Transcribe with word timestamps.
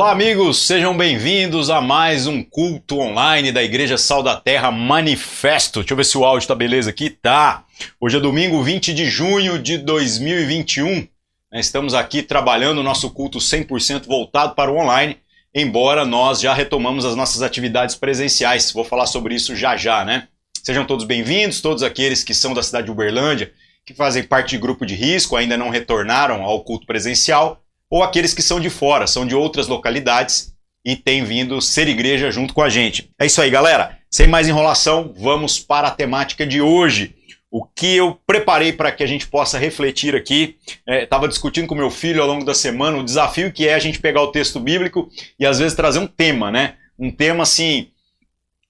Olá, 0.00 0.12
amigos, 0.12 0.66
sejam 0.66 0.96
bem-vindos 0.96 1.68
a 1.68 1.78
mais 1.78 2.26
um 2.26 2.42
culto 2.42 3.00
online 3.00 3.52
da 3.52 3.62
Igreja 3.62 3.98
Sal 3.98 4.22
da 4.22 4.34
Terra 4.34 4.70
Manifesto. 4.70 5.80
Deixa 5.80 5.92
eu 5.92 5.96
ver 5.98 6.06
se 6.06 6.16
o 6.16 6.24
áudio 6.24 6.48
tá 6.48 6.54
beleza 6.54 6.88
aqui. 6.88 7.10
Tá. 7.10 7.66
Hoje 8.00 8.16
é 8.16 8.20
domingo 8.20 8.62
20 8.62 8.94
de 8.94 9.04
junho 9.04 9.58
de 9.58 9.76
2021. 9.76 11.06
Estamos 11.52 11.92
aqui 11.92 12.22
trabalhando 12.22 12.78
o 12.78 12.82
nosso 12.82 13.10
culto 13.10 13.38
100% 13.38 14.06
voltado 14.06 14.54
para 14.54 14.72
o 14.72 14.78
online, 14.78 15.18
embora 15.54 16.06
nós 16.06 16.40
já 16.40 16.54
retomamos 16.54 17.04
as 17.04 17.14
nossas 17.14 17.42
atividades 17.42 17.94
presenciais. 17.94 18.72
Vou 18.72 18.86
falar 18.86 19.04
sobre 19.04 19.34
isso 19.34 19.54
já 19.54 19.76
já, 19.76 20.02
né? 20.02 20.28
Sejam 20.64 20.86
todos 20.86 21.04
bem-vindos, 21.04 21.60
todos 21.60 21.82
aqueles 21.82 22.24
que 22.24 22.32
são 22.32 22.54
da 22.54 22.62
cidade 22.62 22.86
de 22.86 22.90
Uberlândia, 22.90 23.52
que 23.84 23.92
fazem 23.92 24.22
parte 24.22 24.52
de 24.52 24.58
grupo 24.62 24.86
de 24.86 24.94
risco, 24.94 25.36
ainda 25.36 25.58
não 25.58 25.68
retornaram 25.68 26.42
ao 26.42 26.64
culto 26.64 26.86
presencial 26.86 27.62
ou 27.90 28.02
aqueles 28.04 28.32
que 28.32 28.42
são 28.42 28.60
de 28.60 28.70
fora, 28.70 29.06
são 29.06 29.26
de 29.26 29.34
outras 29.34 29.66
localidades 29.66 30.54
e 30.84 30.96
têm 30.96 31.24
vindo 31.24 31.60
ser 31.60 31.88
igreja 31.88 32.30
junto 32.30 32.54
com 32.54 32.62
a 32.62 32.68
gente. 32.68 33.10
É 33.18 33.26
isso 33.26 33.42
aí, 33.42 33.50
galera. 33.50 33.98
Sem 34.10 34.28
mais 34.28 34.48
enrolação, 34.48 35.12
vamos 35.16 35.58
para 35.58 35.88
a 35.88 35.90
temática 35.90 36.46
de 36.46 36.60
hoje. 36.60 37.14
O 37.50 37.64
que 37.64 37.96
eu 37.96 38.18
preparei 38.26 38.72
para 38.72 38.92
que 38.92 39.02
a 39.02 39.06
gente 39.06 39.26
possa 39.26 39.58
refletir 39.58 40.14
aqui, 40.14 40.56
estava 40.86 41.26
é, 41.26 41.28
discutindo 41.28 41.66
com 41.66 41.74
meu 41.74 41.90
filho 41.90 42.22
ao 42.22 42.28
longo 42.28 42.44
da 42.44 42.54
semana 42.54 42.96
o 42.96 43.04
desafio 43.04 43.52
que 43.52 43.66
é 43.66 43.74
a 43.74 43.78
gente 43.80 43.98
pegar 43.98 44.22
o 44.22 44.30
texto 44.30 44.60
bíblico 44.60 45.10
e 45.38 45.44
às 45.44 45.58
vezes 45.58 45.74
trazer 45.74 45.98
um 45.98 46.06
tema, 46.06 46.50
né? 46.50 46.74
Um 46.96 47.10
tema 47.10 47.42
assim 47.42 47.88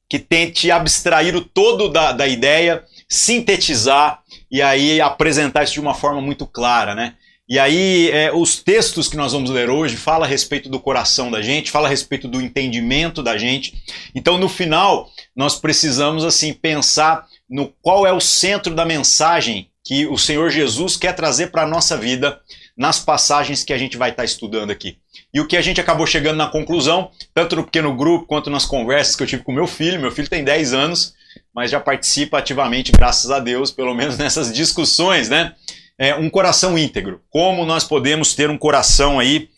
que 0.09 0.19
tente 0.19 0.70
abstrair 0.70 1.37
o 1.37 1.42
todo 1.42 1.89
da, 1.89 2.11
da 2.11 2.27
ideia, 2.27 2.83
sintetizar 3.09 4.23
e 4.50 4.61
aí 4.61 5.00
apresentar 5.00 5.62
isso 5.62 5.75
de 5.75 5.80
uma 5.80 5.95
forma 5.95 6.20
muito 6.20 6.47
clara, 6.47 6.95
né? 6.95 7.14
E 7.51 7.59
aí, 7.59 8.09
é, 8.12 8.33
os 8.33 8.62
textos 8.62 9.09
que 9.09 9.17
nós 9.17 9.33
vamos 9.33 9.51
ler 9.51 9.69
hoje 9.69 9.97
fala 9.97 10.25
a 10.25 10.29
respeito 10.29 10.69
do 10.69 10.79
coração 10.79 11.33
da 11.33 11.43
gente, 11.43 11.73
fala 11.73 11.89
a 11.89 11.91
respeito 11.91 12.29
do 12.29 12.41
entendimento 12.41 13.25
da 13.25 13.37
gente. 13.37 13.83
Então, 14.15 14.39
no 14.39 14.48
final, 14.48 15.11
nós 15.34 15.59
precisamos 15.59 16.25
assim 16.25 16.53
pensar 16.53 17.27
no 17.48 17.67
qual 17.83 18.07
é 18.07 18.12
o 18.12 18.20
centro 18.20 18.73
da 18.73 18.87
mensagem 18.87 19.69
que 19.83 20.07
o 20.07 20.17
Senhor 20.17 20.48
Jesus 20.48 20.97
quer 20.97 21.12
trazer 21.12 21.48
para 21.48 21.62
a 21.62 21.67
nossa 21.67 21.97
vida 21.97 22.41
nas 22.77 23.01
passagens 23.01 23.64
que 23.64 23.73
a 23.73 23.79
gente 23.79 23.97
vai 23.97 24.11
estar 24.11 24.23
tá 24.23 24.25
estudando 24.25 24.70
aqui. 24.70 24.98
E 25.35 25.41
o 25.41 25.47
que 25.48 25.57
a 25.57 25.61
gente 25.61 25.81
acabou 25.81 26.07
chegando 26.07 26.37
na 26.37 26.47
conclusão, 26.47 27.11
tanto 27.35 27.57
no 27.57 27.64
pequeno 27.64 27.92
grupo 27.97 28.27
quanto 28.27 28.48
nas 28.48 28.64
conversas 28.64 29.17
que 29.17 29.25
eu 29.25 29.27
tive 29.27 29.42
com 29.42 29.51
meu 29.51 29.67
filho, 29.67 29.98
meu 29.98 30.12
filho 30.12 30.31
tem 30.31 30.45
10 30.45 30.73
anos, 30.73 31.14
mas 31.53 31.69
já 31.69 31.81
participa 31.81 32.39
ativamente, 32.39 32.92
graças 32.92 33.29
a 33.29 33.41
Deus, 33.41 33.73
pelo 33.73 33.92
menos 33.92 34.17
nessas 34.17 34.53
discussões, 34.53 35.29
né? 35.29 35.53
É, 36.01 36.15
um 36.15 36.31
coração 36.31 36.79
íntegro. 36.79 37.20
Como 37.29 37.67
nós 37.67 37.84
podemos 37.84 38.34
ter 38.34 38.48
um 38.48 38.56
coração 38.56 39.19
aí 39.19 39.51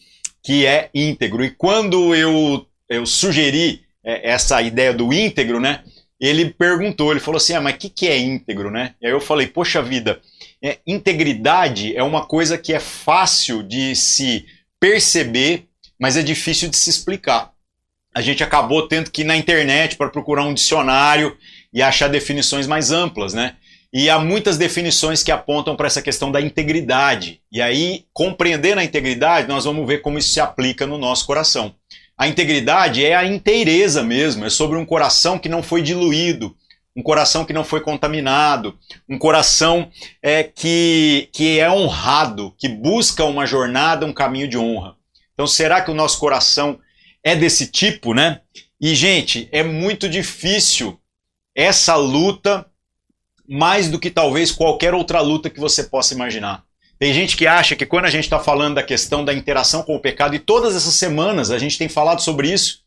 que 0.43 0.67
é 0.67 0.91
íntegro? 0.93 1.45
E 1.45 1.51
quando 1.51 2.17
eu, 2.17 2.67
eu 2.89 3.07
sugeri 3.07 3.83
é, 4.05 4.33
essa 4.33 4.61
ideia 4.61 4.93
do 4.93 5.13
íntegro, 5.13 5.61
né? 5.61 5.85
Ele 6.21 6.47
perguntou, 6.47 7.13
ele 7.13 7.21
falou 7.21 7.37
assim, 7.37 7.55
ah, 7.55 7.61
mas 7.61 7.77
o 7.77 7.79
que, 7.79 7.89
que 7.89 8.09
é 8.09 8.19
íntegro, 8.19 8.73
né? 8.73 8.95
E 9.01 9.07
aí 9.07 9.13
eu 9.13 9.21
falei, 9.21 9.47
poxa 9.47 9.81
vida, 9.81 10.21
é, 10.61 10.79
integridade 10.85 11.97
é 11.97 12.03
uma 12.03 12.27
coisa 12.27 12.59
que 12.59 12.73
é 12.73 12.81
fácil 12.81 13.63
de 13.63 13.95
se 13.95 14.45
perceber, 14.81 15.69
mas 15.99 16.17
é 16.17 16.23
difícil 16.23 16.69
de 16.69 16.77
se 16.77 16.91
explicar. 16.91 17.53
A 18.13 18.21
gente 18.21 18.43
acabou 18.43 18.89
tendo 18.89 19.13
que 19.13 19.23
ir 19.23 19.25
na 19.25 19.37
internet 19.37 19.97
para 19.97 20.11
procurar 20.11 20.45
um 20.45 20.55
dicionário 20.55 21.37
e 21.73 21.81
achar 21.81 22.09
definições 22.09 22.67
mais 22.67 22.91
amplas, 22.91 23.33
né? 23.33 23.57
E 23.93 24.09
há 24.09 24.19
muitas 24.19 24.57
definições 24.57 25.23
que 25.23 25.31
apontam 25.31 25.77
para 25.77 25.87
essa 25.87 26.01
questão 26.01 26.33
da 26.33 26.41
integridade. 26.41 27.43
E 27.53 27.61
aí, 27.61 28.07
compreendendo 28.13 28.81
a 28.81 28.85
integridade, 28.85 29.47
nós 29.47 29.65
vamos 29.65 29.87
ver 29.87 29.99
como 29.99 30.19
isso 30.19 30.33
se 30.33 30.41
aplica 30.41 30.87
no 30.87 30.97
nosso 30.97 31.27
coração. 31.27 31.75
A 32.17 32.27
integridade 32.27 33.05
é 33.05 33.15
a 33.15 33.27
inteireza 33.27 34.03
mesmo, 34.03 34.47
é 34.47 34.51
sobre 34.51 34.79
um 34.79 34.87
coração 34.87 35.39
que 35.39 35.49
não 35.49 35.63
foi 35.63 35.83
diluído, 35.83 36.57
um 36.97 37.03
coração 37.03 37.45
que 37.45 37.53
não 37.53 37.65
foi 37.65 37.81
contaminado, 37.81 38.79
um 39.09 39.19
coração 39.19 39.91
é, 40.23 40.43
que, 40.43 41.29
que 41.33 41.59
é 41.59 41.71
honrado, 41.71 42.55
que 42.59 42.69
busca 42.69 43.25
uma 43.25 43.45
jornada, 43.45 44.07
um 44.07 44.13
caminho 44.13 44.49
de 44.49 44.57
honra. 44.57 44.97
Então, 45.35 45.47
será 45.47 45.81
que 45.81 45.91
o 45.91 45.95
nosso 45.95 46.19
coração 46.19 46.79
é 47.23 47.35
desse 47.35 47.67
tipo, 47.67 48.15
né? 48.15 48.41
E, 48.81 48.95
gente, 48.95 49.49
é 49.53 49.63
muito 49.63 50.09
difícil 50.09 50.99
essa 51.55 51.95
luta 51.97 52.67
mais 53.53 53.91
do 53.91 53.99
que 53.99 54.11
talvez 54.11 54.51
qualquer 54.51 54.95
outra 54.95 55.21
luta 55.21 55.51
que 55.51 55.61
você 55.61 55.85
possa 55.85 56.15
imaginar. 56.15 56.65
Tem 56.99 57.13
gente 57.13 57.37
que 57.37 57.47
acha 57.47 57.77
que 57.77 57.85
quando 57.85 58.07
a 58.07 58.11
gente 58.11 58.25
está 58.25 58.39
falando 58.39 58.77
da 58.77 58.83
questão 58.83 59.23
da 59.23 59.35
interação 59.35 59.83
com 59.83 59.95
o 59.95 60.01
pecado, 60.01 60.35
e 60.35 60.39
todas 60.39 60.75
essas 60.75 60.95
semanas 60.95 61.51
a 61.51 61.59
gente 61.59 61.77
tem 61.77 61.87
falado 61.87 62.23
sobre 62.23 62.51
isso, 62.51 62.79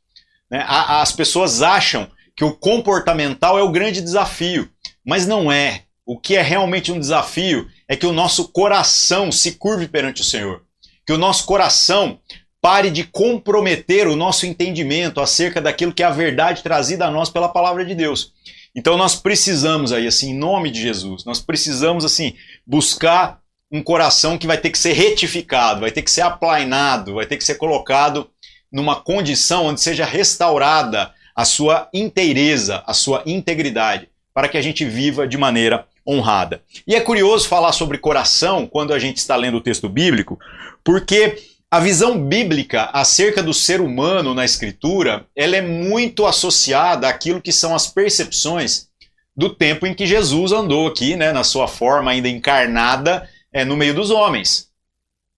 né, 0.49 0.65
as 0.67 1.11
pessoas 1.11 1.61
acham 1.61 2.07
que 2.35 2.43
o 2.43 2.51
comportamental 2.51 3.59
é 3.59 3.61
o 3.61 3.71
grande 3.71 4.01
desafio, 4.01 4.67
mas 5.05 5.27
não 5.27 5.51
é. 5.51 5.83
O 6.03 6.19
que 6.19 6.35
é 6.35 6.41
realmente 6.41 6.91
um 6.91 6.99
desafio 6.99 7.67
é 7.87 7.95
que 7.95 8.07
o 8.07 8.13
nosso 8.13 8.47
coração 8.47 9.31
se 9.31 9.51
curve 9.53 9.87
perante 9.87 10.21
o 10.21 10.25
Senhor, 10.25 10.63
que 11.05 11.13
o 11.13 11.17
nosso 11.17 11.45
coração 11.45 12.19
pare 12.59 12.89
de 12.89 13.03
comprometer 13.03 14.07
o 14.07 14.15
nosso 14.15 14.47
entendimento 14.47 15.21
acerca 15.21 15.61
daquilo 15.61 15.93
que 15.93 16.01
é 16.01 16.07
a 16.07 16.11
verdade 16.11 16.63
trazida 16.63 17.05
a 17.05 17.11
nós 17.11 17.29
pela 17.29 17.49
palavra 17.49 17.85
de 17.85 17.93
Deus. 17.93 18.33
Então 18.75 18.97
nós 18.97 19.15
precisamos 19.15 19.93
aí, 19.93 20.05
assim, 20.05 20.31
em 20.31 20.37
nome 20.37 20.69
de 20.69 20.81
Jesus, 20.81 21.23
nós 21.23 21.39
precisamos, 21.39 22.03
assim, 22.03 22.35
buscar 22.67 23.39
um 23.71 23.81
coração 23.81 24.37
que 24.37 24.45
vai 24.45 24.57
ter 24.57 24.69
que 24.69 24.77
ser 24.77 24.93
retificado, 24.93 25.81
vai 25.81 25.91
ter 25.91 26.01
que 26.01 26.11
ser 26.11 26.21
aplainado, 26.21 27.15
vai 27.15 27.25
ter 27.25 27.37
que 27.37 27.43
ser 27.43 27.55
colocado 27.55 28.29
numa 28.71 28.95
condição 28.95 29.67
onde 29.67 29.81
seja 29.81 30.05
restaurada 30.05 31.11
a 31.35 31.45
sua 31.45 31.89
inteireza, 31.93 32.83
a 32.85 32.93
sua 32.93 33.23
integridade, 33.25 34.09
para 34.33 34.47
que 34.49 34.57
a 34.57 34.61
gente 34.61 34.85
viva 34.85 35.27
de 35.27 35.37
maneira 35.37 35.87
honrada. 36.07 36.61
E 36.85 36.95
é 36.95 37.01
curioso 37.01 37.47
falar 37.47 37.71
sobre 37.71 37.97
coração 37.97 38.67
quando 38.67 38.93
a 38.93 38.99
gente 38.99 39.17
está 39.17 39.35
lendo 39.35 39.57
o 39.57 39.61
texto 39.61 39.89
bíblico, 39.89 40.39
porque 40.83 41.37
a 41.75 41.79
visão 41.81 42.17
bíblica 42.17 42.89
acerca 42.93 43.43
do 43.43 43.53
ser 43.53 43.81
humano 43.81 44.33
na 44.33 44.45
escritura, 44.45 45.27
ela 45.35 45.57
é 45.57 45.61
muito 45.61 46.25
associada 46.25 47.05
àquilo 47.09 47.41
que 47.41 47.51
são 47.51 47.75
as 47.75 47.85
percepções 47.85 48.87
do 49.35 49.53
tempo 49.53 49.85
em 49.85 49.93
que 49.93 50.07
Jesus 50.07 50.53
andou 50.53 50.87
aqui, 50.87 51.17
né, 51.17 51.33
na 51.33 51.43
sua 51.43 51.67
forma 51.67 52.11
ainda 52.11 52.29
encarnada, 52.29 53.29
é, 53.51 53.65
no 53.65 53.75
meio 53.75 53.93
dos 53.93 54.09
homens. 54.09 54.69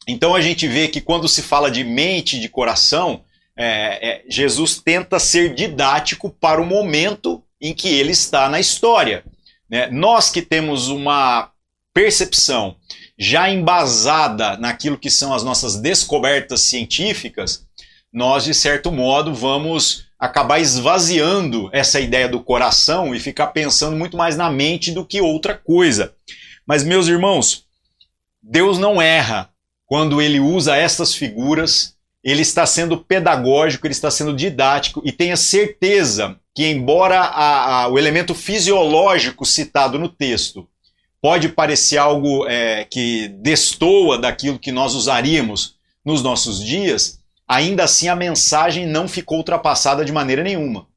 Então 0.07 0.35
a 0.35 0.39
gente 0.39 0.67
vê 0.67 0.87
que 0.87 1.01
quando 1.01 1.27
se 1.27 1.41
fala 1.41 1.71
de 1.71 1.83
mente, 1.83 2.39
de 2.39 2.47
coração, 2.47 3.23
é, 3.57 4.07
é, 4.07 4.23
Jesus 4.29 4.79
tenta 4.79 5.17
ser 5.17 5.55
didático 5.55 6.29
para 6.29 6.61
o 6.61 6.65
momento 6.67 7.43
em 7.59 7.73
que 7.73 7.89
ele 7.89 8.11
está 8.11 8.47
na 8.47 8.59
história. 8.59 9.23
Né? 9.67 9.89
Nós 9.89 10.29
que 10.29 10.43
temos 10.43 10.87
uma 10.87 11.49
percepção 11.95 12.75
já 13.17 13.49
embasada 13.49 14.57
naquilo 14.57 14.97
que 14.97 15.09
são 15.09 15.33
as 15.33 15.43
nossas 15.43 15.75
descobertas 15.77 16.61
científicas, 16.61 17.65
nós, 18.13 18.43
de 18.43 18.53
certo 18.53 18.91
modo, 18.91 19.33
vamos 19.33 20.05
acabar 20.19 20.59
esvaziando 20.59 21.69
essa 21.71 21.99
ideia 21.99 22.27
do 22.27 22.41
coração 22.41 23.13
e 23.13 23.19
ficar 23.19 23.47
pensando 23.47 23.95
muito 23.95 24.17
mais 24.17 24.35
na 24.35 24.49
mente 24.49 24.91
do 24.91 25.05
que 25.05 25.21
outra 25.21 25.55
coisa. 25.55 26.13
Mas, 26.65 26.83
meus 26.83 27.07
irmãos, 27.07 27.65
Deus 28.41 28.77
não 28.77 29.01
erra 29.01 29.49
quando 29.85 30.21
ele 30.21 30.39
usa 30.39 30.75
essas 30.75 31.13
figuras, 31.13 31.95
ele 32.23 32.41
está 32.41 32.65
sendo 32.65 32.97
pedagógico, 32.97 33.87
ele 33.87 33.93
está 33.93 34.11
sendo 34.11 34.35
didático 34.35 35.01
e 35.05 35.11
tenha 35.11 35.37
certeza 35.37 36.37
que, 36.53 36.65
embora 36.65 37.19
a, 37.19 37.83
a, 37.83 37.87
o 37.87 37.97
elemento 37.97 38.33
fisiológico 38.33 39.45
citado 39.45 39.97
no 39.97 40.09
texto 40.09 40.67
pode 41.21 41.49
parecer 41.49 41.97
algo 41.97 42.47
é, 42.47 42.85
que 42.85 43.27
destoa 43.39 44.17
daquilo 44.17 44.59
que 44.59 44.71
nós 44.71 44.93
usaríamos 44.93 45.75
nos 46.05 46.21
nossos 46.21 46.63
dias, 46.63 47.19
ainda 47.47 47.83
assim 47.83 48.07
a 48.07 48.15
mensagem 48.15 48.85
não 48.85 49.07
ficou 49.07 49.37
ultrapassada 49.37 50.05
de 50.05 50.11
maneira 50.11 50.43
nenhuma. 50.43 50.87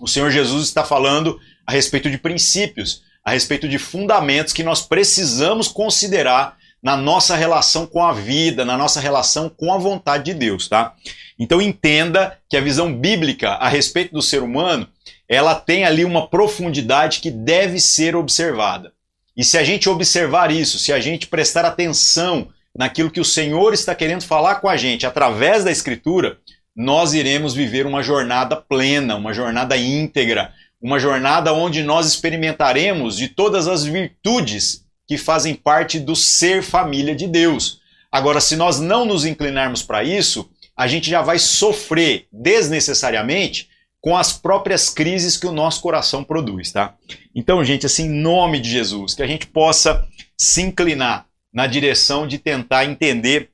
O 0.00 0.08
Senhor 0.08 0.30
Jesus 0.30 0.66
está 0.66 0.84
falando 0.84 1.38
a 1.66 1.72
respeito 1.72 2.10
de 2.10 2.18
princípios, 2.18 3.02
a 3.24 3.30
respeito 3.30 3.68
de 3.68 3.78
fundamentos 3.78 4.52
que 4.52 4.62
nós 4.62 4.82
precisamos 4.82 5.68
considerar 5.68 6.56
na 6.82 6.96
nossa 6.96 7.34
relação 7.34 7.86
com 7.86 8.04
a 8.04 8.12
vida, 8.12 8.64
na 8.64 8.76
nossa 8.76 9.00
relação 9.00 9.48
com 9.48 9.72
a 9.72 9.78
vontade 9.78 10.24
de 10.24 10.34
Deus, 10.34 10.68
tá? 10.68 10.94
Então 11.38 11.60
entenda 11.62 12.38
que 12.48 12.56
a 12.56 12.60
visão 12.60 12.94
bíblica 12.94 13.52
a 13.52 13.68
respeito 13.68 14.12
do 14.12 14.20
ser 14.20 14.42
humano, 14.42 14.86
ela 15.26 15.54
tem 15.54 15.84
ali 15.84 16.04
uma 16.04 16.28
profundidade 16.28 17.20
que 17.20 17.30
deve 17.30 17.80
ser 17.80 18.14
observada. 18.14 18.92
E 19.36 19.42
se 19.42 19.58
a 19.58 19.64
gente 19.64 19.88
observar 19.88 20.50
isso, 20.50 20.78
se 20.78 20.92
a 20.92 21.00
gente 21.00 21.26
prestar 21.26 21.64
atenção 21.64 22.48
naquilo 22.76 23.10
que 23.10 23.20
o 23.20 23.24
Senhor 23.24 23.72
está 23.72 23.94
querendo 23.94 24.22
falar 24.22 24.56
com 24.56 24.68
a 24.68 24.76
gente 24.76 25.06
através 25.06 25.64
da 25.64 25.70
Escritura, 25.70 26.38
nós 26.74 27.14
iremos 27.14 27.54
viver 27.54 27.86
uma 27.86 28.02
jornada 28.02 28.56
plena, 28.56 29.16
uma 29.16 29.32
jornada 29.32 29.76
íntegra, 29.76 30.52
uma 30.80 30.98
jornada 30.98 31.52
onde 31.52 31.82
nós 31.82 32.06
experimentaremos 32.06 33.16
de 33.16 33.28
todas 33.28 33.68
as 33.68 33.84
virtudes 33.84 34.84
que 35.06 35.16
fazem 35.16 35.54
parte 35.54 35.98
do 35.98 36.16
ser 36.16 36.62
família 36.62 37.14
de 37.14 37.26
Deus. 37.26 37.80
Agora, 38.10 38.40
se 38.40 38.56
nós 38.56 38.80
não 38.80 39.04
nos 39.04 39.24
inclinarmos 39.24 39.82
para 39.82 40.02
isso, 40.02 40.48
a 40.76 40.86
gente 40.86 41.08
já 41.08 41.22
vai 41.22 41.38
sofrer 41.38 42.26
desnecessariamente 42.32 43.68
com 44.04 44.14
as 44.14 44.34
próprias 44.34 44.90
crises 44.90 45.34
que 45.38 45.46
o 45.46 45.52
nosso 45.52 45.80
coração 45.80 46.22
produz, 46.22 46.70
tá? 46.70 46.94
Então, 47.34 47.64
gente, 47.64 47.86
assim, 47.86 48.04
em 48.04 48.10
nome 48.10 48.60
de 48.60 48.68
Jesus, 48.68 49.14
que 49.14 49.22
a 49.22 49.26
gente 49.26 49.46
possa 49.46 50.06
se 50.36 50.60
inclinar 50.60 51.24
na 51.50 51.66
direção 51.66 52.26
de 52.26 52.36
tentar 52.36 52.84
entender 52.84 53.48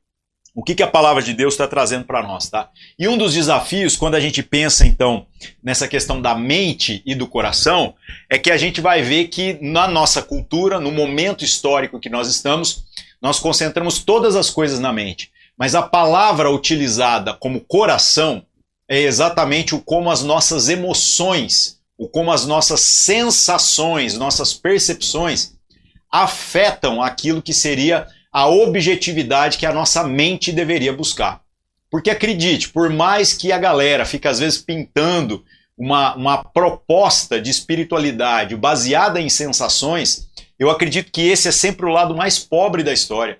o 0.52 0.64
que, 0.64 0.74
que 0.74 0.82
a 0.82 0.88
palavra 0.88 1.22
de 1.22 1.34
Deus 1.34 1.54
está 1.54 1.68
trazendo 1.68 2.04
para 2.04 2.24
nós, 2.24 2.48
tá? 2.48 2.68
E 2.98 3.06
um 3.06 3.16
dos 3.16 3.32
desafios, 3.32 3.96
quando 3.96 4.16
a 4.16 4.20
gente 4.20 4.42
pensa, 4.42 4.84
então, 4.84 5.24
nessa 5.62 5.86
questão 5.86 6.20
da 6.20 6.34
mente 6.34 7.00
e 7.06 7.14
do 7.14 7.28
coração, 7.28 7.94
é 8.28 8.36
que 8.36 8.50
a 8.50 8.56
gente 8.56 8.80
vai 8.80 9.02
ver 9.02 9.28
que 9.28 9.56
na 9.62 9.86
nossa 9.86 10.20
cultura, 10.20 10.80
no 10.80 10.90
momento 10.90 11.44
histórico 11.44 12.00
que 12.00 12.10
nós 12.10 12.26
estamos, 12.26 12.86
nós 13.22 13.38
concentramos 13.38 14.00
todas 14.00 14.34
as 14.34 14.50
coisas 14.50 14.80
na 14.80 14.92
mente. 14.92 15.30
Mas 15.56 15.76
a 15.76 15.82
palavra 15.82 16.50
utilizada 16.50 17.34
como 17.34 17.60
coração 17.60 18.44
é 18.90 19.02
exatamente 19.02 19.72
o 19.72 19.80
como 19.80 20.10
as 20.10 20.24
nossas 20.24 20.68
emoções, 20.68 21.78
o 21.96 22.08
como 22.08 22.32
as 22.32 22.44
nossas 22.44 22.80
sensações, 22.80 24.18
nossas 24.18 24.52
percepções 24.52 25.52
afetam 26.10 27.00
aquilo 27.00 27.40
que 27.40 27.54
seria 27.54 28.08
a 28.32 28.48
objetividade 28.48 29.58
que 29.58 29.66
a 29.66 29.72
nossa 29.72 30.02
mente 30.02 30.50
deveria 30.50 30.92
buscar. 30.92 31.40
Porque 31.88 32.10
acredite, 32.10 32.68
por 32.68 32.90
mais 32.90 33.32
que 33.32 33.52
a 33.52 33.58
galera 33.58 34.04
fique 34.04 34.26
às 34.26 34.40
vezes 34.40 34.58
pintando 34.58 35.44
uma, 35.78 36.16
uma 36.16 36.44
proposta 36.44 37.40
de 37.40 37.48
espiritualidade 37.48 38.56
baseada 38.56 39.20
em 39.20 39.28
sensações, 39.28 40.28
eu 40.58 40.68
acredito 40.68 41.12
que 41.12 41.22
esse 41.22 41.46
é 41.46 41.52
sempre 41.52 41.86
o 41.86 41.90
lado 41.90 42.16
mais 42.16 42.40
pobre 42.40 42.82
da 42.82 42.92
história. 42.92 43.38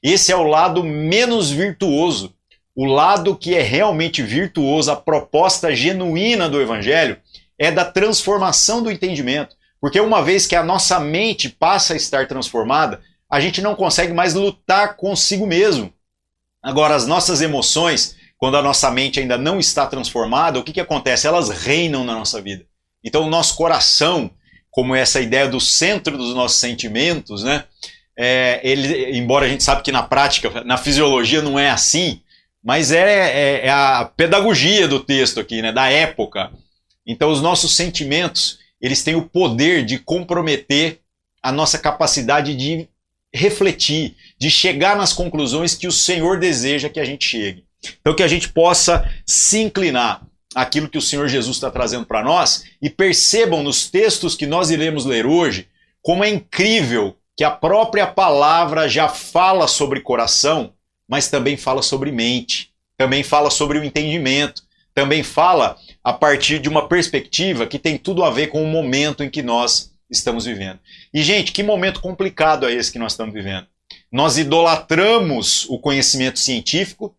Esse 0.00 0.30
é 0.30 0.36
o 0.36 0.44
lado 0.44 0.84
menos 0.84 1.50
virtuoso. 1.50 2.32
O 2.74 2.86
lado 2.86 3.36
que 3.36 3.54
é 3.54 3.62
realmente 3.62 4.22
virtuoso, 4.22 4.90
a 4.90 4.96
proposta 4.96 5.74
genuína 5.74 6.48
do 6.48 6.60
Evangelho, 6.60 7.18
é 7.58 7.70
da 7.70 7.84
transformação 7.84 8.82
do 8.82 8.90
entendimento. 8.90 9.54
Porque 9.80 10.00
uma 10.00 10.22
vez 10.22 10.46
que 10.46 10.56
a 10.56 10.62
nossa 10.62 10.98
mente 10.98 11.48
passa 11.48 11.92
a 11.92 11.96
estar 11.96 12.26
transformada, 12.26 13.00
a 13.28 13.40
gente 13.40 13.60
não 13.60 13.74
consegue 13.74 14.12
mais 14.12 14.34
lutar 14.34 14.96
consigo 14.96 15.46
mesmo. 15.46 15.92
Agora, 16.62 16.94
as 16.94 17.06
nossas 17.06 17.42
emoções, 17.42 18.16
quando 18.38 18.56
a 18.56 18.62
nossa 18.62 18.90
mente 18.90 19.18
ainda 19.18 19.36
não 19.36 19.58
está 19.58 19.86
transformada, 19.86 20.58
o 20.58 20.62
que, 20.62 20.72
que 20.72 20.80
acontece? 20.80 21.26
Elas 21.26 21.48
reinam 21.48 22.04
na 22.04 22.14
nossa 22.14 22.40
vida. 22.40 22.64
Então, 23.02 23.24
o 23.24 23.30
nosso 23.30 23.56
coração, 23.56 24.30
como 24.70 24.94
essa 24.94 25.20
ideia 25.20 25.48
do 25.48 25.60
centro 25.60 26.16
dos 26.16 26.34
nossos 26.34 26.58
sentimentos, 26.58 27.42
né? 27.42 27.64
É, 28.16 28.60
ele, 28.62 29.18
embora 29.18 29.46
a 29.46 29.48
gente 29.48 29.64
sabe 29.64 29.82
que 29.82 29.90
na 29.90 30.02
prática, 30.02 30.62
na 30.64 30.76
fisiologia 30.76 31.42
não 31.42 31.58
é 31.58 31.70
assim, 31.70 32.20
mas 32.62 32.92
é, 32.92 33.00
é, 33.00 33.66
é, 33.66 33.70
a 33.70 34.04
pedagogia 34.04 34.86
do 34.86 35.00
texto 35.00 35.40
aqui, 35.40 35.60
né, 35.60 35.72
da 35.72 35.88
época. 35.88 36.50
Então, 37.06 37.30
os 37.30 37.42
nossos 37.42 37.74
sentimentos, 37.74 38.58
eles 38.80 39.02
têm 39.02 39.16
o 39.16 39.28
poder 39.28 39.84
de 39.84 39.98
comprometer 39.98 41.00
a 41.42 41.50
nossa 41.50 41.78
capacidade 41.78 42.54
de 42.54 42.88
refletir, 43.34 44.14
de 44.38 44.50
chegar 44.50 44.96
nas 44.96 45.12
conclusões 45.12 45.74
que 45.74 45.88
o 45.88 45.92
Senhor 45.92 46.38
deseja 46.38 46.88
que 46.88 47.00
a 47.00 47.04
gente 47.04 47.24
chegue. 47.24 47.64
Então, 48.00 48.14
que 48.14 48.22
a 48.22 48.28
gente 48.28 48.48
possa 48.48 49.10
se 49.26 49.58
inclinar 49.60 50.22
aquilo 50.54 50.88
que 50.88 50.98
o 50.98 51.02
Senhor 51.02 51.26
Jesus 51.28 51.56
está 51.56 51.70
trazendo 51.70 52.06
para 52.06 52.22
nós 52.22 52.64
e 52.80 52.88
percebam 52.88 53.62
nos 53.62 53.90
textos 53.90 54.36
que 54.36 54.46
nós 54.46 54.70
iremos 54.70 55.04
ler 55.04 55.26
hoje 55.26 55.66
como 56.02 56.24
é 56.24 56.28
incrível 56.28 57.16
que 57.36 57.44
a 57.44 57.50
própria 57.50 58.06
palavra 58.06 58.88
já 58.88 59.08
fala 59.08 59.66
sobre 59.66 60.00
coração, 60.00 60.72
mas 61.12 61.28
também 61.28 61.58
fala 61.58 61.82
sobre 61.82 62.10
mente, 62.10 62.70
também 62.96 63.22
fala 63.22 63.50
sobre 63.50 63.78
o 63.78 63.84
entendimento, 63.84 64.62
também 64.94 65.22
fala 65.22 65.76
a 66.02 66.10
partir 66.10 66.58
de 66.58 66.70
uma 66.70 66.88
perspectiva 66.88 67.66
que 67.66 67.78
tem 67.78 67.98
tudo 67.98 68.24
a 68.24 68.30
ver 68.30 68.46
com 68.46 68.64
o 68.64 68.66
momento 68.66 69.22
em 69.22 69.28
que 69.28 69.42
nós 69.42 69.92
estamos 70.08 70.46
vivendo. 70.46 70.78
E, 71.12 71.22
gente, 71.22 71.52
que 71.52 71.62
momento 71.62 72.00
complicado 72.00 72.66
é 72.66 72.72
esse 72.72 72.90
que 72.90 72.98
nós 72.98 73.12
estamos 73.12 73.34
vivendo. 73.34 73.66
Nós 74.10 74.38
idolatramos 74.38 75.66
o 75.68 75.78
conhecimento 75.78 76.38
científico, 76.38 77.14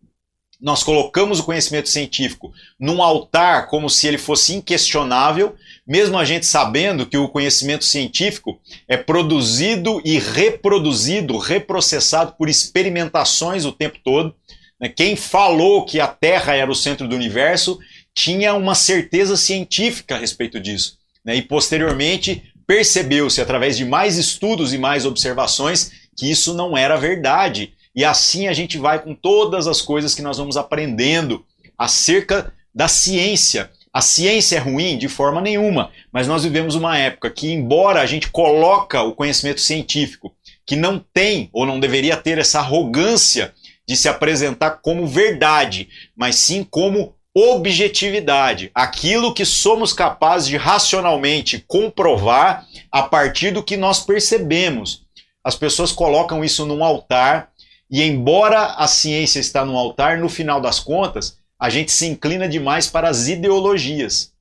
nós 0.60 0.82
colocamos 0.82 1.38
o 1.38 1.44
conhecimento 1.44 1.88
científico 1.88 2.52
num 2.76 3.00
altar 3.00 3.68
como 3.68 3.88
se 3.88 4.08
ele 4.08 4.18
fosse 4.18 4.56
inquestionável, 4.56 5.54
mesmo 5.86 6.18
a 6.18 6.24
gente 6.24 6.46
sabendo 6.46 7.06
que 7.06 7.16
o 7.16 7.28
conhecimento 7.28 7.84
científico 7.84 8.58
é 8.88 8.96
produzido 8.96 10.00
e 10.04 10.18
reproduzido, 10.18 11.36
reprocessado 11.36 12.32
por 12.38 12.48
experimentações 12.48 13.64
o 13.64 13.72
tempo 13.72 13.98
todo. 14.02 14.34
Né? 14.80 14.88
Quem 14.88 15.14
falou 15.14 15.84
que 15.84 16.00
a 16.00 16.06
Terra 16.06 16.54
era 16.54 16.70
o 16.70 16.74
centro 16.74 17.06
do 17.06 17.14
universo 17.14 17.78
tinha 18.14 18.54
uma 18.54 18.74
certeza 18.74 19.36
científica 19.36 20.14
a 20.14 20.18
respeito 20.18 20.58
disso. 20.58 20.98
Né? 21.24 21.36
E 21.36 21.42
posteriormente 21.42 22.42
percebeu-se 22.66 23.40
através 23.40 23.76
de 23.76 23.84
mais 23.84 24.16
estudos 24.16 24.72
e 24.72 24.78
mais 24.78 25.04
observações 25.04 25.92
que 26.16 26.30
isso 26.30 26.54
não 26.54 26.76
era 26.76 26.96
verdade. 26.96 27.74
E 27.94 28.04
assim 28.04 28.48
a 28.48 28.52
gente 28.52 28.78
vai 28.78 29.02
com 29.02 29.14
todas 29.14 29.66
as 29.66 29.82
coisas 29.82 30.14
que 30.14 30.22
nós 30.22 30.38
vamos 30.38 30.56
aprendendo 30.56 31.44
acerca 31.76 32.52
da 32.74 32.88
ciência. 32.88 33.70
A 33.94 34.00
ciência 34.00 34.56
é 34.56 34.58
ruim 34.58 34.98
de 34.98 35.08
forma 35.08 35.40
nenhuma, 35.40 35.92
mas 36.10 36.26
nós 36.26 36.42
vivemos 36.42 36.74
uma 36.74 36.98
época 36.98 37.30
que, 37.30 37.52
embora 37.52 38.00
a 38.00 38.06
gente 38.06 38.28
coloca 38.28 39.00
o 39.02 39.14
conhecimento 39.14 39.60
científico, 39.60 40.34
que 40.66 40.74
não 40.74 40.98
tem 40.98 41.48
ou 41.52 41.64
não 41.64 41.78
deveria 41.78 42.16
ter 42.16 42.36
essa 42.38 42.58
arrogância 42.58 43.54
de 43.86 43.96
se 43.96 44.08
apresentar 44.08 44.80
como 44.82 45.06
verdade, 45.06 45.88
mas 46.16 46.34
sim 46.34 46.66
como 46.68 47.14
objetividade, 47.32 48.68
aquilo 48.74 49.32
que 49.32 49.44
somos 49.44 49.92
capazes 49.92 50.48
de 50.48 50.56
racionalmente 50.56 51.64
comprovar 51.64 52.66
a 52.90 53.02
partir 53.04 53.52
do 53.52 53.62
que 53.62 53.76
nós 53.76 54.00
percebemos. 54.00 55.04
As 55.44 55.54
pessoas 55.54 55.92
colocam 55.92 56.44
isso 56.44 56.66
num 56.66 56.82
altar 56.82 57.50
e 57.88 58.02
embora 58.02 58.74
a 58.76 58.88
ciência 58.88 59.38
está 59.38 59.64
no 59.64 59.76
altar, 59.76 60.18
no 60.18 60.28
final 60.28 60.60
das 60.60 60.80
contas, 60.80 61.38
a 61.64 61.70
gente 61.70 61.90
se 61.90 62.06
inclina 62.06 62.46
demais 62.46 62.88
para 62.88 63.08
as 63.08 63.26
ideologias. 63.26 64.34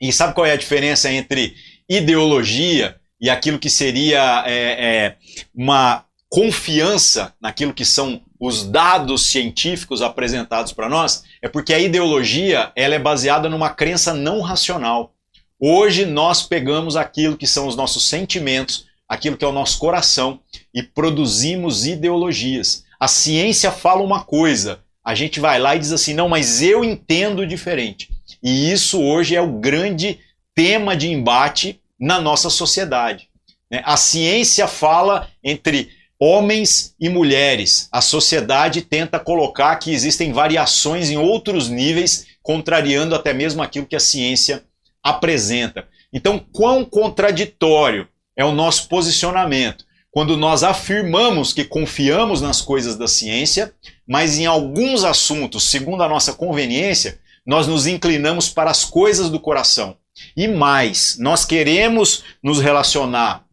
E 0.00 0.10
sabe 0.10 0.32
qual 0.32 0.46
é 0.46 0.52
a 0.52 0.56
diferença 0.56 1.12
entre 1.12 1.54
ideologia 1.86 2.96
e 3.20 3.28
aquilo 3.28 3.58
que 3.58 3.68
seria 3.68 4.42
é, 4.46 4.54
é, 4.54 5.16
uma 5.54 6.06
confiança 6.26 7.34
naquilo 7.38 7.74
que 7.74 7.84
são 7.84 8.22
os 8.40 8.64
dados 8.64 9.26
científicos 9.26 10.00
apresentados 10.00 10.72
para 10.72 10.88
nós? 10.88 11.24
É 11.42 11.50
porque 11.50 11.74
a 11.74 11.78
ideologia 11.78 12.72
ela 12.74 12.94
é 12.94 12.98
baseada 12.98 13.46
numa 13.46 13.68
crença 13.68 14.14
não 14.14 14.40
racional. 14.40 15.12
Hoje 15.60 16.06
nós 16.06 16.42
pegamos 16.42 16.96
aquilo 16.96 17.36
que 17.36 17.46
são 17.46 17.66
os 17.66 17.76
nossos 17.76 18.08
sentimentos, 18.08 18.86
aquilo 19.06 19.36
que 19.36 19.44
é 19.44 19.48
o 19.48 19.52
nosso 19.52 19.78
coração 19.78 20.40
e 20.72 20.82
produzimos 20.82 21.84
ideologias. 21.84 22.86
A 22.98 23.06
ciência 23.06 23.70
fala 23.70 24.00
uma 24.00 24.24
coisa, 24.24 24.82
a 25.04 25.14
gente 25.14 25.38
vai 25.38 25.58
lá 25.58 25.76
e 25.76 25.78
diz 25.78 25.92
assim: 25.92 26.14
não, 26.14 26.28
mas 26.28 26.62
eu 26.62 26.82
entendo 26.82 27.46
diferente. 27.46 28.08
E 28.42 28.72
isso 28.72 29.02
hoje 29.02 29.36
é 29.36 29.40
o 29.40 29.58
grande 29.58 30.18
tema 30.54 30.96
de 30.96 31.10
embate 31.10 31.80
na 31.98 32.20
nossa 32.20 32.48
sociedade. 32.48 33.28
Né? 33.70 33.82
A 33.84 33.96
ciência 33.96 34.66
fala 34.66 35.28
entre 35.42 35.90
homens 36.18 36.94
e 36.98 37.08
mulheres. 37.08 37.88
A 37.92 38.00
sociedade 38.00 38.82
tenta 38.82 39.18
colocar 39.18 39.76
que 39.76 39.92
existem 39.92 40.32
variações 40.32 41.10
em 41.10 41.18
outros 41.18 41.68
níveis, 41.68 42.26
contrariando 42.42 43.14
até 43.14 43.32
mesmo 43.32 43.62
aquilo 43.62 43.86
que 43.86 43.96
a 43.96 44.00
ciência 44.00 44.64
apresenta. 45.02 45.86
Então, 46.12 46.38
quão 46.38 46.84
contraditório 46.84 48.08
é 48.36 48.44
o 48.44 48.52
nosso 48.52 48.88
posicionamento 48.88 49.84
quando 50.14 50.36
nós 50.36 50.62
afirmamos 50.62 51.52
que 51.52 51.64
confiamos 51.64 52.40
nas 52.40 52.60
coisas 52.60 52.96
da 52.96 53.08
ciência, 53.08 53.74
mas 54.06 54.38
em 54.38 54.46
alguns 54.46 55.04
assuntos, 55.04 55.64
segundo 55.70 56.02
a 56.02 56.08
nossa 56.08 56.32
conveniência, 56.32 57.18
nós 57.44 57.66
nos 57.66 57.86
inclinamos 57.86 58.48
para 58.48 58.70
as 58.70 58.84
coisas 58.84 59.30
do 59.30 59.40
coração. 59.40 59.96
E 60.36 60.46
mais, 60.46 61.16
nós 61.18 61.44
queremos 61.44 62.24
nos 62.42 62.60
relacionar 62.60 63.44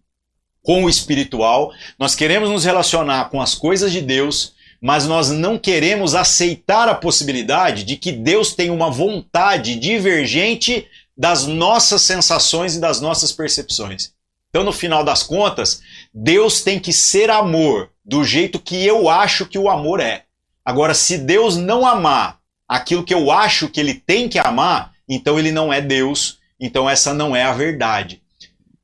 com 0.63 0.83
o 0.83 0.89
espiritual, 0.89 1.73
nós 1.97 2.13
queremos 2.13 2.49
nos 2.49 2.63
relacionar 2.63 3.29
com 3.29 3.41
as 3.41 3.55
coisas 3.55 3.91
de 3.91 4.01
Deus, 4.01 4.53
mas 4.79 5.07
nós 5.07 5.29
não 5.29 5.57
queremos 5.57 6.15
aceitar 6.15 6.87
a 6.87 6.95
possibilidade 6.95 7.83
de 7.83 7.97
que 7.97 8.11
Deus 8.11 8.53
tem 8.53 8.69
uma 8.69 8.89
vontade 8.89 9.75
divergente 9.75 10.87
das 11.17 11.45
nossas 11.45 12.01
sensações 12.01 12.75
e 12.75 12.79
das 12.79 13.01
nossas 13.01 13.31
percepções. 13.31 14.11
Então, 14.49 14.63
no 14.63 14.71
final 14.71 15.03
das 15.03 15.23
contas, 15.23 15.81
Deus 16.13 16.61
tem 16.61 16.79
que 16.79 16.91
ser 16.91 17.29
amor 17.29 17.89
do 18.03 18.23
jeito 18.23 18.59
que 18.59 18.85
eu 18.85 19.07
acho 19.07 19.45
que 19.45 19.57
o 19.57 19.69
amor 19.69 19.99
é. 19.99 20.25
Agora, 20.71 20.93
se 20.93 21.17
Deus 21.17 21.57
não 21.57 21.85
amar 21.85 22.39
aquilo 22.65 23.03
que 23.03 23.13
eu 23.13 23.29
acho 23.29 23.67
que 23.67 23.77
ele 23.77 23.93
tem 23.93 24.29
que 24.29 24.39
amar, 24.39 24.93
então 25.05 25.37
ele 25.37 25.51
não 25.51 25.73
é 25.73 25.81
Deus, 25.81 26.39
então 26.57 26.89
essa 26.89 27.13
não 27.13 27.35
é 27.35 27.43
a 27.43 27.51
verdade. 27.51 28.21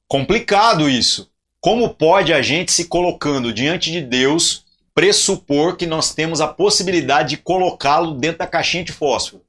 Complicado 0.05 0.89
isso. 0.89 1.31
Como 1.61 1.93
pode 1.93 2.33
a 2.33 2.41
gente 2.41 2.73
se 2.73 2.89
colocando 2.89 3.53
diante 3.53 3.89
de 3.89 4.01
Deus 4.01 4.65
pressupor 4.93 5.77
que 5.77 5.87
nós 5.87 6.13
temos 6.13 6.41
a 6.41 6.47
possibilidade 6.49 7.29
de 7.29 7.37
colocá-lo 7.37 8.15
dentro 8.15 8.39
da 8.39 8.47
caixinha 8.47 8.83
de 8.83 8.91
fósforo. 8.91 9.45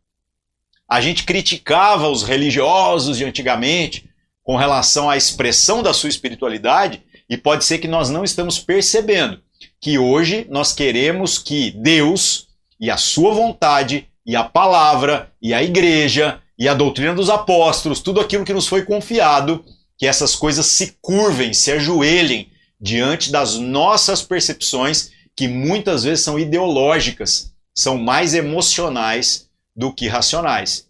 A 0.88 1.00
gente 1.00 1.24
criticava 1.24 2.08
os 2.08 2.22
religiosos 2.22 3.18
de 3.18 3.24
antigamente 3.24 4.08
com 4.44 4.54
relação 4.54 5.10
à 5.10 5.16
expressão 5.16 5.82
da 5.82 5.92
sua 5.92 6.08
espiritualidade 6.08 7.02
e 7.28 7.36
pode 7.36 7.64
ser 7.64 7.78
que 7.78 7.88
nós 7.88 8.08
não 8.08 8.22
estamos 8.22 8.60
percebendo 8.60 9.42
que 9.80 9.98
hoje 9.98 10.46
nós 10.50 10.72
queremos 10.72 11.38
que 11.38 11.70
Deus 11.70 12.48
e 12.80 12.90
a 12.90 12.96
sua 12.96 13.32
vontade 13.32 14.08
e 14.26 14.36
a 14.36 14.44
palavra 14.44 15.32
e 15.40 15.54
a 15.54 15.62
igreja 15.62 16.40
e 16.58 16.68
a 16.68 16.74
doutrina 16.74 17.14
dos 17.14 17.30
apóstolos, 17.30 18.00
tudo 18.00 18.20
aquilo 18.20 18.44
que 18.44 18.52
nos 18.52 18.66
foi 18.66 18.84
confiado, 18.84 19.64
que 19.96 20.06
essas 20.06 20.34
coisas 20.34 20.66
se 20.66 20.98
curvem, 21.00 21.52
se 21.52 21.72
ajoelhem 21.72 22.50
diante 22.80 23.30
das 23.30 23.56
nossas 23.56 24.22
percepções, 24.22 25.10
que 25.36 25.46
muitas 25.46 26.04
vezes 26.04 26.24
são 26.24 26.38
ideológicas, 26.38 27.52
são 27.74 27.96
mais 27.96 28.34
emocionais 28.34 29.48
do 29.74 29.92
que 29.92 30.08
racionais. 30.08 30.88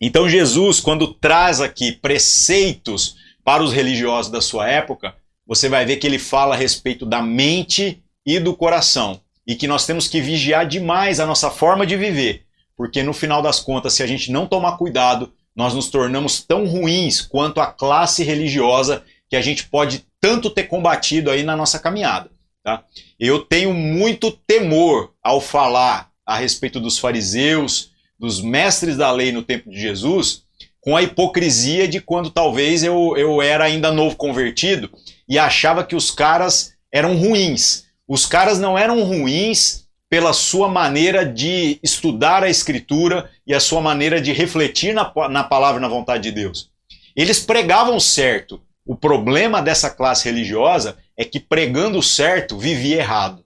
Então, 0.00 0.28
Jesus, 0.28 0.78
quando 0.78 1.14
traz 1.14 1.60
aqui 1.60 1.92
preceitos 1.92 3.16
para 3.42 3.62
os 3.62 3.72
religiosos 3.72 4.30
da 4.30 4.40
sua 4.40 4.68
época, 4.68 5.14
você 5.46 5.68
vai 5.68 5.86
ver 5.86 5.96
que 5.96 6.06
ele 6.06 6.18
fala 6.18 6.54
a 6.54 6.58
respeito 6.58 7.06
da 7.06 7.22
mente 7.22 8.02
e 8.28 8.38
do 8.38 8.54
coração. 8.54 9.22
E 9.46 9.56
que 9.56 9.66
nós 9.66 9.86
temos 9.86 10.06
que 10.06 10.20
vigiar 10.20 10.68
demais 10.68 11.18
a 11.18 11.24
nossa 11.24 11.50
forma 11.50 11.86
de 11.86 11.96
viver. 11.96 12.42
Porque 12.76 13.02
no 13.02 13.14
final 13.14 13.40
das 13.40 13.58
contas, 13.58 13.94
se 13.94 14.02
a 14.02 14.06
gente 14.06 14.30
não 14.30 14.46
tomar 14.46 14.76
cuidado, 14.76 15.32
nós 15.56 15.72
nos 15.72 15.88
tornamos 15.88 16.44
tão 16.44 16.66
ruins 16.66 17.22
quanto 17.22 17.58
a 17.58 17.66
classe 17.66 18.22
religiosa 18.22 19.02
que 19.30 19.34
a 19.34 19.40
gente 19.40 19.66
pode 19.66 20.04
tanto 20.20 20.50
ter 20.50 20.64
combatido 20.64 21.30
aí 21.30 21.42
na 21.42 21.56
nossa 21.56 21.78
caminhada. 21.78 22.30
Tá? 22.62 22.84
Eu 23.18 23.40
tenho 23.40 23.72
muito 23.72 24.30
temor 24.30 25.14
ao 25.22 25.40
falar 25.40 26.10
a 26.26 26.36
respeito 26.36 26.78
dos 26.78 26.98
fariseus, 26.98 27.92
dos 28.18 28.42
mestres 28.42 28.98
da 28.98 29.10
lei 29.10 29.32
no 29.32 29.42
tempo 29.42 29.70
de 29.70 29.80
Jesus, 29.80 30.42
com 30.82 30.94
a 30.94 31.02
hipocrisia 31.02 31.88
de 31.88 31.98
quando 31.98 32.28
talvez 32.28 32.84
eu, 32.84 33.16
eu 33.16 33.40
era 33.40 33.64
ainda 33.64 33.90
novo 33.90 34.16
convertido 34.16 34.90
e 35.26 35.38
achava 35.38 35.82
que 35.82 35.96
os 35.96 36.10
caras 36.10 36.74
eram 36.92 37.16
ruins. 37.16 37.87
Os 38.08 38.24
caras 38.24 38.58
não 38.58 38.78
eram 38.78 39.02
ruins 39.02 39.86
pela 40.08 40.32
sua 40.32 40.66
maneira 40.66 41.26
de 41.26 41.78
estudar 41.82 42.42
a 42.42 42.48
Escritura 42.48 43.30
e 43.46 43.54
a 43.54 43.60
sua 43.60 43.82
maneira 43.82 44.18
de 44.18 44.32
refletir 44.32 44.94
na, 44.94 45.12
na 45.28 45.44
palavra 45.44 45.78
e 45.78 45.82
na 45.82 45.88
vontade 45.88 46.22
de 46.22 46.32
Deus. 46.32 46.70
Eles 47.14 47.38
pregavam 47.38 48.00
certo. 48.00 48.62
O 48.86 48.96
problema 48.96 49.60
dessa 49.60 49.90
classe 49.90 50.24
religiosa 50.24 50.96
é 51.14 51.24
que 51.24 51.38
pregando 51.38 52.02
certo 52.02 52.56
vivia 52.56 52.96
errado. 52.96 53.44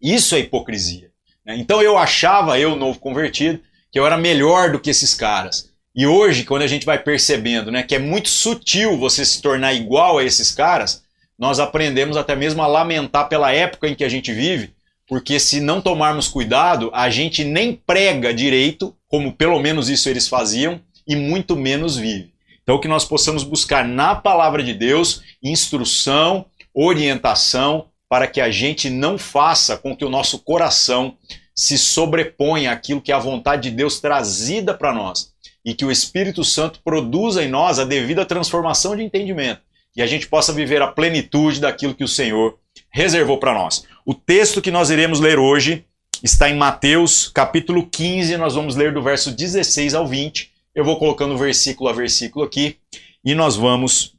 Isso 0.00 0.36
é 0.36 0.38
hipocrisia. 0.38 1.10
Né? 1.44 1.56
Então 1.56 1.82
eu 1.82 1.98
achava, 1.98 2.60
eu 2.60 2.76
novo 2.76 3.00
convertido, 3.00 3.60
que 3.90 3.98
eu 3.98 4.06
era 4.06 4.16
melhor 4.16 4.70
do 4.70 4.78
que 4.78 4.90
esses 4.90 5.14
caras. 5.14 5.72
E 5.92 6.06
hoje, 6.06 6.44
quando 6.44 6.62
a 6.62 6.66
gente 6.66 6.86
vai 6.86 7.02
percebendo 7.02 7.72
né, 7.72 7.82
que 7.82 7.94
é 7.94 7.98
muito 7.98 8.28
sutil 8.28 8.96
você 8.98 9.24
se 9.24 9.42
tornar 9.42 9.72
igual 9.72 10.18
a 10.18 10.24
esses 10.24 10.52
caras, 10.52 11.02
nós 11.38 11.60
aprendemos 11.60 12.16
até 12.16 12.34
mesmo 12.34 12.62
a 12.62 12.66
lamentar 12.66 13.28
pela 13.28 13.52
época 13.52 13.88
em 13.88 13.94
que 13.94 14.04
a 14.04 14.08
gente 14.08 14.32
vive, 14.32 14.74
porque 15.06 15.38
se 15.38 15.60
não 15.60 15.80
tomarmos 15.80 16.28
cuidado, 16.28 16.90
a 16.92 17.10
gente 17.10 17.44
nem 17.44 17.74
prega 17.74 18.34
direito, 18.34 18.96
como 19.06 19.32
pelo 19.32 19.60
menos 19.60 19.88
isso 19.88 20.08
eles 20.08 20.26
faziam, 20.26 20.80
e 21.06 21.14
muito 21.14 21.54
menos 21.54 21.96
vive. 21.96 22.32
Então, 22.62 22.80
que 22.80 22.88
nós 22.88 23.04
possamos 23.04 23.44
buscar 23.44 23.84
na 23.84 24.14
palavra 24.16 24.62
de 24.62 24.74
Deus 24.74 25.22
instrução, 25.40 26.46
orientação, 26.74 27.86
para 28.08 28.26
que 28.26 28.40
a 28.40 28.50
gente 28.50 28.90
não 28.90 29.16
faça 29.16 29.76
com 29.76 29.96
que 29.96 30.04
o 30.04 30.10
nosso 30.10 30.40
coração 30.40 31.16
se 31.54 31.78
sobreponha 31.78 32.72
àquilo 32.72 33.00
que 33.00 33.12
é 33.12 33.14
a 33.14 33.20
vontade 33.20 33.70
de 33.70 33.76
Deus 33.76 34.00
trazida 34.00 34.74
para 34.74 34.92
nós 34.92 35.32
e 35.64 35.74
que 35.74 35.84
o 35.84 35.90
Espírito 35.90 36.44
Santo 36.44 36.80
produza 36.84 37.42
em 37.42 37.48
nós 37.48 37.78
a 37.78 37.84
devida 37.84 38.24
transformação 38.24 38.94
de 38.94 39.02
entendimento 39.02 39.65
e 39.96 40.02
a 40.02 40.06
gente 40.06 40.28
possa 40.28 40.52
viver 40.52 40.82
a 40.82 40.86
plenitude 40.86 41.60
daquilo 41.60 41.94
que 41.94 42.04
o 42.04 42.08
Senhor 42.08 42.58
reservou 42.90 43.38
para 43.38 43.54
nós. 43.54 43.84
O 44.04 44.14
texto 44.14 44.60
que 44.60 44.70
nós 44.70 44.90
iremos 44.90 45.20
ler 45.20 45.38
hoje 45.38 45.84
está 46.22 46.48
em 46.48 46.56
Mateus, 46.56 47.28
capítulo 47.28 47.86
15, 47.86 48.36
nós 48.36 48.54
vamos 48.54 48.76
ler 48.76 48.92
do 48.92 49.02
verso 49.02 49.30
16 49.30 49.94
ao 49.94 50.06
20. 50.06 50.50
Eu 50.74 50.84
vou 50.84 50.98
colocando 50.98 51.36
versículo 51.38 51.88
a 51.88 51.92
versículo 51.92 52.44
aqui 52.44 52.76
e 53.24 53.34
nós 53.34 53.56
vamos 53.56 54.14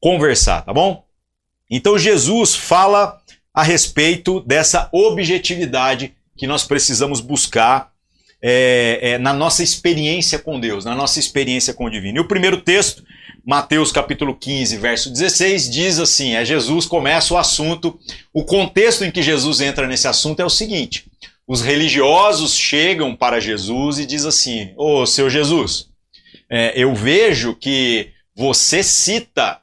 conversar, 0.00 0.62
tá 0.62 0.72
bom? 0.72 1.04
Então 1.70 1.96
Jesus 1.96 2.54
fala 2.54 3.20
a 3.54 3.62
respeito 3.62 4.40
dessa 4.40 4.88
objetividade 4.92 6.14
que 6.36 6.46
nós 6.46 6.64
precisamos 6.64 7.20
buscar 7.20 7.90
é, 8.42 8.98
é, 9.02 9.18
na 9.18 9.32
nossa 9.32 9.62
experiência 9.62 10.38
com 10.38 10.58
Deus, 10.58 10.84
na 10.84 10.94
nossa 10.94 11.20
experiência 11.20 11.74
com 11.74 11.84
o 11.84 11.90
divino. 11.90 12.18
E 12.18 12.20
o 12.20 12.28
primeiro 12.28 12.60
texto, 12.62 13.04
Mateus 13.44 13.90
capítulo 13.90 14.34
15, 14.34 14.76
verso 14.76 15.10
16, 15.10 15.70
diz 15.70 15.98
assim: 15.98 16.34
é 16.34 16.44
Jesus 16.44 16.86
começa 16.86 17.34
o 17.34 17.38
assunto. 17.38 17.98
O 18.32 18.44
contexto 18.44 19.04
em 19.04 19.10
que 19.10 19.22
Jesus 19.22 19.60
entra 19.60 19.86
nesse 19.86 20.06
assunto 20.06 20.40
é 20.40 20.44
o 20.44 20.50
seguinte: 20.50 21.06
os 21.46 21.62
religiosos 21.62 22.54
chegam 22.54 23.16
para 23.16 23.40
Jesus 23.40 23.98
e 23.98 24.06
diz 24.06 24.24
assim: 24.24 24.72
Ô 24.76 25.06
seu 25.06 25.28
Jesus, 25.28 25.88
é, 26.48 26.72
eu 26.76 26.94
vejo 26.94 27.54
que 27.54 28.10
você 28.34 28.82
cita 28.82 29.60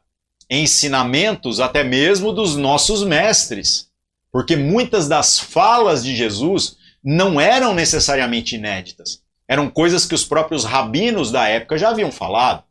ensinamentos 0.49 1.59
até 1.59 1.83
mesmo 1.83 2.31
dos 2.31 2.55
nossos 2.55 3.03
mestres, 3.03 3.87
porque 4.31 4.55
muitas 4.55 5.07
das 5.07 5.39
falas 5.39 6.03
de 6.03 6.15
Jesus 6.15 6.77
não 7.03 7.39
eram 7.39 7.73
necessariamente 7.73 8.55
inéditas. 8.55 9.21
Eram 9.47 9.69
coisas 9.69 10.05
que 10.05 10.15
os 10.15 10.25
próprios 10.25 10.65
rabinos 10.65 11.31
da 11.31 11.47
época 11.47 11.77
já 11.77 11.89
haviam 11.89 12.11
falado. 12.11 12.63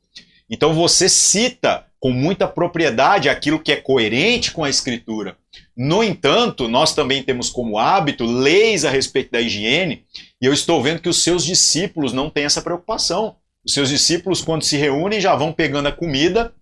Então 0.51 0.75
você 0.75 1.09
cita 1.09 1.85
com 1.99 2.11
muita 2.11 2.47
propriedade 2.47 3.29
aquilo 3.29 3.59
que 3.59 3.73
é 3.73 3.77
coerente 3.77 4.53
com 4.53 4.63
a 4.63 4.71
escritura. 4.71 5.37
No 5.77 6.05
entanto, 6.05 6.69
nós 6.69 6.95
também 6.95 7.23
temos 7.23 7.51
como 7.51 7.79
hábito 7.79 8.25
leis 8.25 8.85
a 8.85 8.91
respeito 8.91 9.33
da 9.33 9.41
higiene, 9.41 10.05
e 10.41 10.47
eu 10.47 10.53
estou 10.53 10.83
vendo 10.83 11.01
que 11.01 11.09
os 11.09 11.23
seus 11.23 11.45
discípulos 11.45 12.13
não 12.13 12.31
têm 12.31 12.45
essa 12.45 12.63
preocupação. 12.63 13.37
Os 13.65 13.75
seus 13.75 13.89
discípulos, 13.89 14.43
quando 14.43 14.63
se 14.63 14.77
reúnem, 14.77 15.21
já 15.21 15.35
vão 15.35 15.53
pegando 15.53 15.89
a 15.89 15.93
comida. 15.93 16.53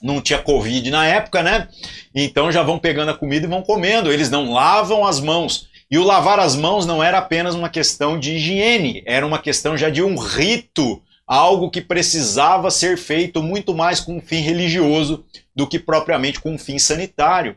Não 0.00 0.20
tinha 0.20 0.38
Covid 0.38 0.90
na 0.90 1.04
época, 1.06 1.42
né? 1.42 1.68
Então 2.14 2.50
já 2.52 2.62
vão 2.62 2.78
pegando 2.78 3.10
a 3.10 3.14
comida 3.16 3.46
e 3.46 3.48
vão 3.48 3.62
comendo. 3.62 4.12
Eles 4.12 4.30
não 4.30 4.52
lavam 4.52 5.04
as 5.04 5.20
mãos. 5.20 5.68
E 5.90 5.98
o 5.98 6.04
lavar 6.04 6.38
as 6.38 6.54
mãos 6.54 6.86
não 6.86 7.02
era 7.02 7.18
apenas 7.18 7.54
uma 7.54 7.68
questão 7.68 8.18
de 8.18 8.32
higiene, 8.32 9.02
era 9.06 9.26
uma 9.26 9.38
questão 9.38 9.76
já 9.76 9.88
de 9.88 10.02
um 10.02 10.16
rito, 10.16 11.02
algo 11.28 11.70
que 11.70 11.82
precisava 11.82 12.70
ser 12.70 12.96
feito 12.96 13.42
muito 13.42 13.74
mais 13.74 14.00
com 14.00 14.16
um 14.16 14.20
fim 14.20 14.40
religioso 14.40 15.22
do 15.54 15.66
que 15.66 15.78
propriamente 15.78 16.40
com 16.40 16.54
um 16.54 16.58
fim 16.58 16.78
sanitário. 16.78 17.54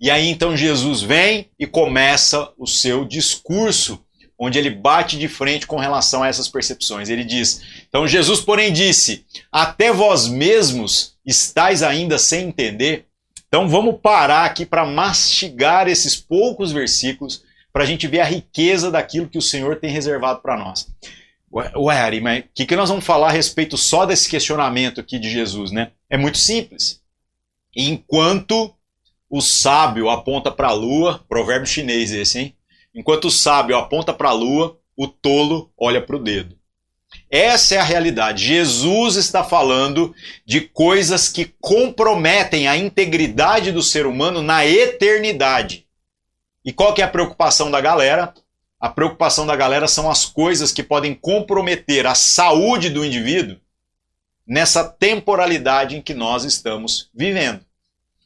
E 0.00 0.10
aí 0.10 0.28
então 0.28 0.56
Jesus 0.56 1.00
vem 1.00 1.48
e 1.56 1.64
começa 1.64 2.50
o 2.58 2.66
seu 2.66 3.04
discurso, 3.04 4.04
onde 4.36 4.58
ele 4.58 4.70
bate 4.70 5.16
de 5.16 5.28
frente 5.28 5.68
com 5.68 5.76
relação 5.76 6.24
a 6.24 6.28
essas 6.28 6.48
percepções. 6.48 7.08
Ele 7.08 7.22
diz: 7.22 7.62
Então 7.88 8.08
Jesus, 8.08 8.40
porém, 8.40 8.72
disse: 8.72 9.24
Até 9.52 9.92
vós 9.92 10.26
mesmos 10.26 11.14
estáis 11.24 11.84
ainda 11.84 12.18
sem 12.18 12.48
entender. 12.48 13.06
Então 13.46 13.68
vamos 13.68 14.00
parar 14.02 14.46
aqui 14.46 14.66
para 14.66 14.84
mastigar 14.84 15.86
esses 15.86 16.16
poucos 16.16 16.72
versículos 16.72 17.44
para 17.72 17.84
a 17.84 17.86
gente 17.86 18.08
ver 18.08 18.20
a 18.20 18.24
riqueza 18.24 18.90
daquilo 18.90 19.28
que 19.28 19.38
o 19.38 19.42
Senhor 19.42 19.76
tem 19.76 19.90
reservado 19.90 20.40
para 20.40 20.56
nós. 20.56 20.88
Ué, 21.52 21.98
Ari, 21.98 22.20
mas 22.20 22.44
o 22.44 22.48
que, 22.54 22.64
que 22.64 22.76
nós 22.76 22.88
vamos 22.88 23.04
falar 23.04 23.28
a 23.28 23.32
respeito 23.32 23.76
só 23.76 24.06
desse 24.06 24.28
questionamento 24.28 25.00
aqui 25.00 25.18
de 25.18 25.30
Jesus, 25.30 25.70
né? 25.70 25.92
É 26.08 26.16
muito 26.16 26.38
simples. 26.38 27.02
Enquanto 27.76 28.74
o 29.28 29.40
sábio 29.42 30.08
aponta 30.08 30.50
para 30.50 30.68
a 30.68 30.72
lua, 30.72 31.24
provérbio 31.28 31.66
chinês 31.66 32.10
esse, 32.10 32.38
hein? 32.38 32.56
Enquanto 32.94 33.26
o 33.26 33.30
sábio 33.30 33.76
aponta 33.76 34.14
para 34.14 34.30
a 34.30 34.32
lua, 34.32 34.78
o 34.96 35.06
tolo 35.06 35.70
olha 35.76 36.00
para 36.00 36.16
o 36.16 36.22
dedo. 36.22 36.56
Essa 37.30 37.74
é 37.74 37.78
a 37.78 37.84
realidade. 37.84 38.44
Jesus 38.44 39.16
está 39.16 39.44
falando 39.44 40.14
de 40.46 40.62
coisas 40.62 41.28
que 41.28 41.54
comprometem 41.60 42.68
a 42.68 42.76
integridade 42.76 43.72
do 43.72 43.82
ser 43.82 44.06
humano 44.06 44.42
na 44.42 44.66
eternidade. 44.66 45.86
E 46.64 46.72
qual 46.72 46.94
que 46.94 47.02
é 47.02 47.04
a 47.04 47.08
preocupação 47.08 47.70
da 47.70 47.80
galera? 47.80 48.32
A 48.82 48.88
preocupação 48.88 49.46
da 49.46 49.54
galera 49.54 49.86
são 49.86 50.10
as 50.10 50.24
coisas 50.24 50.72
que 50.72 50.82
podem 50.82 51.14
comprometer 51.14 52.04
a 52.04 52.16
saúde 52.16 52.90
do 52.90 53.04
indivíduo 53.04 53.56
nessa 54.44 54.82
temporalidade 54.82 55.94
em 55.96 56.02
que 56.02 56.12
nós 56.12 56.42
estamos 56.42 57.08
vivendo. 57.14 57.64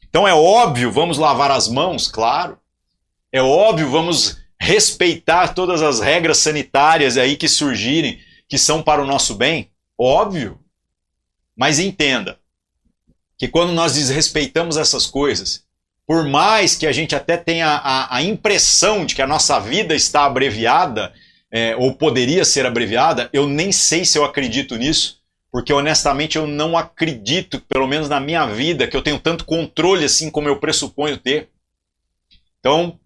Então 0.09 0.27
é 0.27 0.33
óbvio, 0.33 0.91
vamos 0.91 1.19
lavar 1.19 1.51
as 1.51 1.67
mãos, 1.67 2.07
claro. 2.07 2.57
É 3.31 3.39
óbvio, 3.39 3.91
vamos 3.91 4.39
respeitar 4.59 5.53
todas 5.53 5.83
as 5.83 5.99
regras 5.99 6.39
sanitárias 6.39 7.17
aí 7.17 7.37
que 7.37 7.47
surgirem, 7.47 8.19
que 8.49 8.57
são 8.57 8.81
para 8.81 9.03
o 9.03 9.05
nosso 9.05 9.35
bem, 9.35 9.69
óbvio. 9.95 10.59
Mas 11.55 11.77
entenda 11.77 12.39
que 13.37 13.47
quando 13.47 13.73
nós 13.73 13.93
desrespeitamos 13.93 14.75
essas 14.75 15.05
coisas, 15.05 15.66
por 16.07 16.25
mais 16.25 16.73
que 16.73 16.87
a 16.87 16.91
gente 16.93 17.13
até 17.13 17.35
tenha 17.35 17.67
a, 17.67 18.15
a 18.15 18.23
impressão 18.23 19.05
de 19.05 19.13
que 19.13 19.21
a 19.21 19.27
nossa 19.27 19.59
vida 19.59 19.93
está 19.93 20.23
abreviada, 20.23 21.13
é, 21.51 21.75
ou 21.75 21.93
poderia 21.93 22.45
ser 22.45 22.65
abreviada, 22.65 23.29
eu 23.33 23.45
nem 23.45 23.73
sei 23.73 24.05
se 24.05 24.17
eu 24.17 24.23
acredito 24.23 24.77
nisso, 24.77 25.21
porque 25.51 25.73
honestamente 25.73 26.37
eu 26.37 26.47
não 26.47 26.77
acredito, 26.77 27.59
pelo 27.67 27.87
menos 27.87 28.07
na 28.07 28.21
minha 28.21 28.45
vida, 28.45 28.87
que 28.87 28.95
eu 28.95 29.01
tenho 29.01 29.19
tanto 29.19 29.43
controle 29.43 30.05
assim 30.05 30.31
como 30.31 30.47
eu 30.47 30.59
pressuponho 30.59 31.17
ter. 31.17 31.49
Então, 32.59 32.97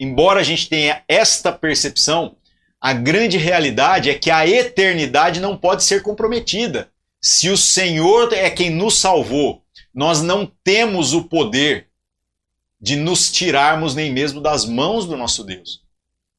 embora 0.00 0.40
a 0.40 0.44
gente 0.44 0.70
tenha 0.70 1.02
esta 1.06 1.52
percepção, 1.52 2.36
a 2.80 2.94
grande 2.94 3.36
realidade 3.36 4.08
é 4.08 4.14
que 4.14 4.30
a 4.30 4.46
eternidade 4.46 5.38
não 5.38 5.56
pode 5.56 5.84
ser 5.84 6.02
comprometida. 6.02 6.90
Se 7.20 7.50
o 7.50 7.58
Senhor 7.58 8.32
é 8.32 8.48
quem 8.48 8.70
nos 8.70 8.98
salvou, 8.98 9.62
nós 9.94 10.22
não 10.22 10.50
temos 10.64 11.12
o 11.12 11.24
poder 11.24 11.91
de 12.82 12.96
nos 12.96 13.30
tirarmos 13.30 13.94
nem 13.94 14.12
mesmo 14.12 14.40
das 14.40 14.66
mãos 14.66 15.06
do 15.06 15.16
nosso 15.16 15.44
Deus. 15.44 15.80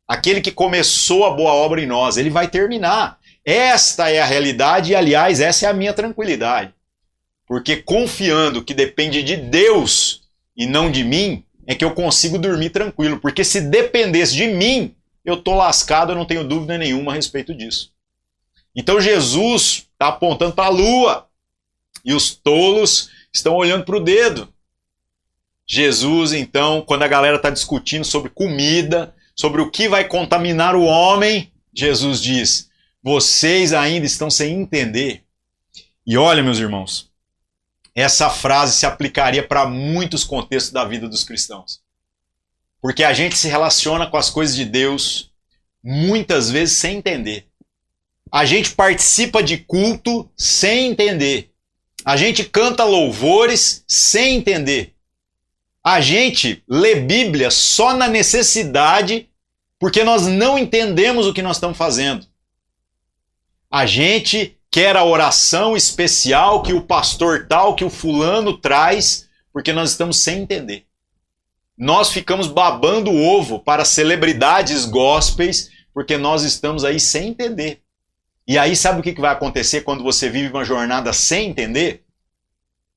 Aquele 0.05 0.41
que 0.41 0.51
começou 0.51 1.25
a 1.25 1.31
boa 1.31 1.53
obra 1.53 1.81
em 1.81 1.87
nós, 1.87 2.17
ele 2.17 2.29
vai 2.29 2.49
terminar. 2.49 3.17
Esta 3.45 4.09
é 4.09 4.19
a 4.19 4.25
realidade 4.25 4.91
e, 4.91 4.95
aliás, 4.95 5.39
essa 5.39 5.65
é 5.65 5.69
a 5.69 5.73
minha 5.73 5.93
tranquilidade. 5.93 6.73
Porque 7.47 7.77
confiando 7.77 8.63
que 8.63 8.73
depende 8.73 9.23
de 9.23 9.37
Deus 9.37 10.23
e 10.55 10.65
não 10.65 10.91
de 10.91 11.03
mim, 11.03 11.45
é 11.65 11.73
que 11.73 11.85
eu 11.85 11.91
consigo 11.91 12.37
dormir 12.37 12.71
tranquilo. 12.71 13.19
Porque 13.19 13.43
se 13.43 13.61
dependesse 13.61 14.35
de 14.35 14.47
mim, 14.47 14.93
eu 15.23 15.37
tô 15.37 15.55
lascado, 15.55 16.11
eu 16.11 16.15
não 16.15 16.25
tenho 16.25 16.43
dúvida 16.43 16.77
nenhuma 16.77 17.13
a 17.13 17.15
respeito 17.15 17.53
disso. 17.53 17.93
Então 18.75 18.99
Jesus 18.99 19.87
está 19.93 20.09
apontando 20.09 20.53
para 20.53 20.65
a 20.65 20.69
lua 20.69 21.27
e 22.03 22.13
os 22.13 22.35
tolos 22.35 23.09
estão 23.33 23.55
olhando 23.55 23.85
para 23.85 23.97
o 23.97 24.03
dedo. 24.03 24.52
Jesus, 25.65 26.33
então, 26.33 26.81
quando 26.81 27.03
a 27.03 27.07
galera 27.07 27.37
está 27.37 27.49
discutindo 27.49 28.03
sobre 28.03 28.29
comida, 28.29 29.15
sobre 29.35 29.61
o 29.61 29.71
que 29.71 29.87
vai 29.87 30.07
contaminar 30.07 30.75
o 30.75 30.83
homem, 30.83 31.51
Jesus 31.73 32.21
diz: 32.21 32.69
vocês 33.01 33.73
ainda 33.73 34.05
estão 34.05 34.29
sem 34.29 34.53
entender. 34.61 35.23
E 36.05 36.17
olha, 36.17 36.43
meus 36.43 36.59
irmãos, 36.59 37.11
essa 37.95 38.29
frase 38.29 38.77
se 38.77 38.85
aplicaria 38.85 39.45
para 39.45 39.65
muitos 39.65 40.23
contextos 40.23 40.71
da 40.71 40.85
vida 40.85 41.07
dos 41.07 41.23
cristãos. 41.23 41.81
Porque 42.81 43.03
a 43.03 43.13
gente 43.13 43.37
se 43.37 43.47
relaciona 43.47 44.07
com 44.07 44.17
as 44.17 44.29
coisas 44.29 44.55
de 44.55 44.65
Deus 44.65 45.31
muitas 45.81 46.49
vezes 46.49 46.77
sem 46.77 46.97
entender. 46.97 47.47
A 48.31 48.45
gente 48.45 48.71
participa 48.71 49.43
de 49.43 49.57
culto 49.57 50.29
sem 50.35 50.91
entender. 50.91 51.51
A 52.03 52.17
gente 52.17 52.43
canta 52.43 52.83
louvores 52.83 53.83
sem 53.87 54.37
entender. 54.37 54.92
A 55.83 55.99
gente 55.99 56.63
lê 56.67 56.95
Bíblia 56.95 57.51
só 57.51 57.93
na 57.93 58.07
necessidade 58.07 59.29
porque 59.77 60.03
nós 60.03 60.25
não 60.25 60.57
entendemos 60.57 61.27
o 61.27 61.33
que 61.33 61.41
nós 61.41 61.57
estamos 61.57 61.77
fazendo. 61.77 62.25
A 63.69 63.85
gente 63.85 64.57
quer 64.71 64.95
a 64.95 65.03
oração 65.03 65.75
especial 65.75 66.63
que 66.63 66.73
o 66.73 66.81
pastor 66.81 67.47
tal, 67.47 67.75
que 67.75 67.83
o 67.83 67.89
fulano 67.89 68.57
traz, 68.57 69.27
porque 69.51 69.73
nós 69.73 69.91
estamos 69.91 70.17
sem 70.19 70.39
entender 70.39 70.85
nós 71.77 72.11
ficamos 72.11 72.47
babando 72.47 73.11
o 73.11 73.23
ovo 73.23 73.59
para 73.59 73.85
celebridades 73.85 74.85
gospels 74.85 75.69
porque 75.93 76.17
nós 76.17 76.43
estamos 76.43 76.83
aí 76.83 76.99
sem 76.99 77.29
entender. 77.29 77.81
E 78.47 78.57
aí, 78.57 78.75
sabe 78.75 78.99
o 78.99 79.03
que 79.03 79.19
vai 79.19 79.31
acontecer 79.31 79.81
quando 79.81 80.03
você 80.03 80.29
vive 80.29 80.49
uma 80.49 80.65
jornada 80.65 81.13
sem 81.13 81.49
entender? 81.49 82.02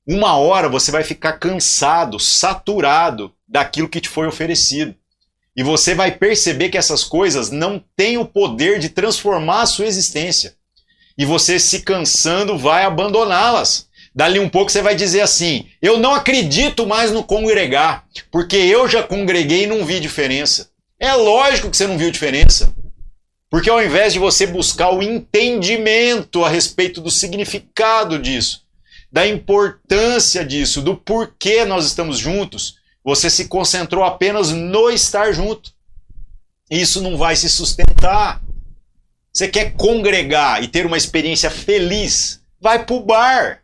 Uma 0.07 0.37
hora 0.37 0.69
você 0.69 0.89
vai 0.89 1.03
ficar 1.03 1.33
cansado, 1.33 2.17
saturado 2.17 3.33
daquilo 3.45 3.89
que 3.89 3.99
te 3.99 4.07
foi 4.07 4.25
oferecido. 4.25 4.95
E 5.53 5.63
você 5.63 5.93
vai 5.93 6.11
perceber 6.11 6.69
que 6.69 6.77
essas 6.77 7.03
coisas 7.03 7.51
não 7.51 7.83
têm 7.95 8.17
o 8.17 8.25
poder 8.25 8.79
de 8.79 8.87
transformar 8.89 9.63
a 9.63 9.65
sua 9.65 9.85
existência. 9.85 10.55
E 11.17 11.25
você, 11.25 11.59
se 11.59 11.81
cansando, 11.81 12.57
vai 12.57 12.85
abandoná-las. 12.85 13.87
Dali 14.15 14.39
um 14.39 14.47
pouco 14.47 14.71
você 14.71 14.81
vai 14.81 14.95
dizer 14.95 15.21
assim: 15.21 15.67
eu 15.81 15.99
não 15.99 16.13
acredito 16.13 16.87
mais 16.87 17.11
no 17.11 17.23
congregar, 17.23 18.05
porque 18.31 18.55
eu 18.55 18.87
já 18.87 19.03
congreguei 19.03 19.63
e 19.63 19.67
não 19.67 19.83
vi 19.83 19.99
diferença. 19.99 20.69
É 20.99 21.13
lógico 21.13 21.69
que 21.69 21.75
você 21.77 21.85
não 21.85 21.97
viu 21.97 22.09
diferença. 22.11 22.73
Porque 23.49 23.69
ao 23.69 23.83
invés 23.83 24.13
de 24.13 24.19
você 24.19 24.47
buscar 24.47 24.91
o 24.91 25.01
entendimento 25.01 26.45
a 26.45 26.49
respeito 26.49 27.01
do 27.01 27.11
significado 27.11 28.19
disso, 28.19 28.66
da 29.11 29.25
importância 29.27 30.45
disso, 30.45 30.81
do 30.81 30.95
porquê 30.95 31.65
nós 31.65 31.85
estamos 31.85 32.17
juntos, 32.17 32.77
você 33.03 33.29
se 33.29 33.47
concentrou 33.47 34.03
apenas 34.03 34.51
no 34.51 34.89
estar 34.89 35.31
junto. 35.31 35.71
Isso 36.69 37.01
não 37.01 37.17
vai 37.17 37.35
se 37.35 37.49
sustentar. 37.49 38.41
Você 39.31 39.47
quer 39.47 39.73
congregar 39.75 40.61
e 40.61 40.67
ter 40.67 40.85
uma 40.85 40.97
experiência 40.97 41.49
feliz? 41.49 42.41
Vai 42.59 42.85
para 42.85 42.95
o 42.95 42.99
bar. 43.05 43.61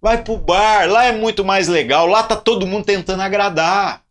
Vai 0.00 0.22
pro 0.22 0.36
bar, 0.36 0.88
lá 0.88 1.04
é 1.04 1.12
muito 1.12 1.44
mais 1.44 1.66
legal, 1.66 2.06
lá 2.06 2.22
tá 2.22 2.36
todo 2.36 2.66
mundo 2.66 2.84
tentando 2.84 3.22
agradar. 3.22 4.02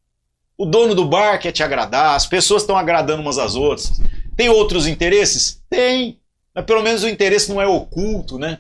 O 0.58 0.66
dono 0.66 0.94
do 0.94 1.06
bar 1.06 1.40
quer 1.40 1.52
te 1.52 1.64
agradar, 1.64 2.16
as 2.16 2.26
pessoas 2.26 2.64
estão 2.64 2.78
agradando 2.78 3.22
umas 3.22 3.38
às 3.38 3.56
outras. 3.56 4.02
Tem 4.36 4.50
outros 4.50 4.88
interesses? 4.88 5.62
Tem. 5.70 6.20
Mas 6.54 6.66
pelo 6.66 6.84
menos 6.84 7.04
o 7.04 7.10
interesse 7.10 7.50
não 7.50 7.62
é 7.62 7.68
oculto, 7.68 8.38
né? 8.38 8.60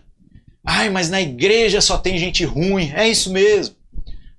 Ai, 0.65 0.89
mas 0.89 1.09
na 1.09 1.21
igreja 1.21 1.81
só 1.81 1.97
tem 1.97 2.17
gente 2.17 2.45
ruim. 2.45 2.91
É 2.95 3.07
isso 3.07 3.31
mesmo. 3.31 3.75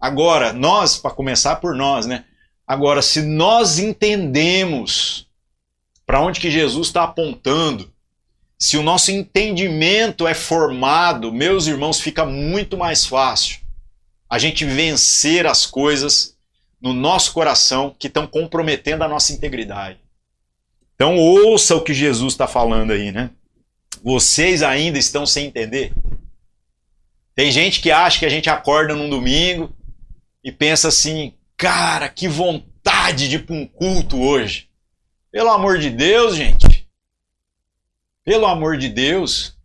Agora, 0.01 0.53
nós, 0.53 0.97
para 0.97 1.11
começar 1.11 1.57
por 1.57 1.75
nós, 1.75 2.07
né? 2.07 2.25
Agora, 2.67 3.03
se 3.03 3.23
nós 3.23 3.79
entendemos 3.79 5.27
para 6.07 6.21
onde 6.21 6.41
que 6.41 6.51
Jesus 6.51 6.89
está 6.89 7.05
apontando, 7.05 7.93
se 8.59 8.77
o 8.77 8.83
nosso 8.83 9.11
entendimento 9.11 10.27
é 10.27 10.35
formado, 10.35 11.33
meus 11.33 11.67
irmãos, 11.67 12.01
fica 12.01 12.25
muito 12.25 12.77
mais 12.77 13.05
fácil 13.05 13.59
a 14.29 14.39
gente 14.39 14.65
vencer 14.65 15.47
as 15.47 15.67
coisas 15.67 16.37
no 16.81 16.93
nosso 16.93 17.33
coração 17.33 17.95
que 17.99 18.07
estão 18.07 18.27
comprometendo 18.27 19.03
a 19.03 19.09
nossa 19.09 19.33
integridade. 19.33 19.99
Então 20.95 21.17
ouça 21.17 21.75
o 21.77 21.83
que 21.83 21.95
Jesus 21.95 22.35
está 22.35 22.47
falando 22.47 22.93
aí, 22.93 23.11
né? 23.11 23.31
Vocês 24.03 24.63
ainda 24.63 24.99
estão 24.99 25.25
sem 25.25 25.47
entender? 25.47 25.93
Tem 27.35 27.51
gente 27.51 27.81
que 27.81 27.91
acha 27.91 28.19
que 28.19 28.27
a 28.27 28.31
gente 28.31 28.49
acorda 28.49 28.95
num 28.95 29.11
domingo 29.11 29.75
e 30.43 30.53
pensa 30.53 30.89
assim, 30.89 31.35
cara, 31.57 32.09
que 32.09 32.29
vontade 32.29 33.29
de 33.29 33.37
ir 33.37 33.47
para 33.47 33.57
um 33.57 33.67
culto 33.67 34.21
hoje. 34.21 34.69
Pelo 35.33 35.51
amor 35.51 35.79
de 35.79 35.91
Deus, 35.91 36.37
gente. 36.37 36.89
Pelo 38.25 38.47
amor 38.47 38.77
de 38.77 38.89
Deus. 38.89 39.57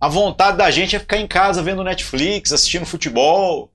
A 0.00 0.08
vontade 0.08 0.58
da 0.58 0.70
gente 0.70 0.96
é 0.96 0.98
ficar 0.98 1.18
em 1.18 1.26
casa 1.26 1.62
vendo 1.62 1.84
Netflix, 1.84 2.52
assistindo 2.52 2.84
futebol. 2.84 3.72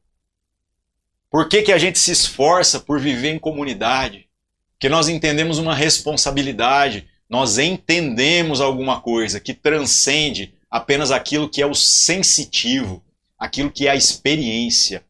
Por 1.29 1.47
que, 1.47 1.61
que 1.61 1.71
a 1.71 1.77
gente 1.77 1.97
se 1.97 2.11
esforça 2.11 2.79
por 2.79 2.99
viver 2.99 3.29
em 3.29 3.39
comunidade? 3.39 4.27
Porque 4.73 4.89
nós 4.89 5.07
entendemos 5.07 5.57
uma 5.57 5.73
responsabilidade, 5.73 7.07
nós 7.29 7.57
entendemos 7.57 8.59
alguma 8.59 8.99
coisa 8.99 9.39
que 9.39 9.53
transcende 9.53 10.53
apenas 10.71 11.11
aquilo 11.11 11.49
que 11.49 11.61
é 11.61 11.65
o 11.65 11.75
sensitivo, 11.75 13.03
aquilo 13.37 13.69
que 13.69 13.87
é 13.87 13.91
a 13.91 13.95
experiência. 13.95 15.03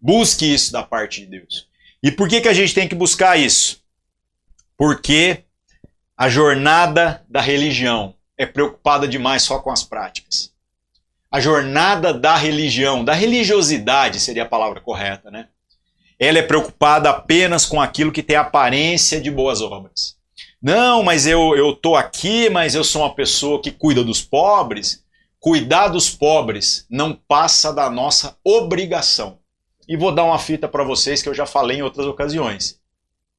Busque 0.00 0.46
isso 0.46 0.72
da 0.72 0.84
parte 0.84 1.20
de 1.20 1.26
Deus. 1.26 1.68
E 2.00 2.12
por 2.12 2.28
que, 2.28 2.40
que 2.40 2.48
a 2.48 2.54
gente 2.54 2.72
tem 2.72 2.88
que 2.88 2.94
buscar 2.94 3.36
isso? 3.36 3.82
Porque 4.76 5.44
a 6.16 6.28
jornada 6.28 7.24
da 7.28 7.40
religião 7.40 8.14
é 8.38 8.46
preocupada 8.46 9.08
demais 9.08 9.42
só 9.42 9.58
com 9.58 9.70
as 9.70 9.82
práticas. 9.82 10.52
A 11.30 11.40
jornada 11.40 12.14
da 12.14 12.36
religião, 12.36 13.04
da 13.04 13.12
religiosidade 13.12 14.18
seria 14.20 14.44
a 14.44 14.48
palavra 14.48 14.80
correta, 14.80 15.30
né? 15.30 15.48
Ela 16.18 16.38
é 16.38 16.42
preocupada 16.42 17.10
apenas 17.10 17.64
com 17.64 17.80
aquilo 17.80 18.12
que 18.12 18.22
tem 18.22 18.36
aparência 18.36 19.20
de 19.20 19.30
boas 19.30 19.60
obras. 19.60 20.19
Não, 20.62 21.02
mas 21.02 21.26
eu 21.26 21.56
eu 21.56 21.74
tô 21.74 21.96
aqui, 21.96 22.50
mas 22.50 22.74
eu 22.74 22.84
sou 22.84 23.02
uma 23.02 23.14
pessoa 23.14 23.62
que 23.62 23.70
cuida 23.70 24.04
dos 24.04 24.20
pobres. 24.20 25.02
Cuidar 25.38 25.88
dos 25.88 26.10
pobres 26.10 26.86
não 26.90 27.14
passa 27.14 27.72
da 27.72 27.88
nossa 27.88 28.36
obrigação. 28.44 29.38
E 29.88 29.96
vou 29.96 30.14
dar 30.14 30.24
uma 30.24 30.38
fita 30.38 30.68
para 30.68 30.84
vocês 30.84 31.22
que 31.22 31.28
eu 31.28 31.34
já 31.34 31.46
falei 31.46 31.78
em 31.78 31.82
outras 31.82 32.06
ocasiões. 32.06 32.78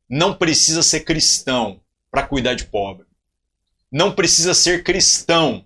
Não 0.09 0.33
precisa 0.33 0.81
ser 0.81 1.01
cristão 1.01 1.79
para 2.09 2.23
cuidar 2.23 2.55
de 2.55 2.65
pobre. 2.65 3.05
Não 3.91 4.11
precisa 4.11 4.53
ser 4.53 4.83
cristão 4.83 5.63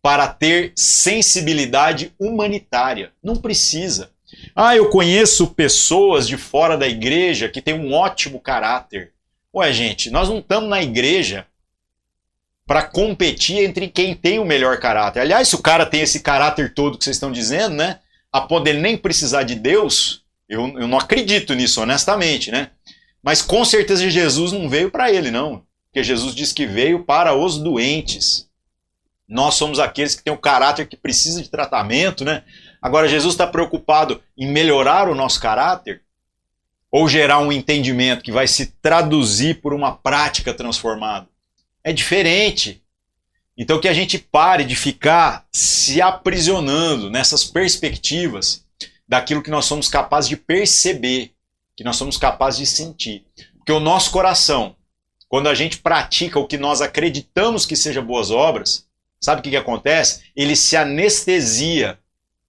para 0.00 0.26
ter 0.26 0.72
sensibilidade 0.74 2.14
humanitária. 2.18 3.12
Não 3.22 3.36
precisa. 3.36 4.10
Ah, 4.56 4.74
eu 4.74 4.90
conheço 4.90 5.48
pessoas 5.48 6.26
de 6.26 6.36
fora 6.36 6.76
da 6.76 6.88
igreja 6.88 7.48
que 7.48 7.62
têm 7.62 7.74
um 7.74 7.92
ótimo 7.92 8.40
caráter. 8.40 9.12
Ué, 9.54 9.72
gente, 9.72 10.10
nós 10.10 10.28
não 10.28 10.38
estamos 10.38 10.68
na 10.68 10.82
igreja 10.82 11.46
para 12.66 12.82
competir 12.82 13.64
entre 13.64 13.88
quem 13.88 14.14
tem 14.14 14.38
o 14.38 14.44
melhor 14.44 14.78
caráter. 14.78 15.20
Aliás, 15.20 15.48
se 15.48 15.54
o 15.54 15.62
cara 15.62 15.86
tem 15.86 16.02
esse 16.02 16.20
caráter 16.20 16.74
todo 16.74 16.98
que 16.98 17.04
vocês 17.04 17.16
estão 17.16 17.32
dizendo, 17.32 17.74
né? 17.74 18.00
A 18.30 18.40
dele 18.60 18.80
nem 18.80 18.96
precisar 18.96 19.42
de 19.42 19.54
Deus, 19.54 20.22
Eu, 20.48 20.66
eu 20.78 20.88
não 20.88 20.98
acredito 20.98 21.54
nisso, 21.54 21.80
honestamente, 21.82 22.50
né? 22.50 22.70
Mas 23.22 23.42
com 23.42 23.64
certeza 23.64 24.08
Jesus 24.08 24.52
não 24.52 24.68
veio 24.68 24.90
para 24.90 25.12
ele, 25.12 25.30
não. 25.30 25.62
Porque 25.86 26.02
Jesus 26.02 26.34
diz 26.34 26.52
que 26.52 26.66
veio 26.66 27.04
para 27.04 27.34
os 27.34 27.58
doentes. 27.58 28.48
Nós 29.28 29.54
somos 29.54 29.78
aqueles 29.78 30.14
que 30.14 30.22
têm 30.22 30.32
o 30.32 30.38
caráter 30.38 30.88
que 30.88 30.96
precisa 30.96 31.42
de 31.42 31.50
tratamento, 31.50 32.24
né? 32.24 32.44
Agora, 32.80 33.08
Jesus 33.08 33.34
está 33.34 33.46
preocupado 33.46 34.22
em 34.36 34.46
melhorar 34.46 35.08
o 35.08 35.14
nosso 35.14 35.40
caráter? 35.40 36.02
Ou 36.90 37.08
gerar 37.08 37.38
um 37.40 37.52
entendimento 37.52 38.22
que 38.22 38.32
vai 38.32 38.46
se 38.46 38.66
traduzir 38.80 39.60
por 39.60 39.74
uma 39.74 39.92
prática 39.92 40.54
transformada? 40.54 41.28
É 41.84 41.92
diferente. 41.92 42.82
Então, 43.56 43.80
que 43.80 43.88
a 43.88 43.92
gente 43.92 44.18
pare 44.18 44.64
de 44.64 44.76
ficar 44.76 45.46
se 45.52 46.00
aprisionando 46.00 47.10
nessas 47.10 47.44
perspectivas 47.44 48.64
daquilo 49.06 49.42
que 49.42 49.50
nós 49.50 49.64
somos 49.64 49.88
capazes 49.88 50.28
de 50.28 50.36
perceber, 50.36 51.32
que 51.76 51.82
nós 51.82 51.96
somos 51.96 52.16
capazes 52.16 52.60
de 52.60 52.66
sentir. 52.66 53.24
Porque 53.56 53.72
o 53.72 53.80
nosso 53.80 54.10
coração, 54.10 54.76
quando 55.28 55.48
a 55.48 55.54
gente 55.54 55.78
pratica 55.78 56.38
o 56.38 56.46
que 56.46 56.56
nós 56.56 56.80
acreditamos 56.80 57.66
que 57.66 57.74
seja 57.74 58.00
boas 58.00 58.30
obras, 58.30 58.86
sabe 59.20 59.40
o 59.40 59.42
que, 59.42 59.50
que 59.50 59.56
acontece? 59.56 60.22
Ele 60.36 60.54
se 60.54 60.76
anestesia 60.76 61.98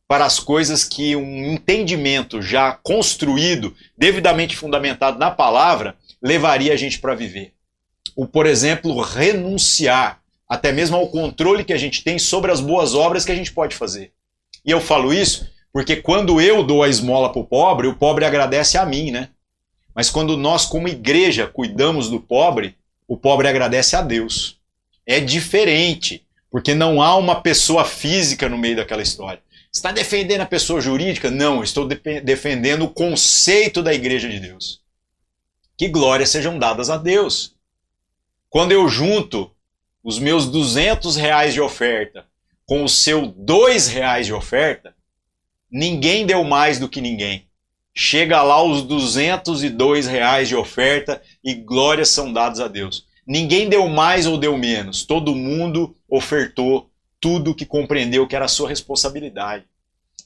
para 0.10 0.26
as 0.26 0.39
coisas 0.39 0.84
que 0.84 1.15
um 1.15 1.54
entendimento 1.54 2.41
já 2.41 2.72
construído, 2.72 3.76
devidamente 3.95 4.58
fundamentado 4.58 5.19
na 5.19 5.30
palavra, 5.30 5.95
levaria 6.19 6.74
a 6.74 6.76
gente 6.76 6.98
para 6.98 7.13
viver. 7.13 7.54
O, 8.15 8.26
por 8.26 8.48
exemplo, 8.48 9.00
renunciar 9.02 10.19
até 10.48 10.72
mesmo 10.72 10.98
ao 10.98 11.10
controle 11.10 11.63
que 11.63 11.74
a 11.74 11.78
gente 11.78 12.04
tem 12.04 12.17
sobre 12.17 12.52
as 12.52 12.60
boas 12.60 12.95
obras 12.95 13.24
que 13.24 13.32
a 13.32 13.36
gente 13.36 13.54
pode 13.54 13.76
fazer. 13.76 14.12
E 14.65 14.72
eu 14.72 14.82
falo 14.82 15.13
isso 15.13 15.48
porque 15.72 15.98
quando 15.98 16.41
eu 16.41 16.63
dou 16.63 16.82
a 16.82 16.89
esmola 16.89 17.32
para 17.32 17.41
o 17.41 17.45
pobre, 17.45 17.88
o 17.88 17.95
pobre 17.95 18.26
agradece 18.26 18.80
a 18.80 18.88
mim, 18.88 19.12
né? 19.12 19.30
Mas 19.93 20.10
quando 20.10 20.36
nós, 20.36 20.65
como 20.65 20.88
igreja, 20.88 21.45
cuidamos 21.45 22.10
do 22.10 22.19
pobre, 22.19 22.76
o 23.08 23.15
pobre 23.15 23.48
agradece 23.48 23.95
a 23.95 24.02
Deus. 24.02 24.58
É 25.06 25.19
diferente, 25.19 26.26
porque 26.50 26.74
não 26.74 27.00
há 27.00 27.15
uma 27.15 27.41
pessoa 27.41 27.86
física 27.86 28.50
no 28.50 28.58
meio 28.58 28.78
daquela 28.78 29.04
história. 29.04 29.39
Está 29.71 29.91
defendendo 29.91 30.41
a 30.41 30.45
pessoa 30.45 30.82
jurídica? 30.82 31.29
Não, 31.29 31.63
estou 31.63 31.88
de 31.88 32.21
defendendo 32.21 32.86
o 32.86 32.89
conceito 32.89 33.84
da 33.84 33.93
igreja 33.93 34.27
de 34.27 34.39
Deus. 34.39 34.82
Que 35.77 35.88
glórias 35.88 36.29
sejam 36.29 36.58
dadas 36.58 36.89
a 36.89 36.97
Deus. 36.97 37.55
Quando 38.49 38.71
eu 38.71 38.88
junto 38.88 39.51
os 40.03 40.17
meus 40.17 40.47
200 40.47 41.15
reais 41.15 41.53
de 41.53 41.62
oferta 41.62 42.25
com 42.65 42.84
o 42.84 42.89
seu 42.89 43.27
2 43.27 43.88
reais 43.88 44.25
de 44.25 44.34
oferta, 44.34 44.95
ninguém 45.71 46.25
deu 46.25 46.43
mais 46.43 46.79
do 46.79 46.89
que 46.89 46.99
ninguém. 46.99 47.47
Chega 47.93 48.41
lá 48.41 48.63
os 48.63 48.82
202 48.84 50.08
reais 50.08 50.47
de 50.47 50.55
oferta 50.55 51.21
e 51.43 51.53
glórias 51.53 52.10
são 52.10 52.34
dadas 52.34 52.60
a 52.60 52.67
Deus. 52.67 53.05
Ninguém 53.25 53.69
deu 53.69 53.88
mais 53.88 54.25
ou 54.25 54.38
deu 54.38 54.58
menos. 54.58 55.05
Todo 55.05 55.36
mundo 55.36 55.95
ofertou 56.10 56.88
tudo 57.19 57.55
que 57.55 57.65
compreendeu 57.65 58.27
que 58.27 58.36
era 58.36 58.47
sua 58.47 58.69
responsabilidade. 58.69 59.65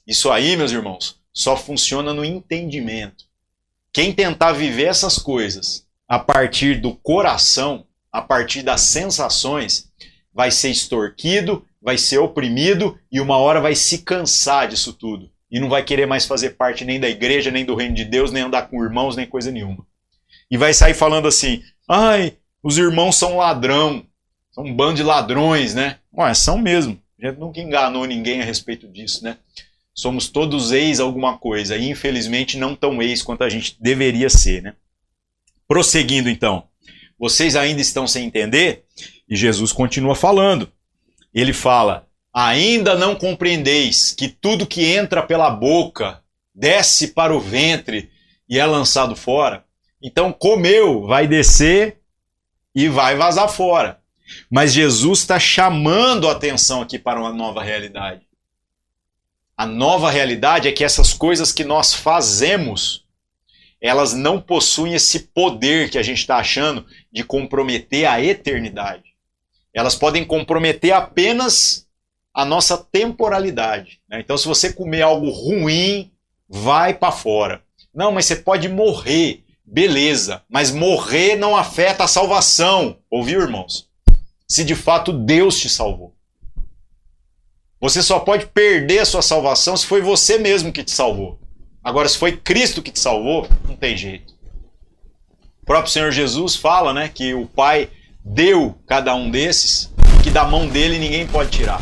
Isso 0.06 0.30
aí, 0.30 0.56
meus 0.56 0.72
irmãos, 0.72 1.18
só 1.32 1.56
funciona 1.56 2.12
no 2.12 2.24
entendimento. 2.24 3.24
Quem 3.92 4.12
tentar 4.12 4.52
viver 4.52 4.84
essas 4.84 5.18
coisas 5.18 5.86
a 6.08 6.18
partir 6.18 6.80
do 6.80 6.94
coração, 6.94 7.86
a 8.12 8.20
partir 8.20 8.62
das 8.62 8.82
sensações, 8.82 9.90
vai 10.32 10.50
ser 10.50 10.70
extorquido, 10.70 11.64
vai 11.80 11.96
ser 11.96 12.18
oprimido 12.18 12.98
e 13.10 13.20
uma 13.20 13.36
hora 13.36 13.60
vai 13.60 13.74
se 13.74 13.98
cansar 13.98 14.68
disso 14.68 14.92
tudo. 14.92 15.30
E 15.50 15.60
não 15.60 15.68
vai 15.68 15.84
querer 15.84 16.06
mais 16.06 16.26
fazer 16.26 16.50
parte 16.50 16.84
nem 16.84 16.98
da 16.98 17.08
igreja, 17.08 17.50
nem 17.50 17.64
do 17.64 17.74
reino 17.74 17.94
de 17.94 18.04
Deus, 18.04 18.32
nem 18.32 18.42
andar 18.42 18.68
com 18.68 18.82
irmãos, 18.82 19.14
nem 19.16 19.26
coisa 19.26 19.50
nenhuma. 19.50 19.86
E 20.50 20.56
vai 20.56 20.74
sair 20.74 20.94
falando 20.94 21.28
assim: 21.28 21.62
ai, 21.88 22.36
os 22.62 22.76
irmãos 22.78 23.16
são 23.16 23.36
ladrão, 23.36 24.04
são 24.50 24.64
um 24.64 24.74
bando 24.74 24.96
de 24.96 25.02
ladrões, 25.02 25.74
né? 25.74 25.98
Ué, 26.16 26.32
são 26.34 26.58
mesmo. 26.58 27.00
A 27.20 27.26
gente 27.26 27.38
nunca 27.38 27.60
enganou 27.60 28.04
ninguém 28.04 28.40
a 28.40 28.44
respeito 28.44 28.86
disso, 28.88 29.24
né? 29.24 29.36
Somos 29.94 30.28
todos 30.28 30.72
ex 30.72 31.00
alguma 31.00 31.38
coisa 31.38 31.76
e 31.76 31.88
infelizmente 31.88 32.58
não 32.58 32.74
tão 32.74 33.00
ex 33.00 33.22
quanto 33.22 33.44
a 33.44 33.48
gente 33.48 33.76
deveria 33.80 34.28
ser, 34.28 34.62
né? 34.62 34.74
Prosseguindo 35.66 36.28
então. 36.28 36.64
Vocês 37.18 37.56
ainda 37.56 37.80
estão 37.80 38.06
sem 38.06 38.26
entender? 38.26 38.84
E 39.28 39.36
Jesus 39.36 39.72
continua 39.72 40.14
falando. 40.14 40.70
Ele 41.32 41.52
fala: 41.52 42.06
Ainda 42.32 42.96
não 42.96 43.14
compreendeis 43.14 44.12
que 44.12 44.28
tudo 44.28 44.66
que 44.66 44.84
entra 44.84 45.22
pela 45.22 45.48
boca 45.50 46.20
desce 46.54 47.08
para 47.08 47.34
o 47.34 47.40
ventre 47.40 48.10
e 48.48 48.58
é 48.58 48.66
lançado 48.66 49.14
fora? 49.14 49.64
Então, 50.02 50.32
comeu, 50.32 51.06
vai 51.06 51.26
descer 51.26 52.00
e 52.74 52.88
vai 52.88 53.16
vazar 53.16 53.48
fora. 53.48 54.00
Mas 54.50 54.72
Jesus 54.72 55.20
está 55.20 55.38
chamando 55.38 56.28
a 56.28 56.32
atenção 56.32 56.82
aqui 56.82 56.98
para 56.98 57.20
uma 57.20 57.32
nova 57.32 57.62
realidade. 57.62 58.22
A 59.56 59.66
nova 59.66 60.10
realidade 60.10 60.66
é 60.66 60.72
que 60.72 60.84
essas 60.84 61.12
coisas 61.12 61.52
que 61.52 61.62
nós 61.62 61.94
fazemos, 61.94 63.04
elas 63.80 64.12
não 64.12 64.40
possuem 64.40 64.94
esse 64.94 65.20
poder 65.20 65.90
que 65.90 65.98
a 65.98 66.02
gente 66.02 66.18
está 66.18 66.36
achando 66.36 66.84
de 67.12 67.22
comprometer 67.22 68.06
a 68.06 68.20
eternidade. 68.20 69.14
Elas 69.72 69.94
podem 69.94 70.24
comprometer 70.24 70.92
apenas 70.92 71.86
a 72.32 72.44
nossa 72.44 72.76
temporalidade. 72.76 74.00
Né? 74.08 74.20
Então, 74.20 74.36
se 74.36 74.48
você 74.48 74.72
comer 74.72 75.02
algo 75.02 75.30
ruim, 75.30 76.10
vai 76.48 76.94
para 76.94 77.12
fora. 77.12 77.62
Não, 77.94 78.10
mas 78.10 78.26
você 78.26 78.36
pode 78.36 78.68
morrer. 78.68 79.44
Beleza, 79.64 80.42
mas 80.48 80.70
morrer 80.70 81.36
não 81.36 81.56
afeta 81.56 82.04
a 82.04 82.08
salvação. 82.08 82.98
Ouviu, 83.08 83.40
irmãos? 83.40 83.88
Se 84.54 84.62
de 84.62 84.76
fato 84.76 85.12
Deus 85.12 85.58
te 85.58 85.68
salvou. 85.68 86.14
Você 87.80 88.00
só 88.00 88.20
pode 88.20 88.46
perder 88.46 89.00
a 89.00 89.04
sua 89.04 89.20
salvação 89.20 89.76
se 89.76 89.84
foi 89.84 90.00
você 90.00 90.38
mesmo 90.38 90.70
que 90.70 90.84
te 90.84 90.92
salvou. 90.92 91.40
Agora, 91.82 92.08
se 92.08 92.16
foi 92.16 92.36
Cristo 92.36 92.80
que 92.80 92.92
te 92.92 93.00
salvou, 93.00 93.48
não 93.66 93.74
tem 93.74 93.96
jeito. 93.96 94.32
O 95.60 95.66
próprio 95.66 95.92
Senhor 95.92 96.12
Jesus 96.12 96.54
fala 96.54 96.94
né, 96.94 97.10
que 97.12 97.34
o 97.34 97.46
Pai 97.46 97.90
deu 98.24 98.78
cada 98.86 99.12
um 99.16 99.28
desses, 99.28 99.92
que 100.22 100.30
da 100.30 100.44
mão 100.44 100.68
dele 100.68 101.00
ninguém 101.00 101.26
pode 101.26 101.50
tirar. 101.50 101.80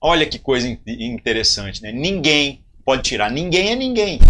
Olha 0.00 0.26
que 0.26 0.38
coisa 0.38 0.68
interessante, 0.86 1.82
né? 1.82 1.90
Ninguém 1.90 2.64
pode 2.84 3.02
tirar. 3.02 3.32
Ninguém 3.32 3.72
é 3.72 3.74
ninguém. 3.74 4.20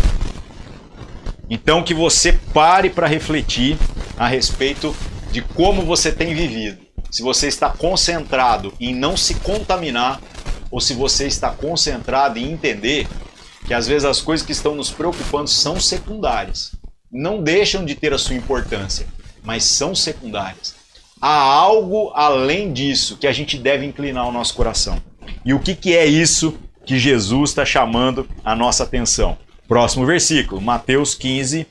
Então 1.51 1.85
que 1.85 1.93
você 1.93 2.33
pare 2.55 2.88
para 2.88 3.07
refletir 3.07 3.77
a 4.17 4.27
respeito 4.27 4.97
de 5.31 5.43
como 5.43 5.83
você 5.83 6.11
tem 6.11 6.35
vivido 6.35 6.88
se 7.11 7.23
você 7.23 7.49
está 7.49 7.71
concentrado 7.71 8.73
em 8.79 8.94
não 8.94 9.16
se 9.16 9.35
contaminar 9.35 10.21
ou 10.71 10.81
se 10.81 10.92
você 10.94 11.27
está 11.27 11.51
concentrado 11.51 12.38
em 12.38 12.53
entender 12.53 13.07
que 13.66 13.75
às 13.75 13.87
vezes 13.87 14.05
as 14.05 14.21
coisas 14.21 14.47
que 14.47 14.53
estão 14.53 14.75
nos 14.75 14.90
preocupando 14.90 15.49
são 15.49 15.81
secundárias. 15.81 16.73
Não 17.11 17.42
deixam 17.42 17.85
de 17.85 17.94
ter 17.94 18.12
a 18.12 18.18
sua 18.18 18.37
importância, 18.37 19.07
mas 19.42 19.64
são 19.64 19.94
secundárias. 19.94 20.75
Há 21.21 21.35
algo 21.35 22.11
além 22.14 22.73
disso 22.73 23.16
que 23.16 23.27
a 23.27 23.33
gente 23.33 23.59
deve 23.59 23.85
inclinar 23.85 24.29
o 24.29 24.33
nosso 24.33 24.55
coração. 24.55 25.03
E 25.44 25.53
o 25.53 25.61
que, 25.61 25.75
que 25.75 25.97
é 25.97 26.07
isso 26.07 26.59
que 26.85 26.99
Jesus 26.99 27.51
está 27.51 27.64
chamando 27.64 28.29
a 28.44 28.55
nossa 28.55 28.85
atenção? 28.85 29.37
Próximo 29.66 30.07
versículo, 30.07 30.61
Mateus 30.61 31.14
15, 31.14 31.66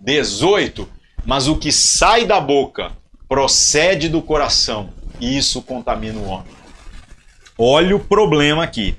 18. 0.00 0.88
Mas 1.26 1.48
o 1.48 1.56
que 1.56 1.72
sai 1.72 2.26
da 2.26 2.40
boca 2.40 2.92
procede 3.34 4.08
do 4.08 4.22
coração 4.22 4.94
e 5.18 5.36
isso 5.36 5.60
contamina 5.60 6.20
o 6.20 6.28
homem. 6.28 6.54
Olha 7.58 7.96
o 7.96 7.98
problema 7.98 8.62
aqui. 8.62 8.96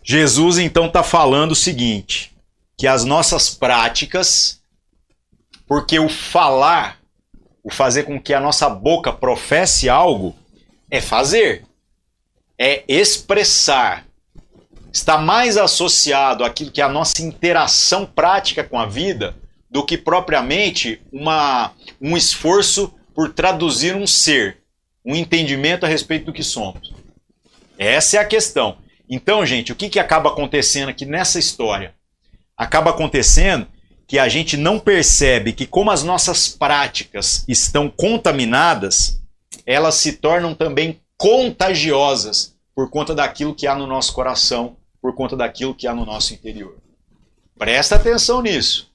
Jesus 0.00 0.58
então 0.58 0.86
está 0.86 1.02
falando 1.02 1.50
o 1.50 1.56
seguinte: 1.56 2.32
que 2.78 2.86
as 2.86 3.04
nossas 3.04 3.50
práticas, 3.50 4.62
porque 5.66 5.98
o 5.98 6.08
falar, 6.08 6.98
o 7.64 7.70
fazer 7.72 8.04
com 8.04 8.20
que 8.20 8.32
a 8.32 8.38
nossa 8.38 8.70
boca 8.70 9.12
professe 9.12 9.88
algo, 9.88 10.36
é 10.88 11.00
fazer, 11.00 11.64
é 12.56 12.84
expressar, 12.86 14.06
está 14.92 15.18
mais 15.18 15.56
associado 15.56 16.44
àquilo 16.44 16.70
que 16.70 16.80
é 16.80 16.84
a 16.84 16.88
nossa 16.88 17.20
interação 17.22 18.06
prática 18.06 18.62
com 18.62 18.78
a 18.78 18.86
vida 18.86 19.34
do 19.68 19.84
que 19.84 19.98
propriamente 19.98 21.02
uma, 21.12 21.72
um 22.00 22.16
esforço 22.16 22.94
por 23.14 23.32
traduzir 23.32 23.94
um 23.94 24.06
ser, 24.06 24.58
um 25.04 25.14
entendimento 25.14 25.84
a 25.84 25.88
respeito 25.88 26.26
do 26.26 26.32
que 26.32 26.42
somos. 26.42 26.92
Essa 27.78 28.18
é 28.18 28.20
a 28.20 28.24
questão. 28.24 28.78
Então, 29.08 29.44
gente, 29.44 29.72
o 29.72 29.76
que, 29.76 29.88
que 29.88 29.98
acaba 29.98 30.30
acontecendo 30.30 30.88
aqui 30.88 31.04
nessa 31.04 31.38
história? 31.38 31.94
Acaba 32.56 32.90
acontecendo 32.90 33.66
que 34.06 34.18
a 34.18 34.28
gente 34.28 34.56
não 34.56 34.78
percebe 34.78 35.52
que, 35.52 35.66
como 35.66 35.90
as 35.90 36.02
nossas 36.02 36.48
práticas 36.48 37.44
estão 37.48 37.88
contaminadas, 37.88 39.20
elas 39.64 39.94
se 39.94 40.14
tornam 40.14 40.54
também 40.54 41.00
contagiosas 41.16 42.56
por 42.74 42.90
conta 42.90 43.14
daquilo 43.14 43.54
que 43.54 43.66
há 43.66 43.74
no 43.74 43.86
nosso 43.86 44.12
coração, 44.12 44.76
por 45.00 45.14
conta 45.14 45.36
daquilo 45.36 45.74
que 45.74 45.86
há 45.86 45.94
no 45.94 46.04
nosso 46.04 46.34
interior. 46.34 46.76
Presta 47.58 47.96
atenção 47.96 48.42
nisso. 48.42 48.89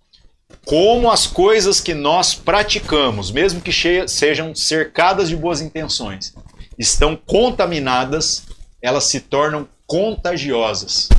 Como 0.65 1.11
as 1.11 1.27
coisas 1.27 1.79
que 1.79 1.93
nós 1.93 2.33
praticamos, 2.33 3.31
mesmo 3.31 3.61
que 3.61 3.71
sejam 4.07 4.55
cercadas 4.55 5.29
de 5.29 5.35
boas 5.35 5.61
intenções, 5.61 6.33
estão 6.77 7.15
contaminadas, 7.15 8.43
elas 8.81 9.05
se 9.05 9.19
tornam 9.19 9.67
contagiosas. 9.85 11.09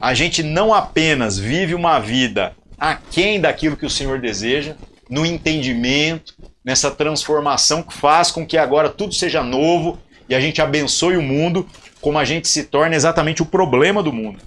A 0.00 0.14
gente 0.14 0.42
não 0.42 0.72
apenas 0.72 1.38
vive 1.38 1.74
uma 1.74 1.98
vida 1.98 2.54
aquém 2.78 3.40
daquilo 3.40 3.76
que 3.76 3.86
o 3.86 3.90
Senhor 3.90 4.20
deseja, 4.20 4.74
no 5.08 5.24
entendimento, 5.24 6.34
nessa 6.64 6.90
transformação 6.90 7.82
que 7.82 7.94
faz 7.94 8.30
com 8.30 8.46
que 8.46 8.58
agora 8.58 8.88
tudo 8.88 9.14
seja 9.14 9.42
novo 9.42 9.98
e 10.28 10.34
a 10.34 10.40
gente 10.40 10.60
abençoe 10.60 11.16
o 11.16 11.22
mundo, 11.22 11.68
como 12.00 12.18
a 12.18 12.24
gente 12.24 12.48
se 12.48 12.64
torna 12.64 12.96
exatamente 12.96 13.42
o 13.42 13.46
problema 13.46 14.02
do 14.02 14.12
mundo. 14.12 14.40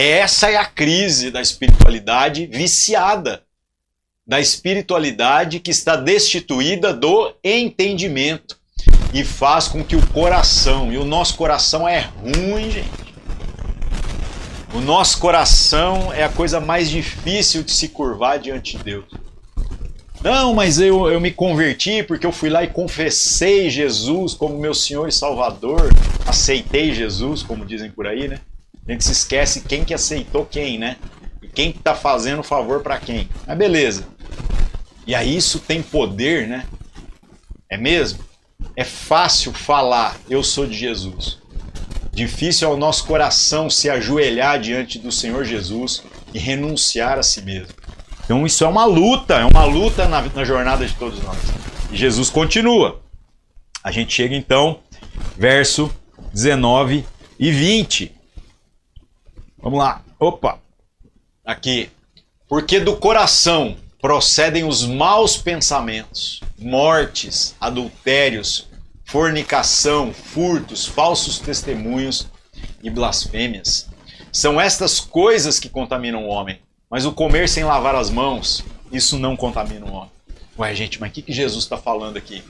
Essa 0.00 0.48
é 0.48 0.56
a 0.56 0.64
crise 0.64 1.28
da 1.28 1.42
espiritualidade 1.42 2.46
viciada, 2.46 3.42
da 4.24 4.38
espiritualidade 4.38 5.58
que 5.58 5.72
está 5.72 5.96
destituída 5.96 6.94
do 6.94 7.34
entendimento 7.42 8.56
e 9.12 9.24
faz 9.24 9.66
com 9.66 9.82
que 9.82 9.96
o 9.96 10.06
coração, 10.08 10.92
e 10.92 10.98
o 10.98 11.04
nosso 11.04 11.34
coração 11.34 11.88
é 11.88 12.08
ruim, 12.22 12.70
gente 12.70 13.08
o 14.72 14.80
nosso 14.80 15.18
coração 15.18 16.12
é 16.12 16.22
a 16.22 16.28
coisa 16.28 16.60
mais 16.60 16.88
difícil 16.88 17.64
de 17.64 17.72
se 17.72 17.88
curvar 17.88 18.38
diante 18.38 18.76
de 18.76 18.84
Deus. 18.84 19.06
Não, 20.22 20.54
mas 20.54 20.78
eu, 20.78 21.10
eu 21.10 21.20
me 21.20 21.32
converti 21.32 22.04
porque 22.04 22.26
eu 22.26 22.32
fui 22.32 22.50
lá 22.50 22.62
e 22.62 22.68
confessei 22.68 23.70
Jesus 23.70 24.34
como 24.34 24.58
meu 24.58 24.74
Senhor 24.74 25.08
e 25.08 25.12
Salvador. 25.12 25.90
Aceitei 26.26 26.92
Jesus, 26.92 27.42
como 27.42 27.64
dizem 27.64 27.90
por 27.90 28.06
aí, 28.06 28.28
né? 28.28 28.40
A 28.88 28.92
gente 28.92 29.04
se 29.04 29.12
esquece 29.12 29.60
quem 29.60 29.84
que 29.84 29.92
aceitou 29.92 30.46
quem, 30.46 30.78
né? 30.78 30.96
E 31.42 31.46
quem 31.46 31.70
que 31.70 31.78
tá 31.78 31.94
fazendo 31.94 32.42
favor 32.42 32.82
para 32.82 32.98
quem. 32.98 33.28
Mas 33.46 33.58
beleza. 33.58 34.08
E 35.06 35.14
aí 35.14 35.36
isso 35.36 35.58
tem 35.58 35.82
poder, 35.82 36.48
né? 36.48 36.64
É 37.68 37.76
mesmo? 37.76 38.20
É 38.74 38.84
fácil 38.84 39.52
falar, 39.52 40.16
eu 40.30 40.42
sou 40.42 40.66
de 40.66 40.74
Jesus. 40.74 41.38
Difícil 42.12 42.66
é 42.66 42.72
o 42.72 42.78
nosso 42.78 43.04
coração 43.04 43.68
se 43.68 43.90
ajoelhar 43.90 44.58
diante 44.58 44.98
do 44.98 45.12
Senhor 45.12 45.44
Jesus 45.44 46.02
e 46.32 46.38
renunciar 46.38 47.18
a 47.18 47.22
si 47.22 47.42
mesmo. 47.42 47.74
Então 48.24 48.46
isso 48.46 48.64
é 48.64 48.68
uma 48.68 48.86
luta, 48.86 49.34
é 49.34 49.44
uma 49.44 49.64
luta 49.64 50.08
na, 50.08 50.22
na 50.22 50.44
jornada 50.44 50.86
de 50.86 50.94
todos 50.94 51.22
nós. 51.22 51.38
E 51.92 51.96
Jesus 51.96 52.30
continua. 52.30 53.02
A 53.84 53.90
gente 53.90 54.14
chega 54.14 54.34
então, 54.34 54.80
verso 55.36 55.94
19 56.32 57.04
e 57.38 57.52
20. 57.52 58.17
Vamos 59.60 59.78
lá. 59.78 60.02
Opa! 60.18 60.58
Aqui. 61.44 61.90
Porque 62.48 62.80
do 62.80 62.96
coração 62.96 63.76
procedem 64.00 64.64
os 64.64 64.86
maus 64.86 65.36
pensamentos, 65.36 66.40
mortes, 66.58 67.54
adultérios, 67.60 68.68
fornicação, 69.04 70.12
furtos, 70.12 70.86
falsos 70.86 71.38
testemunhos 71.38 72.28
e 72.82 72.88
blasfêmias. 72.88 73.88
São 74.32 74.60
estas 74.60 75.00
coisas 75.00 75.58
que 75.58 75.68
contaminam 75.68 76.24
o 76.24 76.28
homem. 76.28 76.60
Mas 76.90 77.04
o 77.04 77.12
comer 77.12 77.48
sem 77.48 77.64
lavar 77.64 77.94
as 77.94 78.08
mãos, 78.08 78.64
isso 78.90 79.18
não 79.18 79.36
contamina 79.36 79.84
o 79.84 79.92
homem. 79.92 80.10
Ué, 80.58 80.74
gente, 80.74 81.00
mas 81.00 81.10
o 81.10 81.12
que, 81.12 81.22
que 81.22 81.32
Jesus 81.32 81.64
está 81.64 81.76
falando 81.76 82.16
aqui? 82.16 82.42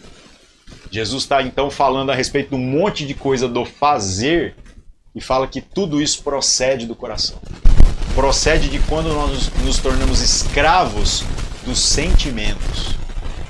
Jesus 0.91 1.25
está 1.25 1.43
então 1.43 1.71
falando 1.71 2.11
a 2.11 2.15
respeito 2.15 2.51
de 2.51 2.55
um 2.55 2.59
monte 2.59 3.07
de 3.07 3.15
coisa 3.15 3.49
do 3.49 3.65
fazer 3.65 4.55
e 5.15 5.21
fala 5.21 5.47
que 5.47 5.61
tudo 5.61 6.01
isso 6.01 6.23
procede 6.23 6.87
do 6.87 6.95
coração. 6.95 7.39
Procede 8.15 8.69
de 8.69 8.79
quando 8.81 9.13
nós 9.13 9.51
nos 9.65 9.79
tornamos 9.79 10.21
escravos 10.21 11.23
dos 11.65 11.79
sentimentos. 11.79 12.95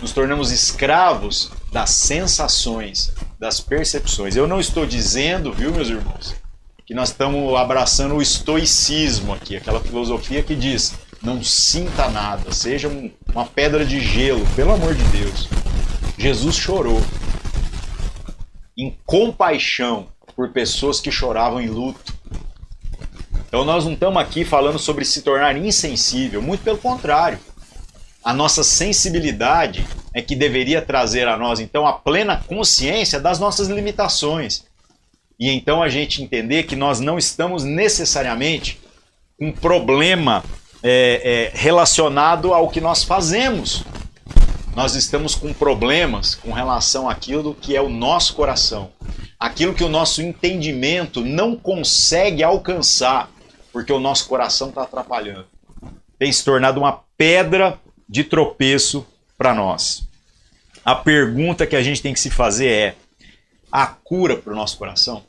Nos 0.01 0.13
tornamos 0.13 0.51
escravos 0.51 1.51
das 1.73 1.91
sensações, 1.91 3.13
das 3.39 3.61
percepções. 3.61 4.37
Eu 4.37 4.47
não 4.47 4.61
estou 4.61 4.87
dizendo, 4.87 5.53
viu, 5.53 5.73
meus 5.73 5.89
irmãos, 5.89 6.35
que 6.87 6.95
nós 6.95 7.11
estamos 7.11 7.55
abraçando 7.57 8.15
o 8.15 8.23
estoicismo 8.23 9.35
aqui, 9.35 9.57
aquela 9.57 9.81
filosofia 9.81 10.43
que 10.43 10.55
diz: 10.55 10.95
não 11.23 11.43
sinta 11.43 12.09
nada, 12.09 12.53
seja 12.53 12.89
um, 12.89 13.11
uma 13.33 13.45
pedra 13.45 13.85
de 13.85 14.01
gelo, 14.01 14.47
pelo 14.55 14.73
amor 14.73 14.95
de 14.95 15.03
Deus. 15.05 15.49
Jesus 16.17 16.57
chorou 16.57 17.03
em 18.77 18.97
compaixão 19.05 20.09
por 20.39 20.51
pessoas 20.51 21.01
que 21.01 21.11
choravam 21.11 21.61
em 21.61 21.67
luto. 21.67 22.15
Então 23.49 23.65
nós 23.65 23.85
não 23.85 23.95
estamos 23.95 24.23
aqui 24.23 24.45
falando 24.45 24.79
sobre 24.79 25.05
se 25.05 25.23
tornar 25.23 25.57
insensível, 25.57 26.41
muito 26.41 26.63
pelo 26.63 26.79
contrário. 26.79 27.41
A 28.23 28.33
nossa 28.33 28.63
sensibilidade 28.63 29.85
é 30.15 30.23
que 30.23 30.37
deveria 30.37 30.81
trazer 30.81 31.27
a 31.27 31.37
nós, 31.37 31.59
então, 31.59 31.85
a 31.85 31.93
plena 31.93 32.41
consciência 32.47 33.19
das 33.19 33.41
nossas 33.41 33.67
limitações. 33.67 34.65
E 35.41 35.51
então 35.51 35.83
a 35.83 35.89
gente 35.89 36.23
entender 36.23 36.63
que 36.65 36.77
nós 36.77 37.01
não 37.01 37.19
estamos 37.19 37.65
necessariamente 37.65 38.81
um 39.41 39.51
problema 39.51 40.45
é, 40.85 41.51
é, 41.53 41.59
relacionado 41.59 42.55
ao 42.55 42.69
que 42.69 42.81
nós 42.81 43.03
fazemos. 43.03 43.83
Nós 44.77 44.95
estamos 44.95 45.35
com 45.35 45.53
problemas 45.53 46.37
com 46.37 46.53
relação 46.53 47.11
àquilo 47.11 47.57
que 47.61 47.75
é 47.75 47.83
o 47.83 47.89
nosso 47.89 48.35
coração, 48.35 48.93
aquilo 49.39 49.75
que 49.75 49.85
o 49.85 49.89
nosso 49.89 50.21
entendimento 50.21 51.21
não 51.25 51.55
consegue 51.55 52.43
alcançar, 52.43 53.31
porque 53.73 53.93
o 53.93 54.01
nosso 54.01 54.29
coração 54.29 54.71
está 54.71 54.83
atrapalhando. 54.83 55.47
Tem 56.19 56.33
se 56.33 56.45
tornado 56.45 56.81
uma 56.81 57.05
pedra 57.17 57.79
de 58.09 58.25
tropeço 58.25 59.07
para 59.37 59.55
nós. 59.55 60.09
A 60.85 60.95
pergunta 60.95 61.67
que 61.67 61.77
a 61.77 61.83
gente 61.83 62.03
tem 62.03 62.13
que 62.13 62.21
se 62.21 62.31
fazer 62.31 62.69
é: 62.69 62.97
a 63.71 63.87
cura 63.87 64.37
para 64.37 64.53
o 64.53 64.57
nosso 64.57 64.77
coração? 64.77 65.25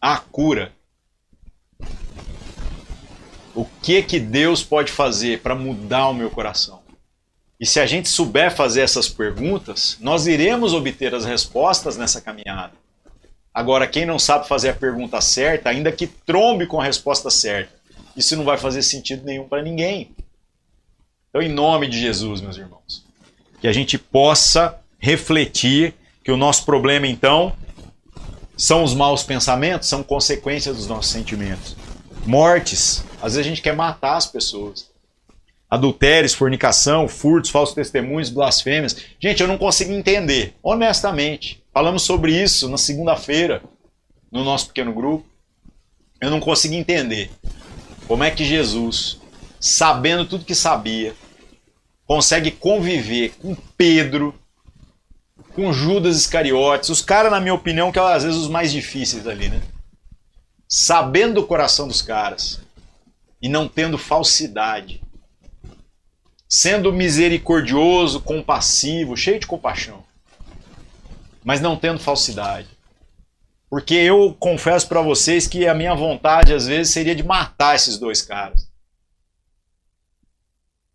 A 0.00 0.18
cura. 0.18 0.72
O 3.54 3.64
que 3.82 4.02
que 4.02 4.18
Deus 4.18 4.62
pode 4.62 4.90
fazer 4.90 5.40
para 5.40 5.54
mudar 5.54 6.08
o 6.08 6.14
meu 6.14 6.30
coração? 6.30 6.81
E 7.62 7.64
se 7.64 7.78
a 7.78 7.86
gente 7.86 8.08
souber 8.08 8.52
fazer 8.52 8.80
essas 8.80 9.08
perguntas, 9.08 9.96
nós 10.00 10.26
iremos 10.26 10.74
obter 10.74 11.14
as 11.14 11.24
respostas 11.24 11.96
nessa 11.96 12.20
caminhada. 12.20 12.72
Agora, 13.54 13.86
quem 13.86 14.04
não 14.04 14.18
sabe 14.18 14.48
fazer 14.48 14.70
a 14.70 14.74
pergunta 14.74 15.20
certa, 15.20 15.70
ainda 15.70 15.92
que 15.92 16.08
trombe 16.08 16.66
com 16.66 16.80
a 16.80 16.84
resposta 16.84 17.30
certa, 17.30 17.72
isso 18.16 18.34
não 18.34 18.42
vai 18.42 18.58
fazer 18.58 18.82
sentido 18.82 19.24
nenhum 19.24 19.46
para 19.46 19.62
ninguém. 19.62 20.10
Então, 21.28 21.40
em 21.40 21.48
nome 21.48 21.86
de 21.86 22.00
Jesus, 22.00 22.40
meus 22.40 22.56
irmãos, 22.56 23.06
que 23.60 23.68
a 23.68 23.72
gente 23.72 23.96
possa 23.96 24.80
refletir 24.98 25.94
que 26.24 26.32
o 26.32 26.36
nosso 26.36 26.64
problema, 26.64 27.06
então, 27.06 27.54
são 28.56 28.82
os 28.82 28.92
maus 28.92 29.22
pensamentos, 29.22 29.88
são 29.88 30.02
consequências 30.02 30.78
dos 30.78 30.88
nossos 30.88 31.12
sentimentos. 31.12 31.76
Mortes, 32.26 33.04
às 33.18 33.34
vezes 33.34 33.38
a 33.38 33.48
gente 33.48 33.62
quer 33.62 33.76
matar 33.76 34.16
as 34.16 34.26
pessoas. 34.26 34.90
Adultérios, 35.72 36.34
fornicação, 36.34 37.08
furtos, 37.08 37.50
falsos 37.50 37.74
testemunhos, 37.74 38.28
blasfêmias. 38.28 38.94
Gente, 39.18 39.40
eu 39.40 39.48
não 39.48 39.56
consigo 39.56 39.90
entender, 39.90 40.54
honestamente. 40.62 41.64
Falamos 41.72 42.02
sobre 42.02 42.30
isso 42.34 42.68
na 42.68 42.76
segunda-feira, 42.76 43.62
no 44.30 44.44
nosso 44.44 44.66
pequeno 44.66 44.92
grupo. 44.92 45.24
Eu 46.20 46.30
não 46.30 46.40
consigo 46.40 46.74
entender 46.74 47.30
como 48.06 48.22
é 48.22 48.30
que 48.30 48.44
Jesus, 48.44 49.18
sabendo 49.58 50.26
tudo 50.26 50.44
que 50.44 50.54
sabia, 50.54 51.14
consegue 52.04 52.50
conviver 52.50 53.32
com 53.40 53.56
Pedro, 53.74 54.34
com 55.54 55.72
Judas 55.72 56.18
Iscariotes, 56.18 56.90
os 56.90 57.00
caras, 57.00 57.32
na 57.32 57.40
minha 57.40 57.54
opinião, 57.54 57.90
que 57.90 57.98
é 57.98 58.02
às 58.02 58.24
vezes 58.24 58.38
os 58.38 58.48
mais 58.48 58.70
difíceis 58.70 59.26
ali, 59.26 59.48
né? 59.48 59.62
Sabendo 60.68 61.40
o 61.40 61.46
coração 61.46 61.88
dos 61.88 62.02
caras 62.02 62.60
e 63.40 63.48
não 63.48 63.66
tendo 63.66 63.96
falsidade, 63.96 65.01
sendo 66.54 66.92
misericordioso, 66.92 68.20
compassivo, 68.20 69.16
cheio 69.16 69.40
de 69.40 69.46
compaixão, 69.46 70.04
mas 71.42 71.62
não 71.62 71.78
tendo 71.78 71.98
falsidade. 71.98 72.68
Porque 73.70 73.94
eu 73.94 74.36
confesso 74.38 74.86
para 74.86 75.00
vocês 75.00 75.46
que 75.46 75.66
a 75.66 75.72
minha 75.72 75.94
vontade 75.94 76.52
às 76.52 76.66
vezes 76.66 76.92
seria 76.92 77.14
de 77.14 77.22
matar 77.22 77.74
esses 77.74 77.96
dois 77.96 78.20
caras. 78.20 78.70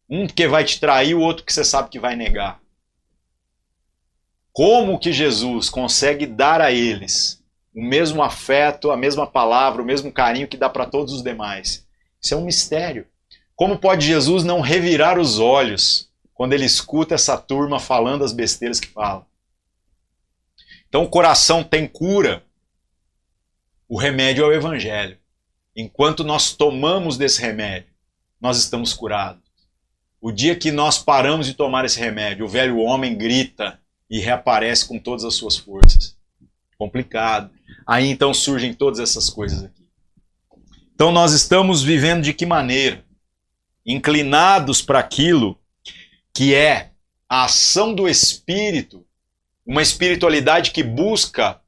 Um 0.08 0.28
que 0.28 0.48
vai 0.48 0.64
te 0.64 0.80
trair, 0.80 1.16
o 1.16 1.22
outro 1.22 1.44
que 1.44 1.52
você 1.52 1.64
sabe 1.64 1.90
que 1.90 2.00
vai 2.00 2.16
negar. 2.16 2.62
Como 4.54 5.00
que 5.00 5.12
Jesus 5.12 5.72
consegue 5.72 6.28
dar 6.28 6.62
a 6.62 6.72
eles 6.72 7.44
o 7.74 7.82
mesmo 7.82 8.22
afeto, 8.22 8.92
a 8.92 8.98
mesma 8.98 9.26
palavra, 9.26 9.82
o 9.82 9.86
mesmo 9.86 10.12
carinho 10.12 10.48
que 10.48 10.56
dá 10.56 10.70
para 10.70 10.86
todos 10.86 11.14
os 11.14 11.24
demais? 11.24 11.84
Isso 12.22 12.36
é 12.36 12.38
um 12.38 12.46
mistério. 12.46 13.08
Como 13.58 13.80
pode 13.80 14.06
Jesus 14.06 14.44
não 14.44 14.62
revirar 14.62 15.20
os 15.20 15.40
olhos 15.40 16.12
quando 16.36 16.54
ele 16.54 16.64
escuta 16.64 17.16
essa 17.16 17.36
turma 17.36 17.80
falando 17.80 18.24
as 18.24 18.32
besteiras 18.32 18.80
que 18.80 18.88
fala? 18.88 19.26
Então 20.88 21.04
o 21.04 21.10
coração 21.10 21.64
tem 21.64 21.88
cura. 21.88 22.46
O 23.90 23.98
remédio 23.98 24.44
é 24.44 24.48
o 24.48 24.54
evangelho. 24.54 25.18
enquanto 25.76 26.24
nós 26.24 26.54
tomamos 26.54 27.18
desse 27.18 27.42
remédio, 27.42 27.90
nós 28.40 28.60
estamos 28.60 28.94
curados. 28.94 29.42
O 30.22 30.32
dia 30.32 30.56
que 30.56 30.72
nós 30.72 31.00
paramos 31.00 31.48
de 31.48 31.56
tomar 31.56 31.84
esse 31.84 32.00
remédio, 32.00 32.46
o 32.46 32.50
velho 32.50 32.78
homem 32.78 33.16
grita 33.16 33.80
e 34.08 34.20
reaparece 34.20 34.88
com 34.88 35.00
todas 35.00 35.26
as 35.26 35.34
suas 35.34 35.58
forças. 35.58 36.16
Complicado. 36.78 37.50
Aí 37.88 38.08
então 38.08 38.36
surgem 38.36 38.72
todas 38.72 39.00
essas 39.00 39.32
coisas 39.32 39.64
aqui. 39.64 39.90
Então 40.94 41.12
nós 41.12 41.34
estamos 41.34 41.82
vivendo 41.82 42.22
de 42.22 42.34
que 42.34 42.46
maneira? 42.46 43.07
Inclinados 43.88 44.82
para 44.82 45.00
aquilo 45.00 45.58
que 46.34 46.54
é 46.54 46.92
a 47.30 47.46
ação 47.46 47.96
do 47.96 48.08
Espírito, 48.08 49.06
uma 49.66 49.82
espiritualidade 49.82 50.72
que 50.72 50.84
busca 50.84 51.60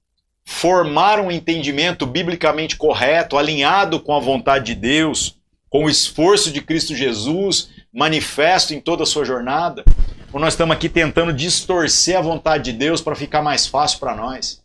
formar 0.46 1.20
um 1.20 1.32
entendimento 1.32 2.06
biblicamente 2.06 2.76
correto, 2.76 3.38
alinhado 3.38 4.00
com 4.00 4.16
a 4.16 4.20
vontade 4.20 4.74
de 4.74 4.76
Deus, 4.76 5.40
com 5.70 5.86
o 5.86 5.90
esforço 5.90 6.52
de 6.52 6.62
Cristo 6.62 6.96
Jesus 6.96 7.70
manifesto 7.94 8.74
em 8.74 8.80
toda 8.80 9.04
a 9.04 9.06
sua 9.06 9.26
jornada? 9.26 9.84
Ou 10.32 10.40
nós 10.40 10.54
estamos 10.54 10.76
aqui 10.76 10.88
tentando 10.88 11.34
distorcer 11.34 12.18
a 12.18 12.22
vontade 12.22 12.72
de 12.72 12.78
Deus 12.78 13.02
para 13.02 13.16
ficar 13.16 13.42
mais 13.42 13.66
fácil 13.66 14.00
para 14.00 14.16
nós? 14.16 14.62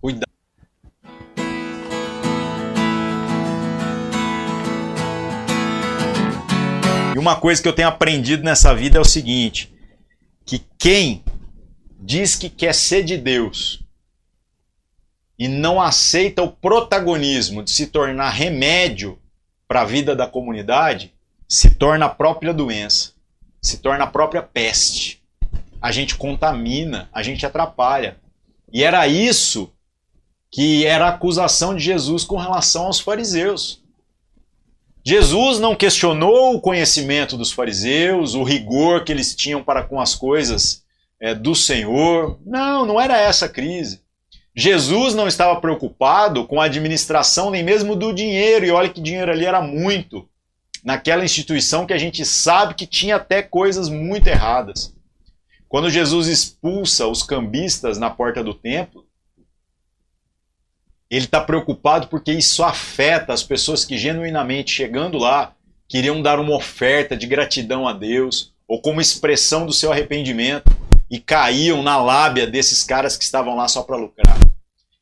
Cuidado. 0.00 0.33
Uma 7.24 7.36
coisa 7.36 7.62
que 7.62 7.66
eu 7.66 7.72
tenho 7.72 7.88
aprendido 7.88 8.42
nessa 8.44 8.74
vida 8.74 8.98
é 8.98 9.00
o 9.00 9.04
seguinte: 9.04 9.72
que 10.44 10.58
quem 10.78 11.24
diz 11.98 12.36
que 12.36 12.50
quer 12.50 12.74
ser 12.74 13.02
de 13.02 13.16
Deus 13.16 13.82
e 15.38 15.48
não 15.48 15.80
aceita 15.80 16.42
o 16.42 16.52
protagonismo 16.52 17.62
de 17.62 17.70
se 17.70 17.86
tornar 17.86 18.28
remédio 18.28 19.18
para 19.66 19.80
a 19.80 19.84
vida 19.86 20.14
da 20.14 20.26
comunidade, 20.26 21.14
se 21.48 21.70
torna 21.70 22.06
a 22.06 22.10
própria 22.10 22.52
doença, 22.52 23.12
se 23.60 23.78
torna 23.78 24.04
a 24.04 24.08
própria 24.08 24.42
peste. 24.42 25.22
A 25.80 25.90
gente 25.90 26.16
contamina, 26.16 27.08
a 27.12 27.22
gente 27.22 27.44
atrapalha. 27.44 28.18
E 28.72 28.84
era 28.84 29.08
isso 29.08 29.72
que 30.50 30.86
era 30.86 31.06
a 31.06 31.10
acusação 31.10 31.74
de 31.74 31.82
Jesus 31.82 32.22
com 32.22 32.36
relação 32.36 32.84
aos 32.84 33.00
fariseus. 33.00 33.82
Jesus 35.06 35.60
não 35.60 35.76
questionou 35.76 36.54
o 36.54 36.60
conhecimento 36.60 37.36
dos 37.36 37.52
fariseus, 37.52 38.34
o 38.34 38.42
rigor 38.42 39.04
que 39.04 39.12
eles 39.12 39.34
tinham 39.34 39.62
para 39.62 39.82
com 39.82 40.00
as 40.00 40.14
coisas 40.14 40.82
é, 41.20 41.34
do 41.34 41.54
Senhor. 41.54 42.38
Não, 42.46 42.86
não 42.86 42.98
era 42.98 43.18
essa 43.18 43.44
a 43.44 43.48
crise. 43.48 44.00
Jesus 44.56 45.14
não 45.14 45.28
estava 45.28 45.60
preocupado 45.60 46.46
com 46.46 46.60
a 46.60 46.64
administração 46.64 47.50
nem 47.50 47.62
mesmo 47.62 47.94
do 47.94 48.14
dinheiro, 48.14 48.64
e 48.64 48.70
olha 48.70 48.88
que 48.88 49.00
dinheiro 49.00 49.30
ali 49.30 49.44
era 49.44 49.60
muito 49.60 50.26
naquela 50.82 51.24
instituição 51.24 51.86
que 51.86 51.92
a 51.92 51.98
gente 51.98 52.24
sabe 52.24 52.74
que 52.74 52.86
tinha 52.86 53.16
até 53.16 53.42
coisas 53.42 53.90
muito 53.90 54.28
erradas. 54.28 54.94
Quando 55.68 55.90
Jesus 55.90 56.28
expulsa 56.28 57.06
os 57.06 57.22
cambistas 57.22 57.98
na 57.98 58.08
porta 58.08 58.44
do 58.44 58.54
templo, 58.54 59.03
ele 61.16 61.26
está 61.26 61.40
preocupado 61.40 62.08
porque 62.08 62.32
isso 62.32 62.64
afeta 62.64 63.32
as 63.32 63.42
pessoas 63.42 63.84
que 63.84 63.96
genuinamente 63.96 64.72
chegando 64.72 65.18
lá 65.18 65.54
queriam 65.86 66.20
dar 66.20 66.40
uma 66.40 66.56
oferta 66.56 67.16
de 67.16 67.26
gratidão 67.26 67.86
a 67.86 67.92
Deus 67.92 68.52
ou 68.66 68.80
como 68.80 69.00
expressão 69.00 69.66
do 69.66 69.72
seu 69.72 69.92
arrependimento 69.92 70.70
e 71.10 71.20
caíam 71.20 71.82
na 71.82 71.96
lábia 71.96 72.46
desses 72.46 72.82
caras 72.82 73.16
que 73.16 73.22
estavam 73.22 73.54
lá 73.54 73.68
só 73.68 73.82
para 73.82 73.96
lucrar. 73.96 74.38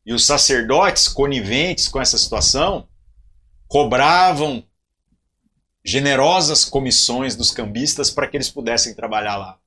E 0.05 0.13
os 0.13 0.27
sacerdotes 0.27 1.09
coniventes 1.09 1.89
com 1.89 2.01
essa 2.01 2.19
situação 2.19 2.87
cobravam 3.69 4.63
generosas 5.85 6.65
comissões 6.65 7.35
dos 7.35 7.51
cambistas 7.51 8.11
para 8.11 8.27
que 8.27 8.37
eles 8.37 8.51
pudessem 8.51 8.95
trabalhar 8.95 9.37
lá. 9.37 9.59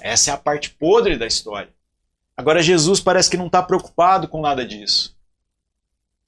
Essa 0.00 0.30
é 0.30 0.34
a 0.34 0.36
parte 0.36 0.70
podre 0.70 1.16
da 1.16 1.26
história. 1.26 1.72
Agora, 2.36 2.62
Jesus 2.62 3.00
parece 3.00 3.30
que 3.30 3.36
não 3.36 3.46
está 3.46 3.62
preocupado 3.62 4.28
com 4.28 4.40
nada 4.40 4.66
disso. 4.66 5.13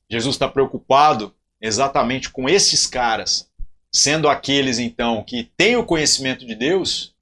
Jesus 0.08 0.34
está 0.34 0.48
preocupado 0.48 1.34
exatamente 1.60 2.30
com 2.30 2.48
esses 2.48 2.86
caras, 2.86 3.50
sendo 3.92 4.28
aqueles 4.28 4.78
então 4.78 5.22
que 5.24 5.50
têm 5.56 5.76
o 5.76 5.84
conhecimento 5.84 6.46
de 6.46 6.54
Deus, 6.54 7.14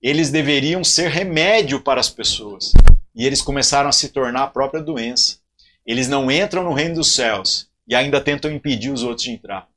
eles 0.00 0.30
deveriam 0.30 0.84
ser 0.84 1.08
remédio 1.08 1.80
para 1.80 2.00
as 2.00 2.10
pessoas. 2.10 2.72
E 3.14 3.26
eles 3.26 3.42
começaram 3.42 3.88
a 3.88 3.92
se 3.92 4.08
tornar 4.08 4.44
a 4.44 4.48
própria 4.48 4.82
doença. 4.82 5.38
Eles 5.86 6.08
não 6.08 6.30
entram 6.30 6.62
no 6.64 6.72
reino 6.72 6.96
dos 6.96 7.14
céus 7.14 7.68
e 7.86 7.94
ainda 7.94 8.20
tentam 8.20 8.50
impedir 8.50 8.90
os 8.90 9.02
outros 9.02 9.24
de 9.24 9.30
entrar 9.30 9.68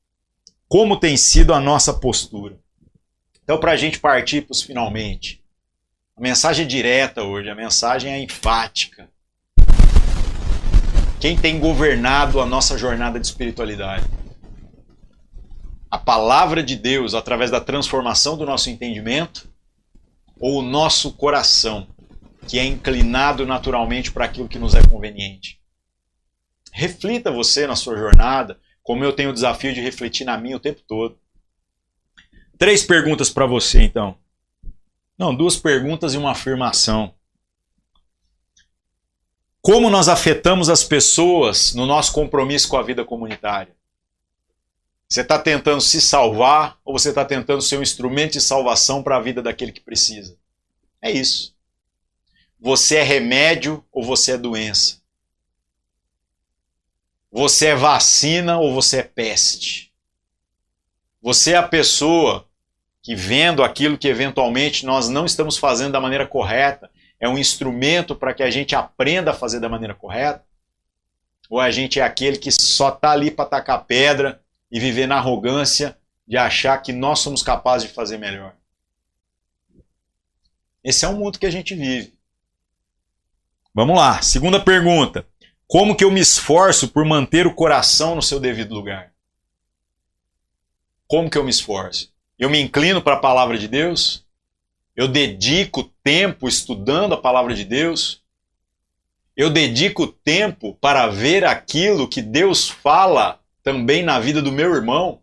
como 0.67 0.99
tem 0.99 1.15
sido 1.15 1.53
a 1.53 1.59
nossa 1.59 1.93
postura. 1.93 2.59
Então, 3.43 3.59
para 3.59 3.71
a 3.71 3.77
gente 3.77 3.99
partir 3.99 4.41
para 4.41 4.51
os 4.51 4.61
finalmente, 4.61 5.41
a 6.15 6.21
mensagem 6.21 6.65
é 6.65 6.67
direta 6.67 7.23
hoje, 7.23 7.49
a 7.49 7.55
mensagem 7.55 8.11
é 8.11 8.19
enfática. 8.19 9.09
Quem 11.19 11.35
tem 11.35 11.59
governado 11.59 12.39
a 12.39 12.45
nossa 12.45 12.77
jornada 12.77 13.19
de 13.19 13.25
espiritualidade? 13.25 14.05
A 15.89 15.97
palavra 15.97 16.61
de 16.61 16.75
Deus 16.75 17.15
através 17.15 17.49
da 17.49 17.59
transformação 17.59 18.37
do 18.37 18.45
nosso 18.45 18.69
entendimento 18.69 19.49
ou 20.39 20.59
o 20.59 20.61
nosso 20.61 21.11
coração, 21.13 21.87
que 22.47 22.59
é 22.59 22.65
inclinado 22.65 23.47
naturalmente 23.47 24.11
para 24.11 24.25
aquilo 24.25 24.47
que 24.47 24.59
nos 24.59 24.75
é 24.75 24.87
conveniente? 24.87 25.59
Reflita 26.71 27.31
você 27.31 27.65
na 27.65 27.75
sua 27.75 27.97
jornada, 27.97 28.59
como 28.83 29.03
eu 29.03 29.11
tenho 29.11 29.31
o 29.31 29.33
desafio 29.33 29.73
de 29.73 29.81
refletir 29.81 30.23
na 30.23 30.37
minha 30.37 30.57
o 30.57 30.59
tempo 30.59 30.81
todo. 30.87 31.17
Três 32.59 32.83
perguntas 32.83 33.31
para 33.31 33.47
você, 33.47 33.81
então. 33.81 34.19
Não, 35.17 35.33
duas 35.33 35.57
perguntas 35.57 36.13
e 36.13 36.17
uma 36.17 36.31
afirmação. 36.31 37.16
Como 39.67 39.89
nós 39.89 40.07
afetamos 40.07 40.69
as 40.69 40.81
pessoas 40.81 41.73
no 41.73 41.85
nosso 41.85 42.13
compromisso 42.13 42.69
com 42.69 42.77
a 42.77 42.81
vida 42.81 43.03
comunitária? 43.03 43.75
Você 45.09 45.19
está 45.19 45.37
tentando 45.37 45.81
se 45.81 45.99
salvar 45.99 46.79
ou 46.85 46.97
você 46.97 47.09
está 47.09 47.25
tentando 47.25 47.61
ser 47.61 47.77
um 47.77 47.81
instrumento 47.81 48.31
de 48.31 48.39
salvação 48.39 49.03
para 49.03 49.17
a 49.17 49.21
vida 49.21 49.41
daquele 49.41 49.73
que 49.73 49.81
precisa? 49.81 50.37
É 51.01 51.11
isso. 51.11 51.53
Você 52.57 52.95
é 52.95 53.03
remédio 53.03 53.83
ou 53.91 54.05
você 54.05 54.31
é 54.31 54.37
doença? 54.37 55.01
Você 57.29 57.65
é 57.65 57.75
vacina 57.75 58.59
ou 58.59 58.73
você 58.73 58.99
é 58.99 59.03
peste? 59.03 59.91
Você 61.21 61.51
é 61.51 61.57
a 61.57 61.67
pessoa 61.67 62.47
que, 63.03 63.13
vendo 63.13 63.61
aquilo 63.61 63.97
que 63.97 64.07
eventualmente 64.07 64.85
nós 64.85 65.09
não 65.09 65.25
estamos 65.25 65.57
fazendo 65.57 65.91
da 65.91 65.99
maneira 65.99 66.25
correta, 66.25 66.89
é 67.19 67.27
um 67.27 67.37
instrumento 67.37 68.15
para 68.15 68.33
que 68.33 68.43
a 68.43 68.49
gente 68.49 68.75
aprenda 68.75 69.31
a 69.31 69.33
fazer 69.33 69.59
da 69.59 69.69
maneira 69.69 69.95
correta? 69.95 70.43
Ou 71.49 71.59
a 71.59 71.71
gente 71.71 71.99
é 71.99 72.03
aquele 72.03 72.37
que 72.37 72.51
só 72.51 72.89
está 72.89 73.11
ali 73.11 73.31
para 73.31 73.49
tacar 73.49 73.85
pedra 73.85 74.41
e 74.71 74.79
viver 74.79 75.07
na 75.07 75.15
arrogância 75.15 75.97
de 76.27 76.37
achar 76.37 76.77
que 76.79 76.91
nós 76.91 77.19
somos 77.19 77.41
capazes 77.41 77.87
de 77.87 77.93
fazer 77.93 78.17
melhor? 78.17 78.53
Esse 80.83 81.05
é 81.05 81.07
o 81.07 81.13
mundo 81.13 81.39
que 81.39 81.45
a 81.45 81.51
gente 81.51 81.73
vive. 81.73 82.13
Vamos 83.73 83.95
lá, 83.95 84.21
segunda 84.21 84.59
pergunta. 84.59 85.25
Como 85.67 85.95
que 85.95 86.03
eu 86.03 86.11
me 86.11 86.19
esforço 86.19 86.87
por 86.87 87.03
manter 87.03 87.45
o 87.45 87.53
coração 87.53 88.15
no 88.15 88.21
seu 88.21 88.39
devido 88.39 88.73
lugar? 88.73 89.11
Como 91.07 91.29
que 91.29 91.37
eu 91.37 91.43
me 91.43 91.49
esforço? 91.49 92.13
Eu 92.37 92.49
me 92.49 92.59
inclino 92.59 93.01
para 93.01 93.15
a 93.15 93.19
palavra 93.19 93.57
de 93.57 93.67
Deus? 93.67 94.26
Eu 94.97 95.07
dedico 95.07 95.83
tempo 96.03 96.47
estudando 96.47 97.13
a 97.13 97.17
palavra 97.17 97.53
de 97.53 97.63
Deus? 97.63 98.21
Eu 99.35 99.49
dedico 99.49 100.07
tempo 100.07 100.75
para 100.81 101.07
ver 101.07 101.45
aquilo 101.45 102.09
que 102.09 102.21
Deus 102.21 102.67
fala 102.67 103.39
também 103.63 104.03
na 104.03 104.19
vida 104.19 104.41
do 104.41 104.51
meu 104.51 104.75
irmão? 104.75 105.21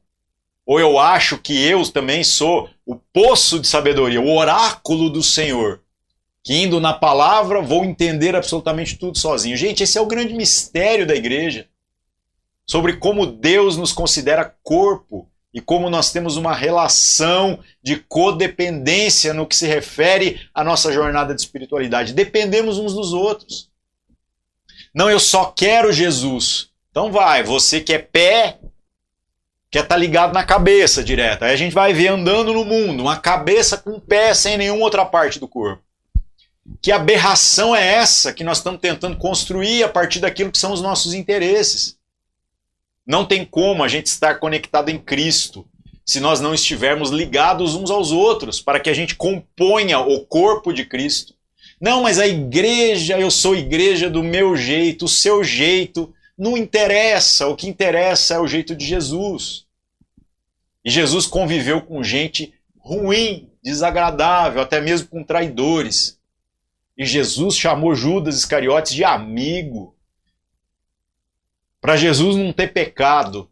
Ou 0.64 0.80
eu 0.80 0.98
acho 0.98 1.36
que 1.36 1.62
eu 1.62 1.86
também 1.90 2.24
sou 2.24 2.70
o 2.86 2.94
poço 2.94 3.60
de 3.60 3.66
sabedoria, 3.66 4.20
o 4.20 4.34
oráculo 4.34 5.10
do 5.10 5.22
Senhor? 5.22 5.84
que 6.44 6.52
indo 6.62 6.78
na 6.78 6.92
palavra 6.92 7.62
vou 7.62 7.86
entender 7.86 8.36
absolutamente 8.36 8.96
tudo 8.96 9.18
sozinho. 9.18 9.56
Gente, 9.56 9.82
esse 9.82 9.96
é 9.96 10.00
o 10.00 10.06
grande 10.06 10.34
mistério 10.34 11.06
da 11.06 11.14
igreja. 11.14 11.66
Sobre 12.66 12.98
como 12.98 13.26
Deus 13.26 13.78
nos 13.78 13.92
considera 13.92 14.54
corpo 14.62 15.26
e 15.54 15.60
como 15.60 15.88
nós 15.88 16.10
temos 16.10 16.36
uma 16.36 16.52
relação 16.52 17.60
de 17.80 17.96
codependência 17.96 19.32
no 19.32 19.46
que 19.46 19.54
se 19.54 19.68
refere 19.68 20.40
à 20.52 20.64
nossa 20.64 20.92
jornada 20.92 21.32
de 21.32 21.40
espiritualidade. 21.40 22.12
Dependemos 22.12 22.76
uns 22.76 22.92
dos 22.92 23.12
outros. 23.12 23.70
Não, 24.92 25.08
eu 25.08 25.20
só 25.20 25.44
quero 25.44 25.92
Jesus. 25.92 26.70
Então 26.90 27.12
vai, 27.12 27.44
você 27.44 27.80
que 27.80 27.92
é 27.92 27.98
pé, 27.98 28.58
quer 29.70 29.84
estar 29.84 29.94
tá 29.94 29.96
ligado 29.96 30.34
na 30.34 30.42
cabeça 30.42 31.04
direto. 31.04 31.44
Aí 31.44 31.52
a 31.52 31.56
gente 31.56 31.72
vai 31.72 31.92
ver 31.92 32.08
andando 32.08 32.52
no 32.52 32.64
mundo, 32.64 33.04
uma 33.04 33.16
cabeça 33.16 33.78
com 33.78 34.00
pé 34.00 34.34
sem 34.34 34.58
nenhuma 34.58 34.82
outra 34.82 35.04
parte 35.04 35.38
do 35.38 35.46
corpo. 35.46 35.84
Que 36.82 36.90
aberração 36.90 37.76
é 37.76 37.94
essa 37.94 38.32
que 38.32 38.42
nós 38.42 38.58
estamos 38.58 38.80
tentando 38.80 39.16
construir 39.18 39.84
a 39.84 39.88
partir 39.88 40.18
daquilo 40.18 40.50
que 40.50 40.58
são 40.58 40.72
os 40.72 40.80
nossos 40.80 41.14
interesses? 41.14 41.96
Não 43.06 43.24
tem 43.24 43.44
como 43.44 43.82
a 43.84 43.88
gente 43.88 44.06
estar 44.06 44.36
conectado 44.36 44.88
em 44.88 44.98
Cristo 44.98 45.66
se 46.04 46.20
nós 46.20 46.40
não 46.40 46.54
estivermos 46.54 47.10
ligados 47.10 47.74
uns 47.74 47.90
aos 47.90 48.12
outros, 48.12 48.60
para 48.60 48.78
que 48.78 48.90
a 48.90 48.94
gente 48.94 49.14
componha 49.14 49.98
o 50.00 50.24
corpo 50.26 50.72
de 50.72 50.84
Cristo. 50.84 51.34
Não, 51.80 52.02
mas 52.02 52.18
a 52.18 52.26
igreja, 52.26 53.18
eu 53.18 53.30
sou 53.30 53.56
igreja 53.56 54.10
do 54.10 54.22
meu 54.22 54.54
jeito, 54.56 55.06
o 55.06 55.08
seu 55.08 55.42
jeito, 55.42 56.12
não 56.36 56.56
interessa. 56.56 57.46
O 57.46 57.56
que 57.56 57.68
interessa 57.68 58.34
é 58.34 58.38
o 58.38 58.46
jeito 58.46 58.76
de 58.76 58.84
Jesus. 58.84 59.64
E 60.84 60.90
Jesus 60.90 61.26
conviveu 61.26 61.80
com 61.80 62.02
gente 62.02 62.52
ruim, 62.78 63.48
desagradável, 63.62 64.60
até 64.60 64.80
mesmo 64.80 65.08
com 65.08 65.24
traidores. 65.24 66.18
E 66.96 67.06
Jesus 67.06 67.56
chamou 67.56 67.94
Judas 67.94 68.36
Iscariotes 68.36 68.92
de 68.92 69.02
amigo. 69.02 69.93
Para 71.84 71.98
Jesus 71.98 72.34
não 72.34 72.50
ter 72.50 72.72
pecado, 72.72 73.46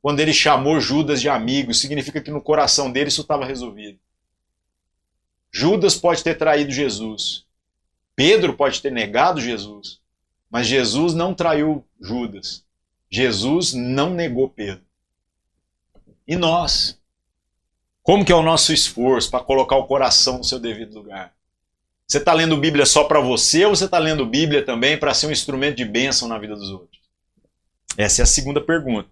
quando 0.00 0.20
ele 0.20 0.32
chamou 0.32 0.78
Judas 0.78 1.20
de 1.20 1.28
amigo, 1.28 1.74
significa 1.74 2.20
que 2.20 2.30
no 2.30 2.40
coração 2.40 2.92
dele 2.92 3.08
isso 3.08 3.22
estava 3.22 3.44
resolvido. 3.44 3.98
Judas 5.50 5.96
pode 5.96 6.22
ter 6.22 6.36
traído 6.36 6.70
Jesus. 6.70 7.44
Pedro 8.14 8.54
pode 8.54 8.80
ter 8.80 8.92
negado 8.92 9.40
Jesus. 9.40 10.00
Mas 10.48 10.68
Jesus 10.68 11.12
não 11.12 11.34
traiu 11.34 11.84
Judas. 12.00 12.64
Jesus 13.10 13.72
não 13.72 14.10
negou 14.10 14.48
Pedro. 14.48 14.84
E 16.24 16.36
nós? 16.36 17.00
Como 18.00 18.24
que 18.24 18.30
é 18.30 18.36
o 18.36 18.42
nosso 18.42 18.72
esforço 18.72 19.28
para 19.28 19.42
colocar 19.42 19.74
o 19.76 19.88
coração 19.88 20.38
no 20.38 20.44
seu 20.44 20.60
devido 20.60 20.94
lugar? 20.94 21.34
Você 22.06 22.18
está 22.18 22.32
lendo 22.32 22.56
Bíblia 22.56 22.86
só 22.86 23.02
para 23.02 23.18
você 23.18 23.64
ou 23.64 23.74
você 23.74 23.86
está 23.86 23.98
lendo 23.98 24.24
Bíblia 24.24 24.64
também 24.64 24.96
para 24.96 25.12
ser 25.12 25.26
um 25.26 25.32
instrumento 25.32 25.78
de 25.78 25.84
bênção 25.84 26.28
na 26.28 26.38
vida 26.38 26.54
dos 26.54 26.70
outros? 26.70 26.97
Essa 27.98 28.22
é 28.22 28.24
a 28.24 28.26
segunda 28.26 28.60
pergunta. 28.60 29.10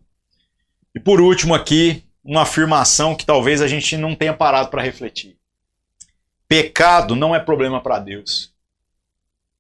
E 0.95 1.01
por 1.01 1.21
último 1.21 1.57
aqui, 1.57 2.05
uma 2.23 2.43
afirmação 2.43 3.17
que 3.17 3.27
talvez 3.27 3.61
a 3.61 3.67
gente 3.67 3.97
não 3.97 4.15
tenha 4.15 4.33
parado 4.33 4.71
para 4.71 4.81
refletir. 4.81 5.37
Pecado 6.47 7.17
não 7.17 7.35
é 7.35 7.41
problema 7.41 7.83
para 7.83 7.99
Deus. 7.99 8.55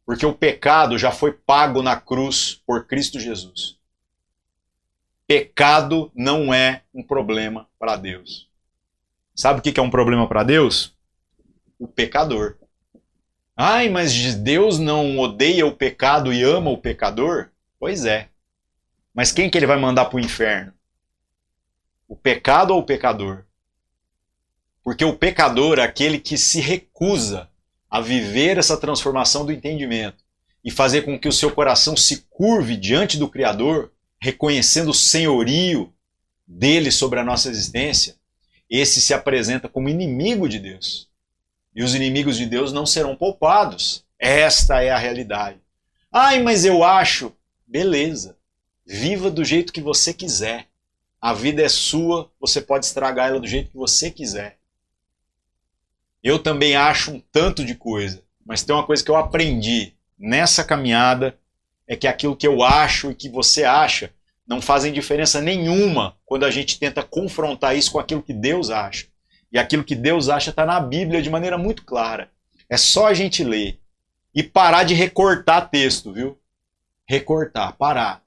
Porque 0.04 0.24
o 0.24 0.32
pecado 0.32 0.96
já 0.96 1.10
foi 1.10 1.32
pago 1.32 1.82
na 1.82 1.96
cruz 1.96 2.62
por 2.64 2.86
Cristo 2.86 3.18
Jesus. 3.18 3.76
Pecado 5.26 6.08
não 6.14 6.54
é 6.54 6.84
um 6.94 7.02
problema 7.02 7.68
para 7.80 7.96
Deus. 7.96 8.48
Sabe 9.34 9.58
o 9.58 9.62
que 9.62 9.80
é 9.80 9.82
um 9.82 9.90
problema 9.90 10.28
para 10.28 10.44
Deus? 10.44 10.94
O 11.80 11.88
pecador. 11.88 12.56
Ai, 13.56 13.88
mas 13.88 14.36
Deus 14.36 14.78
não 14.78 15.18
odeia 15.18 15.66
o 15.66 15.74
pecado 15.74 16.32
e 16.32 16.44
ama 16.44 16.70
o 16.70 16.78
pecador? 16.78 17.50
Pois 17.80 18.04
é. 18.04 18.28
Mas 19.16 19.32
quem 19.32 19.48
que 19.48 19.56
ele 19.56 19.66
vai 19.66 19.78
mandar 19.78 20.04
para 20.04 20.18
o 20.18 20.20
inferno? 20.20 20.74
O 22.06 22.14
pecado 22.14 22.74
ou 22.74 22.80
o 22.80 22.84
pecador? 22.84 23.44
Porque 24.84 25.06
o 25.06 25.16
pecador 25.16 25.78
é 25.78 25.82
aquele 25.82 26.18
que 26.18 26.36
se 26.36 26.60
recusa 26.60 27.48
a 27.90 27.98
viver 27.98 28.58
essa 28.58 28.76
transformação 28.76 29.46
do 29.46 29.52
entendimento 29.52 30.22
e 30.62 30.70
fazer 30.70 31.00
com 31.00 31.18
que 31.18 31.28
o 31.28 31.32
seu 31.32 31.50
coração 31.50 31.96
se 31.96 32.26
curve 32.28 32.76
diante 32.76 33.16
do 33.16 33.26
Criador, 33.26 33.90
reconhecendo 34.20 34.90
o 34.90 34.94
senhorio 34.94 35.90
dele 36.46 36.90
sobre 36.90 37.18
a 37.18 37.24
nossa 37.24 37.48
existência, 37.48 38.16
esse 38.68 39.00
se 39.00 39.14
apresenta 39.14 39.66
como 39.66 39.88
inimigo 39.88 40.46
de 40.46 40.58
Deus. 40.58 41.08
E 41.74 41.82
os 41.82 41.94
inimigos 41.94 42.36
de 42.36 42.44
Deus 42.44 42.70
não 42.70 42.84
serão 42.84 43.16
poupados. 43.16 44.04
Esta 44.18 44.82
é 44.82 44.90
a 44.90 44.98
realidade. 44.98 45.58
Ai, 46.12 46.42
mas 46.42 46.66
eu 46.66 46.84
acho. 46.84 47.32
Beleza. 47.66 48.36
Viva 48.86 49.30
do 49.30 49.44
jeito 49.44 49.72
que 49.72 49.80
você 49.80 50.14
quiser. 50.14 50.68
A 51.20 51.32
vida 51.32 51.62
é 51.62 51.68
sua, 51.68 52.30
você 52.38 52.60
pode 52.60 52.86
estragar 52.86 53.28
ela 53.28 53.40
do 53.40 53.46
jeito 53.46 53.70
que 53.70 53.76
você 53.76 54.10
quiser. 54.10 54.58
Eu 56.22 56.38
também 56.38 56.76
acho 56.76 57.12
um 57.12 57.20
tanto 57.32 57.64
de 57.64 57.74
coisa, 57.74 58.22
mas 58.44 58.62
tem 58.62 58.74
uma 58.74 58.86
coisa 58.86 59.02
que 59.04 59.10
eu 59.10 59.16
aprendi 59.16 59.94
nessa 60.18 60.64
caminhada 60.64 61.38
é 61.86 61.96
que 61.96 62.06
aquilo 62.06 62.36
que 62.36 62.46
eu 62.46 62.62
acho 62.62 63.10
e 63.10 63.14
que 63.14 63.28
você 63.28 63.64
acha 63.64 64.12
não 64.46 64.60
fazem 64.60 64.92
diferença 64.92 65.40
nenhuma 65.40 66.16
quando 66.24 66.44
a 66.44 66.50
gente 66.50 66.78
tenta 66.78 67.02
confrontar 67.02 67.76
isso 67.76 67.92
com 67.92 67.98
aquilo 67.98 68.22
que 68.22 68.32
Deus 68.32 68.70
acha. 68.70 69.06
E 69.52 69.58
aquilo 69.58 69.84
que 69.84 69.94
Deus 69.94 70.28
acha 70.28 70.50
está 70.50 70.64
na 70.64 70.80
Bíblia 70.80 71.22
de 71.22 71.30
maneira 71.30 71.56
muito 71.56 71.84
clara. 71.84 72.30
É 72.68 72.76
só 72.76 73.06
a 73.06 73.14
gente 73.14 73.42
ler 73.42 73.80
e 74.34 74.42
parar 74.42 74.82
de 74.84 74.94
recortar 74.94 75.70
texto, 75.70 76.12
viu? 76.12 76.38
Recortar, 77.08 77.72
parar. 77.76 78.22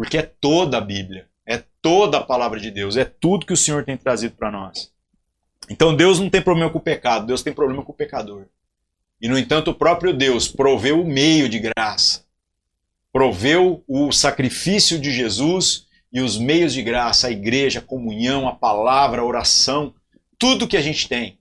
Porque 0.00 0.16
é 0.16 0.22
toda 0.22 0.78
a 0.78 0.80
Bíblia 0.80 1.30
toda 1.82 2.18
a 2.18 2.22
palavra 2.22 2.60
de 2.60 2.70
Deus, 2.70 2.96
é 2.96 3.04
tudo 3.04 3.46
que 3.46 3.52
o 3.52 3.56
Senhor 3.56 3.84
tem 3.84 3.96
trazido 3.96 4.34
para 4.36 4.50
nós. 4.50 4.92
Então 5.68 5.94
Deus 5.94 6.18
não 6.18 6.28
tem 6.28 6.42
problema 6.42 6.70
com 6.70 6.78
o 6.78 6.82
pecado, 6.82 7.26
Deus 7.26 7.42
tem 7.42 7.52
problema 7.52 7.82
com 7.82 7.92
o 7.92 7.96
pecador. 7.96 8.46
E 9.20 9.28
no 9.28 9.38
entanto, 9.38 9.70
o 9.70 9.74
próprio 9.74 10.12
Deus 10.12 10.48
proveu 10.48 11.00
o 11.00 11.06
meio 11.06 11.48
de 11.48 11.58
graça, 11.58 12.24
proveu 13.12 13.84
o 13.86 14.10
sacrifício 14.10 14.98
de 14.98 15.10
Jesus 15.12 15.86
e 16.12 16.20
os 16.20 16.38
meios 16.38 16.72
de 16.72 16.82
graça, 16.82 17.28
a 17.28 17.30
igreja, 17.30 17.78
a 17.78 17.82
comunhão, 17.82 18.48
a 18.48 18.54
palavra, 18.54 19.20
a 19.20 19.24
oração, 19.24 19.94
tudo 20.38 20.66
que 20.66 20.76
a 20.76 20.82
gente 20.82 21.08
tem, 21.08 21.38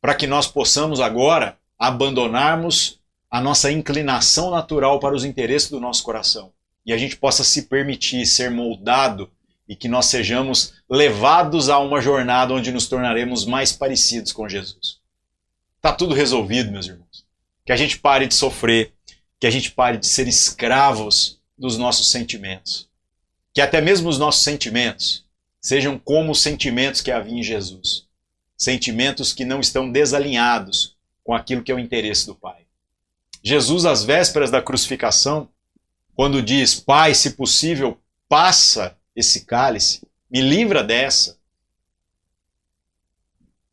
para 0.00 0.14
que 0.14 0.26
nós 0.26 0.46
possamos 0.46 1.00
agora 1.00 1.58
abandonarmos 1.78 2.98
a 3.30 3.40
nossa 3.40 3.70
inclinação 3.70 4.50
natural 4.50 4.98
para 4.98 5.14
os 5.14 5.24
interesses 5.24 5.70
do 5.70 5.78
nosso 5.78 6.02
coração 6.02 6.52
e 6.90 6.92
a 6.92 6.98
gente 6.98 7.16
possa 7.16 7.44
se 7.44 7.66
permitir 7.66 8.26
ser 8.26 8.50
moldado 8.50 9.30
e 9.68 9.76
que 9.76 9.86
nós 9.86 10.06
sejamos 10.06 10.74
levados 10.90 11.68
a 11.68 11.78
uma 11.78 12.00
jornada 12.00 12.52
onde 12.52 12.72
nos 12.72 12.88
tornaremos 12.88 13.44
mais 13.44 13.70
parecidos 13.70 14.32
com 14.32 14.48
Jesus. 14.48 14.98
Está 15.76 15.92
tudo 15.92 16.16
resolvido, 16.16 16.72
meus 16.72 16.88
irmãos. 16.88 17.24
Que 17.64 17.70
a 17.70 17.76
gente 17.76 17.96
pare 17.96 18.26
de 18.26 18.34
sofrer, 18.34 18.92
que 19.38 19.46
a 19.46 19.50
gente 19.50 19.70
pare 19.70 19.98
de 19.98 20.06
ser 20.08 20.26
escravos 20.26 21.40
dos 21.56 21.78
nossos 21.78 22.10
sentimentos. 22.10 22.88
Que 23.54 23.60
até 23.60 23.80
mesmo 23.80 24.08
os 24.08 24.18
nossos 24.18 24.42
sentimentos 24.42 25.24
sejam 25.60 25.96
como 25.96 26.32
os 26.32 26.42
sentimentos 26.42 27.00
que 27.00 27.12
havia 27.12 27.38
em 27.38 27.42
Jesus. 27.44 28.08
Sentimentos 28.58 29.32
que 29.32 29.44
não 29.44 29.60
estão 29.60 29.88
desalinhados 29.88 30.96
com 31.22 31.34
aquilo 31.34 31.62
que 31.62 31.70
é 31.70 31.74
o 31.76 31.78
interesse 31.78 32.26
do 32.26 32.34
Pai. 32.34 32.66
Jesus, 33.44 33.84
às 33.84 34.02
vésperas 34.02 34.50
da 34.50 34.60
crucificação, 34.60 35.48
quando 36.20 36.42
diz: 36.42 36.78
Pai, 36.78 37.14
se 37.14 37.30
possível, 37.30 37.98
passa 38.28 38.94
esse 39.16 39.46
cálice, 39.46 40.06
me 40.30 40.42
livra 40.42 40.84
dessa. 40.84 41.40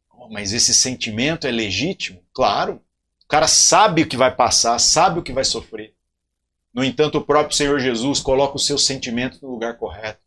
Oh, 0.09 0.29
mas 0.29 0.53
esse 0.53 0.73
sentimento 0.73 1.45
é 1.45 1.51
legítimo? 1.51 2.23
Claro. 2.31 2.81
O 3.25 3.27
cara 3.27 3.49
sabe 3.49 4.03
o 4.03 4.07
que 4.07 4.15
vai 4.15 4.33
passar, 4.33 4.79
sabe 4.79 5.19
o 5.19 5.21
que 5.21 5.33
vai 5.33 5.43
sofrer. 5.43 5.93
No 6.73 6.85
entanto, 6.85 7.17
o 7.17 7.21
próprio 7.21 7.53
Senhor 7.53 7.81
Jesus 7.81 8.21
coloca 8.21 8.55
o 8.55 8.59
seu 8.61 8.77
sentimento 8.77 9.39
no 9.41 9.51
lugar 9.51 9.77
correto. 9.77 10.21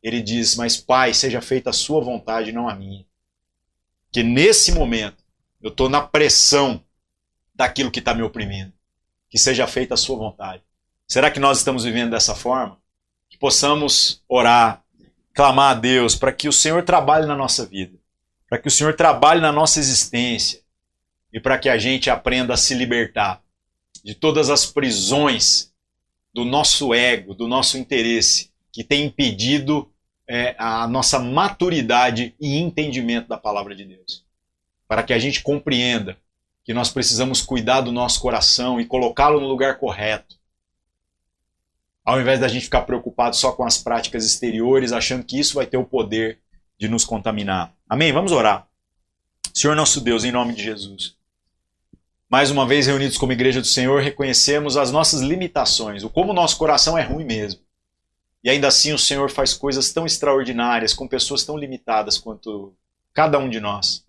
Ele 0.00 0.22
diz: 0.22 0.54
Mas, 0.54 0.76
Pai, 0.76 1.12
seja 1.12 1.40
feita 1.40 1.70
a 1.70 1.72
sua 1.72 2.00
vontade, 2.00 2.52
não 2.52 2.68
a 2.68 2.76
minha. 2.76 3.04
Que 4.12 4.22
nesse 4.22 4.70
momento 4.70 5.24
eu 5.60 5.70
estou 5.70 5.88
na 5.88 6.00
pressão 6.00 6.84
daquilo 7.52 7.90
que 7.90 7.98
está 7.98 8.14
me 8.14 8.22
oprimindo. 8.22 8.72
Que 9.28 9.38
seja 9.38 9.66
feita 9.66 9.94
a 9.94 9.96
sua 9.96 10.16
vontade. 10.16 10.62
Será 11.06 11.30
que 11.30 11.40
nós 11.40 11.58
estamos 11.58 11.84
vivendo 11.84 12.10
dessa 12.10 12.34
forma? 12.34 12.82
que 13.34 13.38
possamos 13.38 14.22
orar, 14.28 14.84
clamar 15.34 15.72
a 15.72 15.80
Deus 15.80 16.14
para 16.14 16.32
que 16.32 16.48
o 16.48 16.52
Senhor 16.52 16.84
trabalhe 16.84 17.26
na 17.26 17.34
nossa 17.34 17.66
vida, 17.66 17.98
para 18.48 18.58
que 18.58 18.68
o 18.68 18.70
Senhor 18.70 18.94
trabalhe 18.94 19.40
na 19.40 19.50
nossa 19.50 19.80
existência 19.80 20.60
e 21.32 21.40
para 21.40 21.58
que 21.58 21.68
a 21.68 21.76
gente 21.76 22.08
aprenda 22.08 22.54
a 22.54 22.56
se 22.56 22.74
libertar 22.74 23.42
de 24.04 24.14
todas 24.14 24.50
as 24.50 24.64
prisões 24.64 25.72
do 26.32 26.44
nosso 26.44 26.94
ego, 26.94 27.34
do 27.34 27.48
nosso 27.48 27.76
interesse, 27.76 28.52
que 28.70 28.84
tem 28.84 29.06
impedido 29.06 29.90
é, 30.28 30.54
a 30.56 30.86
nossa 30.86 31.18
maturidade 31.18 32.36
e 32.40 32.56
entendimento 32.56 33.26
da 33.26 33.36
palavra 33.36 33.74
de 33.74 33.84
Deus. 33.84 34.24
Para 34.86 35.02
que 35.02 35.12
a 35.12 35.18
gente 35.18 35.42
compreenda 35.42 36.16
que 36.64 36.72
nós 36.72 36.88
precisamos 36.88 37.42
cuidar 37.42 37.80
do 37.80 37.90
nosso 37.90 38.20
coração 38.20 38.80
e 38.80 38.86
colocá-lo 38.86 39.40
no 39.40 39.48
lugar 39.48 39.76
correto 39.76 40.36
ao 42.04 42.20
invés 42.20 42.38
da 42.38 42.48
gente 42.48 42.66
ficar 42.66 42.82
preocupado 42.82 43.34
só 43.34 43.50
com 43.52 43.64
as 43.64 43.78
práticas 43.78 44.26
exteriores, 44.26 44.92
achando 44.92 45.24
que 45.24 45.40
isso 45.40 45.54
vai 45.54 45.66
ter 45.66 45.78
o 45.78 45.84
poder 45.84 46.38
de 46.78 46.86
nos 46.86 47.04
contaminar. 47.04 47.74
Amém? 47.88 48.12
Vamos 48.12 48.30
orar. 48.30 48.68
Senhor 49.54 49.74
nosso 49.74 50.00
Deus, 50.00 50.22
em 50.24 50.32
nome 50.32 50.52
de 50.52 50.62
Jesus. 50.62 51.16
Mais 52.28 52.50
uma 52.50 52.66
vez 52.66 52.86
reunidos 52.86 53.16
como 53.16 53.32
igreja 53.32 53.60
do 53.60 53.66
Senhor, 53.66 54.02
reconhecemos 54.02 54.76
as 54.76 54.90
nossas 54.90 55.22
limitações, 55.22 56.02
o 56.04 56.10
como 56.10 56.34
nosso 56.34 56.58
coração 56.58 56.98
é 56.98 57.02
ruim 57.02 57.24
mesmo. 57.24 57.60
E 58.42 58.50
ainda 58.50 58.68
assim 58.68 58.92
o 58.92 58.98
Senhor 58.98 59.30
faz 59.30 59.54
coisas 59.54 59.90
tão 59.92 60.04
extraordinárias 60.04 60.92
com 60.92 61.08
pessoas 61.08 61.44
tão 61.44 61.56
limitadas 61.56 62.18
quanto 62.18 62.74
cada 63.14 63.38
um 63.38 63.48
de 63.48 63.60
nós. 63.60 64.04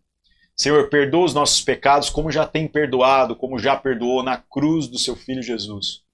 Senhor, 0.58 0.90
perdoa 0.90 1.26
os 1.26 1.34
nossos 1.34 1.62
pecados 1.62 2.10
como 2.10 2.32
já 2.32 2.46
tem 2.46 2.68
perdoado, 2.68 3.36
como 3.36 3.60
já 3.60 3.76
perdoou 3.76 4.24
na 4.24 4.38
cruz 4.38 4.88
do 4.88 4.98
seu 4.98 5.16
filho 5.16 5.44
Jesus 5.44 6.05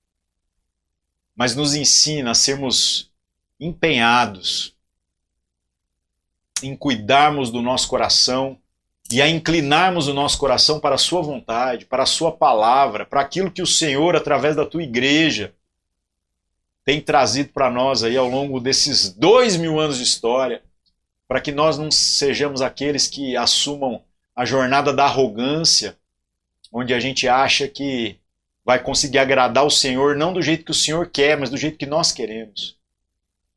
mas 1.36 1.56
nos 1.56 1.74
ensina 1.74 2.32
a 2.32 2.36
sermos 2.36 3.12
empenhados 3.60 4.76
em 6.64 6.76
cuidarmos 6.76 7.52
do 7.52 7.62
nosso 7.62 7.88
coração 7.88 8.58
e 9.12 9.22
a 9.22 9.28
inclinarmos 9.28 10.08
o 10.08 10.14
nosso 10.14 10.38
coração 10.38 10.80
para 10.80 10.96
a 10.96 11.00
Sua 11.00 11.22
vontade, 11.22 11.86
para 11.86 12.04
a 12.04 12.08
Sua 12.08 12.32
palavra, 12.32 13.06
para 13.06 13.22
aquilo 13.22 13.52
que 13.52 13.62
o 13.62 13.68
Senhor, 13.68 14.16
através 14.16 14.56
da 14.56 14.66
Tua 14.66 14.84
igreja, 14.84 15.54
tem 16.86 17.02
trazido 17.02 17.50
para 17.50 17.70
nós 17.70 18.04
aí 18.04 18.16
ao 18.16 18.28
longo 18.28 18.60
desses 18.60 19.12
dois 19.12 19.58
mil 19.58 19.80
anos 19.80 19.98
de 19.98 20.04
história, 20.04 20.64
para 21.28 21.42
que 21.42 21.52
nós 21.52 21.78
não 21.78 21.92
sejamos 21.92 22.62
aqueles 22.62 23.08
que 23.08 23.36
assumam 23.36 24.02
a 24.36 24.46
jornada 24.46 24.94
da 24.94 25.06
arrogância, 25.06 25.98
onde 26.72 26.94
a 26.94 27.00
gente 27.00 27.28
acha 27.28 27.68
que 27.68 28.18
vai 28.64 28.82
conseguir 28.82 29.18
agradar 29.18 29.66
o 29.66 29.72
Senhor 29.72 30.16
não 30.16 30.34
do 30.34 30.42
jeito 30.42 30.66
que 30.66 30.72
o 30.72 30.76
Senhor 30.76 31.10
quer, 31.10 31.38
mas 31.38 31.50
do 31.50 31.58
jeito 31.58 31.78
que 31.78 31.86
nós 31.86 32.12
queremos. 32.12 32.78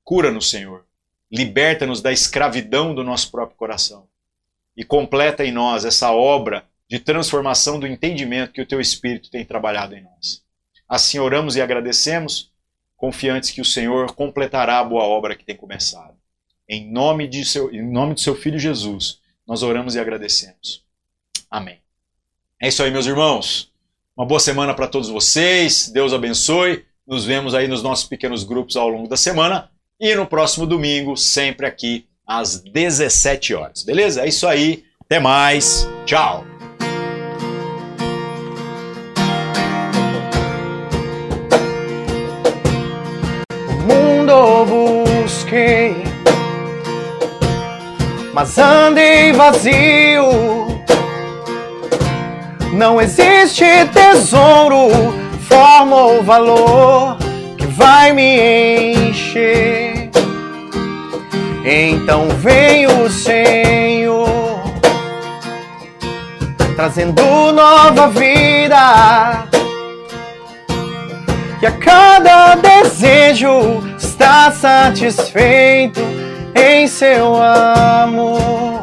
Cura-nos, 0.02 0.50
Senhor. 0.50 0.84
Liberta-nos 1.30 2.00
da 2.00 2.12
escravidão 2.12 2.94
do 2.94 3.02
nosso 3.02 3.30
próprio 3.30 3.57
coração. 3.57 4.07
E 4.76 4.84
completa 4.84 5.44
em 5.44 5.52
nós 5.52 5.84
essa 5.84 6.12
obra 6.12 6.64
de 6.88 6.98
transformação 6.98 7.80
do 7.80 7.86
entendimento 7.86 8.52
que 8.52 8.61
o 8.61 8.66
Teu 8.66 8.80
Espírito 8.80 9.30
tem 9.30 9.44
trabalhado 9.44 9.94
em 9.94 10.02
nós. 10.02 10.42
Assim 10.88 11.18
oramos 11.18 11.57
e 11.57 11.62
agradecemos, 11.62 12.52
confiantes 12.96 13.50
que 13.50 13.61
o 13.61 13.64
Senhor 13.64 14.14
completará 14.14 14.78
a 14.78 14.84
boa 14.84 15.05
obra 15.05 15.34
que 15.34 15.44
tem 15.44 15.57
começado. 15.57 16.14
Em 16.68 16.90
nome, 16.90 17.26
de 17.26 17.44
seu, 17.44 17.72
em 17.72 17.82
nome 17.82 18.14
do 18.14 18.20
Seu 18.20 18.34
Filho 18.34 18.59
Jesus, 18.59 19.20
nós 19.46 19.62
oramos 19.62 19.94
e 19.94 20.00
agradecemos. 20.00 20.84
Amém. 21.50 21.80
É 22.61 22.68
isso 22.68 22.82
aí, 22.82 22.90
meus 22.90 23.07
irmãos. 23.07 23.73
Uma 24.16 24.26
boa 24.26 24.38
semana 24.38 24.72
para 24.72 24.86
todos 24.86 25.08
vocês. 25.08 25.90
Deus 25.92 26.12
abençoe. 26.12 26.84
Nos 27.06 27.24
vemos 27.24 27.54
aí 27.54 27.66
nos 27.66 27.82
nossos 27.82 28.06
pequenos 28.06 28.44
grupos 28.44 28.76
ao 28.76 28.88
longo 28.88 29.08
da 29.08 29.16
semana 29.16 29.68
e 30.00 30.14
no 30.14 30.26
próximo 30.26 30.66
domingo, 30.66 31.16
sempre 31.16 31.66
aqui 31.66 32.06
às 32.26 32.60
17 32.60 33.54
horas. 33.54 33.82
Beleza? 33.82 34.22
É 34.22 34.28
isso 34.28 34.46
aí. 34.46 34.84
Até 35.04 35.18
mais. 35.18 35.86
Tchau. 36.06 36.46
Busquei, 45.24 45.94
mas 48.32 48.58
andei 48.58 49.32
vazio. 49.32 50.64
Não 52.74 53.00
existe 53.00 53.64
tesouro, 53.92 54.88
forma 55.48 55.94
ou 55.94 56.24
valor 56.24 57.16
que 57.56 57.66
vai 57.68 58.12
me 58.12 58.94
encher. 59.10 60.10
Então 61.64 62.28
vem 62.40 62.88
o 62.88 63.08
Senhor, 63.08 64.60
trazendo 66.74 67.22
nova 67.52 68.08
vida. 68.08 69.46
E 71.62 71.66
a 71.66 71.70
cada 71.70 72.56
desejo 72.56 73.84
está 73.96 74.50
satisfeito 74.50 76.00
em 76.56 76.88
seu 76.88 77.36
amor. 77.40 78.73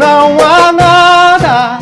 Não 0.00 0.38
há 0.40 0.72
nada, 0.72 1.78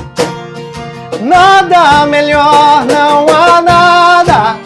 nada 1.20 2.04
melhor, 2.06 2.84
não 2.84 3.26
há 3.28 3.62
nada, 3.62 4.56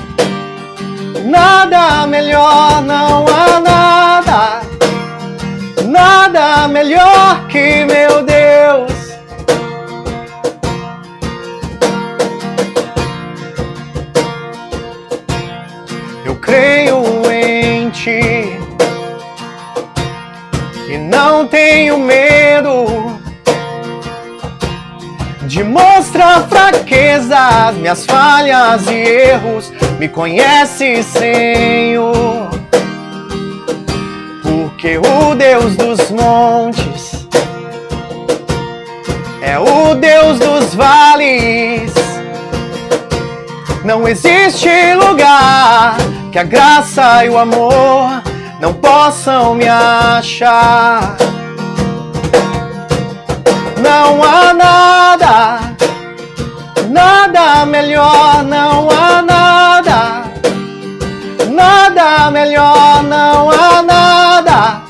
nada 1.27 2.07
melhor, 2.07 2.81
não 2.81 3.27
há 3.29 3.61
nada, 3.61 4.61
nada 5.87 6.67
melhor 6.67 7.47
que 7.49 7.85
meu 7.85 8.12
fraquezas, 27.63 27.77
minhas 27.77 28.07
falhas 28.07 28.87
e 28.89 28.95
erros. 28.95 29.73
Me 29.99 30.09
conhece, 30.09 31.03
Senhor, 31.03 32.51
porque 34.43 34.99
o 34.99 35.35
Deus 35.35 35.77
dos 35.77 36.11
montes 36.11 37.29
é 39.43 39.59
o 39.59 39.95
Deus 39.95 40.39
dos 40.39 40.75
vales. 40.75 41.93
Não 43.85 44.09
existe 44.09 44.95
lugar 44.95 45.97
que 46.31 46.39
a 46.39 46.45
graça 46.45 47.25
e 47.25 47.29
o 47.29 47.39
amor 47.39 48.23
não 48.61 48.73
possam 48.75 49.55
me 49.55 49.69
achar. 49.69 51.17
Não 53.79 54.23
há 54.23 54.55
nada, 54.55 55.72
melhor, 57.67 58.45
não 58.45 58.89
há 58.91 59.23
nada, 59.23 60.25
nada 61.51 62.31
melhor, 62.31 63.03
não 63.05 63.51
há 63.51 63.83
nada, 63.83 64.83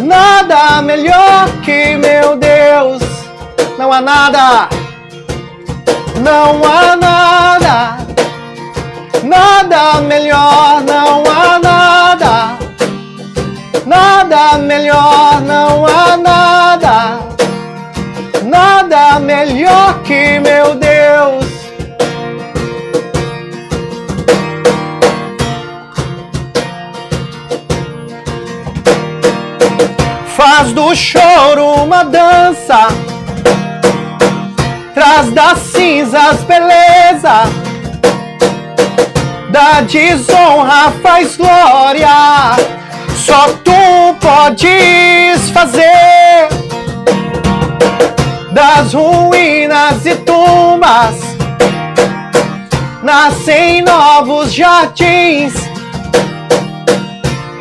nada 0.00 0.82
melhor 0.82 1.48
que 1.62 1.96
meu 1.96 2.36
Deus, 2.36 3.02
não 3.78 3.92
há 3.92 4.00
nada, 4.00 4.68
não 6.20 6.62
há 6.64 6.96
nada, 6.96 7.96
nada 9.22 10.00
melhor, 10.02 10.82
não 10.82 11.22
há 11.30 11.58
nada, 11.58 12.58
nada 13.86 14.58
melhor, 14.58 15.40
não 15.40 15.86
há 15.86 16.16
nada. 16.16 17.32
Nada 18.52 19.18
melhor 19.18 20.02
que 20.02 20.38
meu 20.40 20.74
Deus. 20.74 20.91
Faz 30.44 30.72
do 30.72 30.92
choro 30.92 31.84
uma 31.84 32.02
dança, 32.02 32.88
traz 34.92 35.30
das 35.30 35.56
cinzas 35.60 36.42
beleza, 36.42 37.44
da 39.50 39.82
desonra 39.82 40.92
faz 41.00 41.36
glória. 41.36 42.56
Só 43.14 43.50
tu 43.62 44.16
podes 44.20 45.48
fazer 45.50 46.48
das 48.50 48.94
ruínas 48.94 50.04
e 50.04 50.16
tumbas 50.16 51.20
nascem 53.00 53.82
novos 53.82 54.52
jardins, 54.52 55.54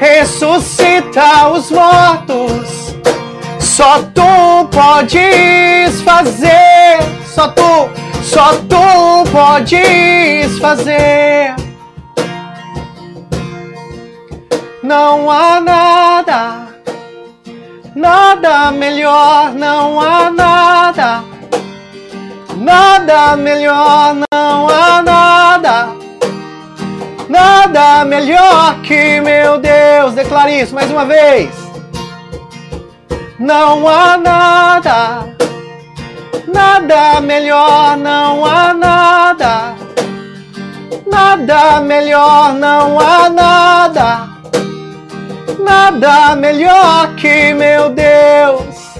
ressuscita 0.01 1.47
os 1.49 1.69
mortos. 1.69 2.95
Só 3.59 3.99
tu 4.15 4.67
podes 4.71 6.01
fazer, 6.01 6.97
só 7.25 7.47
tu, 7.49 7.89
só 8.23 8.53
tu 8.67 9.31
podes 9.31 10.59
fazer. 10.59 11.55
Não 14.83 15.29
há 15.29 15.61
nada 15.61 16.71
Nada 17.95 18.71
melhor, 18.71 19.53
não 19.53 19.99
há 19.99 20.31
nada. 20.31 21.23
Nada 22.55 23.35
melhor, 23.35 24.15
não 24.31 24.69
há 24.69 25.03
nada. 25.03 26.00
Nada 27.31 28.03
melhor 28.03 28.81
que 28.81 29.21
meu 29.21 29.57
Deus. 29.57 30.13
Declare 30.13 30.61
isso 30.61 30.75
mais 30.75 30.91
uma 30.91 31.05
vez. 31.05 31.49
Não 33.39 33.87
há 33.87 34.17
nada. 34.17 35.25
Nada 36.53 37.21
melhor, 37.21 37.95
não 37.95 38.45
há 38.45 38.73
nada. 38.73 39.75
Nada 41.07 41.79
melhor, 41.79 42.53
não 42.53 42.99
há 42.99 43.29
nada 43.29 44.31
nada 45.61 46.35
melhor 46.35 47.15
que 47.15 47.53
meu 47.53 47.89
Deus. 47.89 48.90